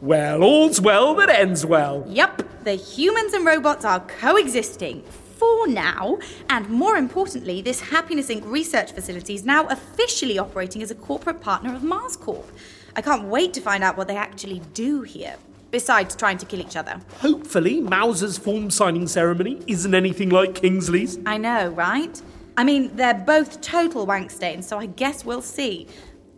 Well, 0.00 0.42
all's 0.42 0.80
well 0.80 1.14
that 1.14 1.30
ends 1.30 1.64
well. 1.64 2.04
Yup, 2.08 2.42
the 2.64 2.74
humans 2.74 3.34
and 3.34 3.46
robots 3.46 3.84
are 3.84 4.00
coexisting 4.00 5.04
for 5.42 5.66
now, 5.66 6.18
and 6.48 6.68
more 6.68 6.96
importantly, 6.96 7.60
this 7.62 7.80
Happiness 7.80 8.28
Inc. 8.28 8.48
research 8.48 8.92
facility 8.92 9.34
is 9.34 9.44
now 9.44 9.66
officially 9.66 10.38
operating 10.38 10.82
as 10.82 10.92
a 10.92 10.94
corporate 10.94 11.40
partner 11.40 11.74
of 11.74 11.82
Mars 11.82 12.16
Corp. 12.16 12.48
I 12.94 13.02
can't 13.02 13.24
wait 13.24 13.52
to 13.54 13.60
find 13.60 13.82
out 13.82 13.96
what 13.96 14.06
they 14.06 14.16
actually 14.16 14.62
do 14.72 15.02
here, 15.02 15.34
besides 15.72 16.14
trying 16.14 16.38
to 16.38 16.46
kill 16.46 16.60
each 16.60 16.76
other. 16.76 17.00
Hopefully, 17.18 17.80
Mauser's 17.80 18.38
form 18.38 18.70
signing 18.70 19.08
ceremony 19.08 19.60
isn't 19.66 19.94
anything 19.94 20.28
like 20.28 20.54
Kingsley's. 20.54 21.18
I 21.26 21.38
know, 21.38 21.70
right? 21.70 22.22
I 22.56 22.62
mean, 22.62 22.94
they're 22.94 23.14
both 23.14 23.60
total 23.60 24.06
wank 24.06 24.30
stains, 24.30 24.68
so 24.68 24.78
I 24.78 24.86
guess 24.86 25.24
we'll 25.24 25.42
see. 25.42 25.88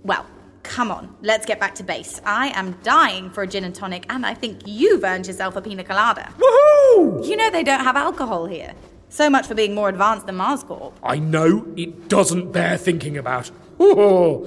Well, 0.02 0.24
come 0.62 0.90
on, 0.90 1.14
let's 1.20 1.44
get 1.44 1.60
back 1.60 1.74
to 1.74 1.82
base. 1.82 2.22
I 2.24 2.48
am 2.58 2.78
dying 2.82 3.28
for 3.28 3.42
a 3.42 3.46
gin 3.46 3.64
and 3.64 3.74
tonic, 3.74 4.06
and 4.08 4.24
I 4.24 4.32
think 4.32 4.62
you've 4.64 5.04
earned 5.04 5.26
yourself 5.26 5.56
a 5.56 5.60
pina 5.60 5.84
colada. 5.84 6.32
Woohoo! 6.38 7.26
You 7.28 7.36
know 7.36 7.50
they 7.50 7.64
don't 7.64 7.84
have 7.84 7.96
alcohol 7.96 8.46
here. 8.46 8.72
So 9.14 9.30
much 9.30 9.46
for 9.46 9.54
being 9.54 9.76
more 9.76 9.88
advanced 9.88 10.26
than 10.26 10.34
Mars 10.34 10.64
Corp. 10.64 10.98
I 11.00 11.20
know 11.20 11.64
it 11.76 12.08
doesn't 12.08 12.50
bear 12.50 12.76
thinking 12.76 13.16
about. 13.16 13.52
Oh, 13.78 14.44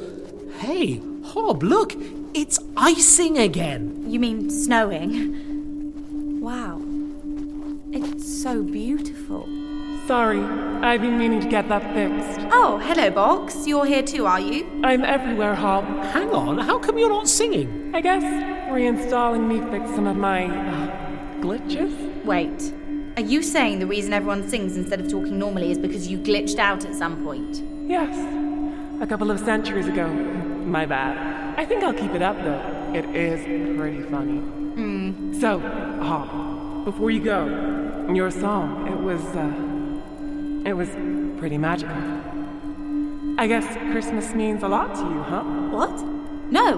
Hey, 0.59 1.01
Hob, 1.24 1.63
look! 1.63 1.93
It's 2.34 2.59
icing 2.76 3.38
again. 3.38 4.03
You 4.05 4.20
mean 4.20 4.49
snowing? 4.49 6.41
Wow. 6.41 6.82
It's 7.93 8.43
so 8.43 8.61
beautiful. 8.61 9.47
Sorry, 10.05 10.41
I've 10.41 10.99
been 10.99 11.18
meaning 11.18 11.39
to 11.39 11.47
get 11.47 11.70
that 11.70 11.84
fixed. 11.93 12.45
Oh, 12.51 12.78
hello, 12.80 13.09
Box. 13.09 13.65
You're 13.65 13.86
here 13.86 14.03
too, 14.03 14.26
are 14.26 14.41
you? 14.41 14.68
I'm 14.84 15.05
everywhere, 15.05 15.55
Hob. 15.55 15.86
Hang 16.11 16.32
on, 16.32 16.57
how 16.57 16.78
come 16.78 16.97
you're 16.97 17.07
not 17.07 17.30
singing? 17.30 17.95
I 17.95 18.01
guess 18.01 18.22
reinstalling 18.70 19.47
me 19.47 19.61
fixed 19.72 19.95
some 19.95 20.07
of 20.07 20.18
my 20.18 20.47
uh, 20.47 21.39
glitches. 21.39 22.26
Wait. 22.26 22.74
Are 23.18 23.22
you 23.22 23.41
saying 23.41 23.80
the 23.80 23.88
reason 23.88 24.13
everyone 24.13 24.47
sings 24.47 24.78
instead 24.78 24.99
of 24.99 25.09
talking 25.09 25.39
normally 25.39 25.72
is 25.72 25.80
because 25.80 26.07
you 26.07 26.20
glitched 26.20 26.59
out 26.59 26.86
at 26.86 26.93
some 26.93 27.24
point? 27.24 27.63
Yes, 27.89 28.15
a 29.01 29.07
couple 29.07 29.32
of 29.32 29.39
centuries 29.39 29.88
ago. 29.88 30.07
My 30.07 30.86
bad. 30.86 31.57
I 31.57 31.65
think 31.65 31.84
I'll 31.84 31.95
keep 31.95 32.11
it 32.11 32.22
up 32.22 32.38
though. 32.43 32.61
It 32.93 33.05
is 33.15 33.43
pretty 33.76 34.03
funny. 34.03 34.38
Hmm. 34.38 35.34
So, 35.34 35.57
Hob, 35.57 36.86
before 36.86 37.09
you 37.09 37.20
go, 37.20 38.07
your 38.13 38.30
song, 38.30 38.88
it 38.88 38.99
was, 38.99 39.24
uh, 39.36 40.70
it 40.70 40.74
was 40.74 40.89
pretty 41.39 41.57
magical. 41.57 41.97
I 43.39 43.47
guess 43.47 43.65
Christmas 43.91 44.36
means 44.36 44.61
a 44.61 44.68
lot 44.68 44.93
to 44.93 45.01
you, 45.01 45.24
huh? 45.24 45.41
What? 45.72 46.03
No. 46.51 46.78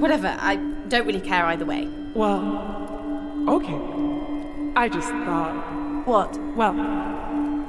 Whatever. 0.00 0.36
I 0.40 0.56
don't 0.88 1.06
really 1.06 1.20
care 1.20 1.44
either 1.46 1.64
way. 1.64 1.88
Well, 2.14 3.46
okay. 3.46 3.97
I 4.78 4.88
just 4.88 5.08
thought. 5.08 6.06
What? 6.06 6.38
Well, 6.54 6.76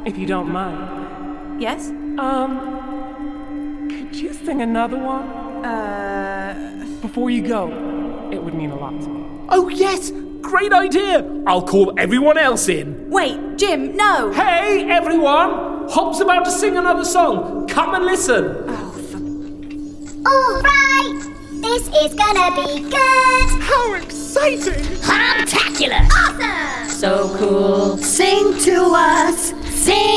if 0.05 0.15
you 0.15 0.27
don't 0.27 0.51
mind. 0.51 1.59
Yes? 1.59 1.89
Um, 2.19 3.87
could 3.89 4.15
you 4.15 4.31
sing 4.31 4.61
another 4.61 4.99
one? 4.99 5.25
Uh. 5.65 6.85
Before 7.01 7.31
you 7.31 7.41
go, 7.41 8.29
it 8.31 8.43
would 8.43 8.53
mean 8.53 8.69
a 8.69 8.75
lot 8.75 9.01
to 9.01 9.09
me. 9.09 9.25
Oh, 9.49 9.69
yes! 9.69 10.11
Great 10.41 10.71
idea! 10.71 11.25
I'll 11.47 11.65
call 11.65 11.95
everyone 11.97 12.37
else 12.37 12.69
in. 12.69 13.09
Wait, 13.09 13.57
Jim, 13.57 13.95
no! 13.95 14.31
Hey, 14.31 14.87
everyone! 14.87 15.89
Hob's 15.89 16.19
about 16.19 16.45
to 16.45 16.51
sing 16.51 16.77
another 16.77 17.05
song. 17.05 17.67
Come 17.67 17.95
and 17.95 18.05
listen. 18.05 18.45
All 20.27 20.61
right, 20.61 21.21
this 21.61 21.87
is 21.87 22.13
gonna 22.15 22.55
be 22.55 22.81
good. 22.89 23.49
How 23.61 23.93
exciting! 23.93 24.83
Spectacular! 25.01 26.07
Awesome! 26.11 26.89
So 26.89 27.35
cool. 27.37 27.97
Sing 27.97 28.57
to 28.59 28.91
us. 28.95 29.53
Sing 29.69 29.95
to 29.95 29.97
us. 29.97 30.08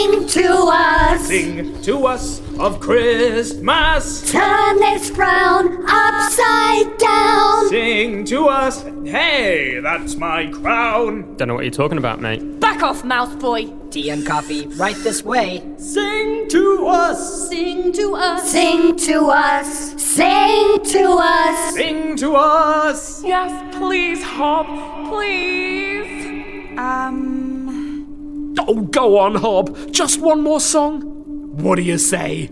Sing 1.33 1.81
to 1.81 2.07
us 2.07 2.43
of 2.59 2.79
Christmas. 2.79 4.31
Turn 4.31 4.77
this 4.81 5.09
frown 5.09 5.83
upside 5.89 6.99
down. 6.99 7.71
Sing 7.71 8.27
to 8.27 8.49
us. 8.49 8.83
Hey, 9.07 9.81
that's 9.81 10.17
my 10.17 10.49
crown. 10.49 11.35
Don't 11.37 11.49
know 11.49 11.55
what 11.55 11.65
you're 11.65 11.71
talking 11.71 11.97
about, 11.97 12.21
mate. 12.21 12.61
Back 12.61 12.83
off, 12.83 13.03
mouth 13.03 13.39
boy! 13.39 13.73
Tea 13.89 14.11
and 14.11 14.27
coffee 14.27 14.67
right 14.77 14.95
this 14.97 15.25
way. 15.25 15.67
Sing 15.79 16.49
to 16.49 16.87
us. 16.87 17.49
Sing 17.49 17.93
to 17.93 18.15
us. 18.15 18.51
Sing 18.51 18.97
to 18.97 19.31
us. 19.31 20.03
Sing 20.03 20.85
to 20.85 21.17
us. 21.19 21.75
Sing 21.75 22.17
to 22.17 22.35
us. 22.35 23.25
Yes, 23.25 23.75
please, 23.79 24.23
Hob. 24.23 24.67
Please. 25.09 26.79
Um. 26.79 28.55
Oh, 28.59 28.83
go 28.83 29.17
on, 29.19 29.37
Hob. 29.37 29.91
Just 29.91 30.21
one 30.21 30.43
more 30.43 30.61
song. 30.61 31.12
What 31.53 31.77
do 31.77 31.83
you 31.83 31.99
say? 31.99 32.49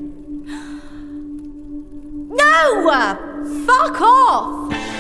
No! 2.28 3.16
Fuck 3.66 4.00
off! 4.00 4.99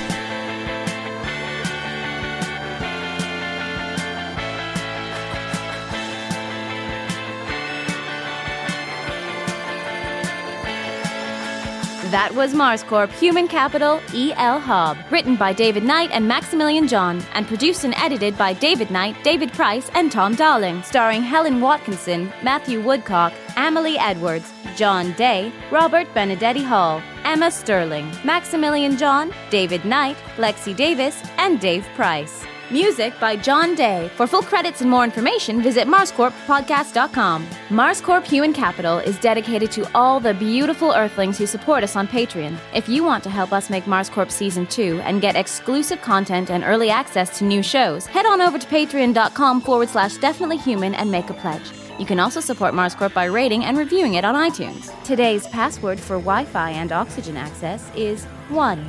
That 12.10 12.34
was 12.34 12.54
Mars 12.54 12.82
Corp 12.82 13.08
Human 13.12 13.46
Capital 13.46 14.00
E.L. 14.12 14.60
Hobb, 14.60 15.08
written 15.12 15.36
by 15.36 15.52
David 15.52 15.84
Knight 15.84 16.10
and 16.10 16.26
Maximilian 16.26 16.88
John, 16.88 17.22
and 17.34 17.46
produced 17.46 17.84
and 17.84 17.94
edited 17.96 18.36
by 18.36 18.52
David 18.52 18.90
Knight, 18.90 19.22
David 19.22 19.52
Price, 19.52 19.88
and 19.94 20.10
Tom 20.10 20.34
Darling, 20.34 20.82
starring 20.82 21.22
Helen 21.22 21.60
Watkinson, 21.60 22.32
Matthew 22.42 22.80
Woodcock, 22.80 23.32
Amelie 23.56 23.96
Edwards, 23.96 24.52
John 24.74 25.12
Day, 25.12 25.52
Robert 25.70 26.12
Benedetti 26.12 26.64
Hall, 26.64 27.00
Emma 27.22 27.48
Sterling, 27.48 28.10
Maximilian 28.24 28.96
John, 28.96 29.32
David 29.50 29.84
Knight, 29.84 30.16
Lexi 30.36 30.74
Davis, 30.74 31.22
and 31.38 31.60
Dave 31.60 31.86
Price. 31.94 32.44
Music 32.70 33.18
by 33.18 33.34
John 33.34 33.74
Day. 33.74 34.08
For 34.16 34.26
full 34.28 34.42
credits 34.42 34.80
and 34.80 34.88
more 34.88 35.02
information, 35.02 35.60
visit 35.60 35.88
MarsCorpPodcast.com. 35.88 37.46
MarsCorp 37.68 38.24
Human 38.24 38.52
Capital 38.52 38.98
is 38.98 39.18
dedicated 39.18 39.72
to 39.72 39.90
all 39.92 40.20
the 40.20 40.34
beautiful 40.34 40.92
Earthlings 40.92 41.36
who 41.36 41.46
support 41.46 41.82
us 41.82 41.96
on 41.96 42.06
Patreon. 42.06 42.56
If 42.72 42.88
you 42.88 43.02
want 43.02 43.24
to 43.24 43.30
help 43.30 43.52
us 43.52 43.70
make 43.70 43.84
MarsCorp 43.84 44.30
Season 44.30 44.66
2 44.66 45.00
and 45.00 45.20
get 45.20 45.34
exclusive 45.34 46.00
content 46.00 46.48
and 46.48 46.62
early 46.62 46.90
access 46.90 47.36
to 47.38 47.44
new 47.44 47.62
shows, 47.62 48.06
head 48.06 48.24
on 48.24 48.40
over 48.40 48.58
to 48.58 48.66
patreon.com 48.68 49.62
forward 49.62 49.88
slash 49.88 50.16
definitely 50.18 50.58
human 50.58 50.94
and 50.94 51.10
make 51.10 51.28
a 51.28 51.34
pledge. 51.34 51.72
You 51.98 52.06
can 52.06 52.20
also 52.20 52.40
support 52.40 52.72
MarsCorp 52.72 53.12
by 53.12 53.24
rating 53.24 53.64
and 53.64 53.76
reviewing 53.76 54.14
it 54.14 54.24
on 54.24 54.34
iTunes. 54.36 54.90
Today's 55.02 55.46
password 55.48 55.98
for 55.98 56.18
Wi 56.18 56.44
Fi 56.44 56.70
and 56.70 56.92
oxygen 56.92 57.36
access 57.36 57.90
is 57.96 58.24
1 58.48 58.86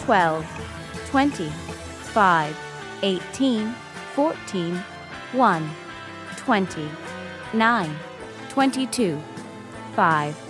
12 0.00 1.10
20 1.10 1.48
5 1.48 2.67
18 3.02 3.72
14 4.14 4.76
1 5.32 5.70
20 6.36 6.88
9 7.54 7.96
22 8.48 9.22
5 9.94 10.48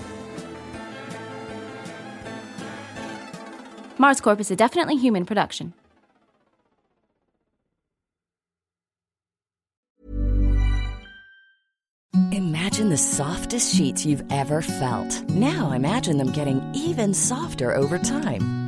Mars 4.01 4.20
Corp 4.20 4.38
is 4.38 4.51
a 4.53 4.57
definitely 4.57 4.96
human 4.96 5.26
production. 5.26 5.74
Imagine 12.30 12.90
the 12.90 12.96
softest 12.96 13.74
sheets 13.74 14.07
you've 14.07 14.22
ever 14.30 14.62
felt. 14.62 15.28
Now 15.30 15.72
imagine 15.72 16.16
them 16.16 16.30
getting 16.30 16.62
even 16.74 17.12
softer 17.12 17.74
over 17.74 17.99
time. 17.99 18.68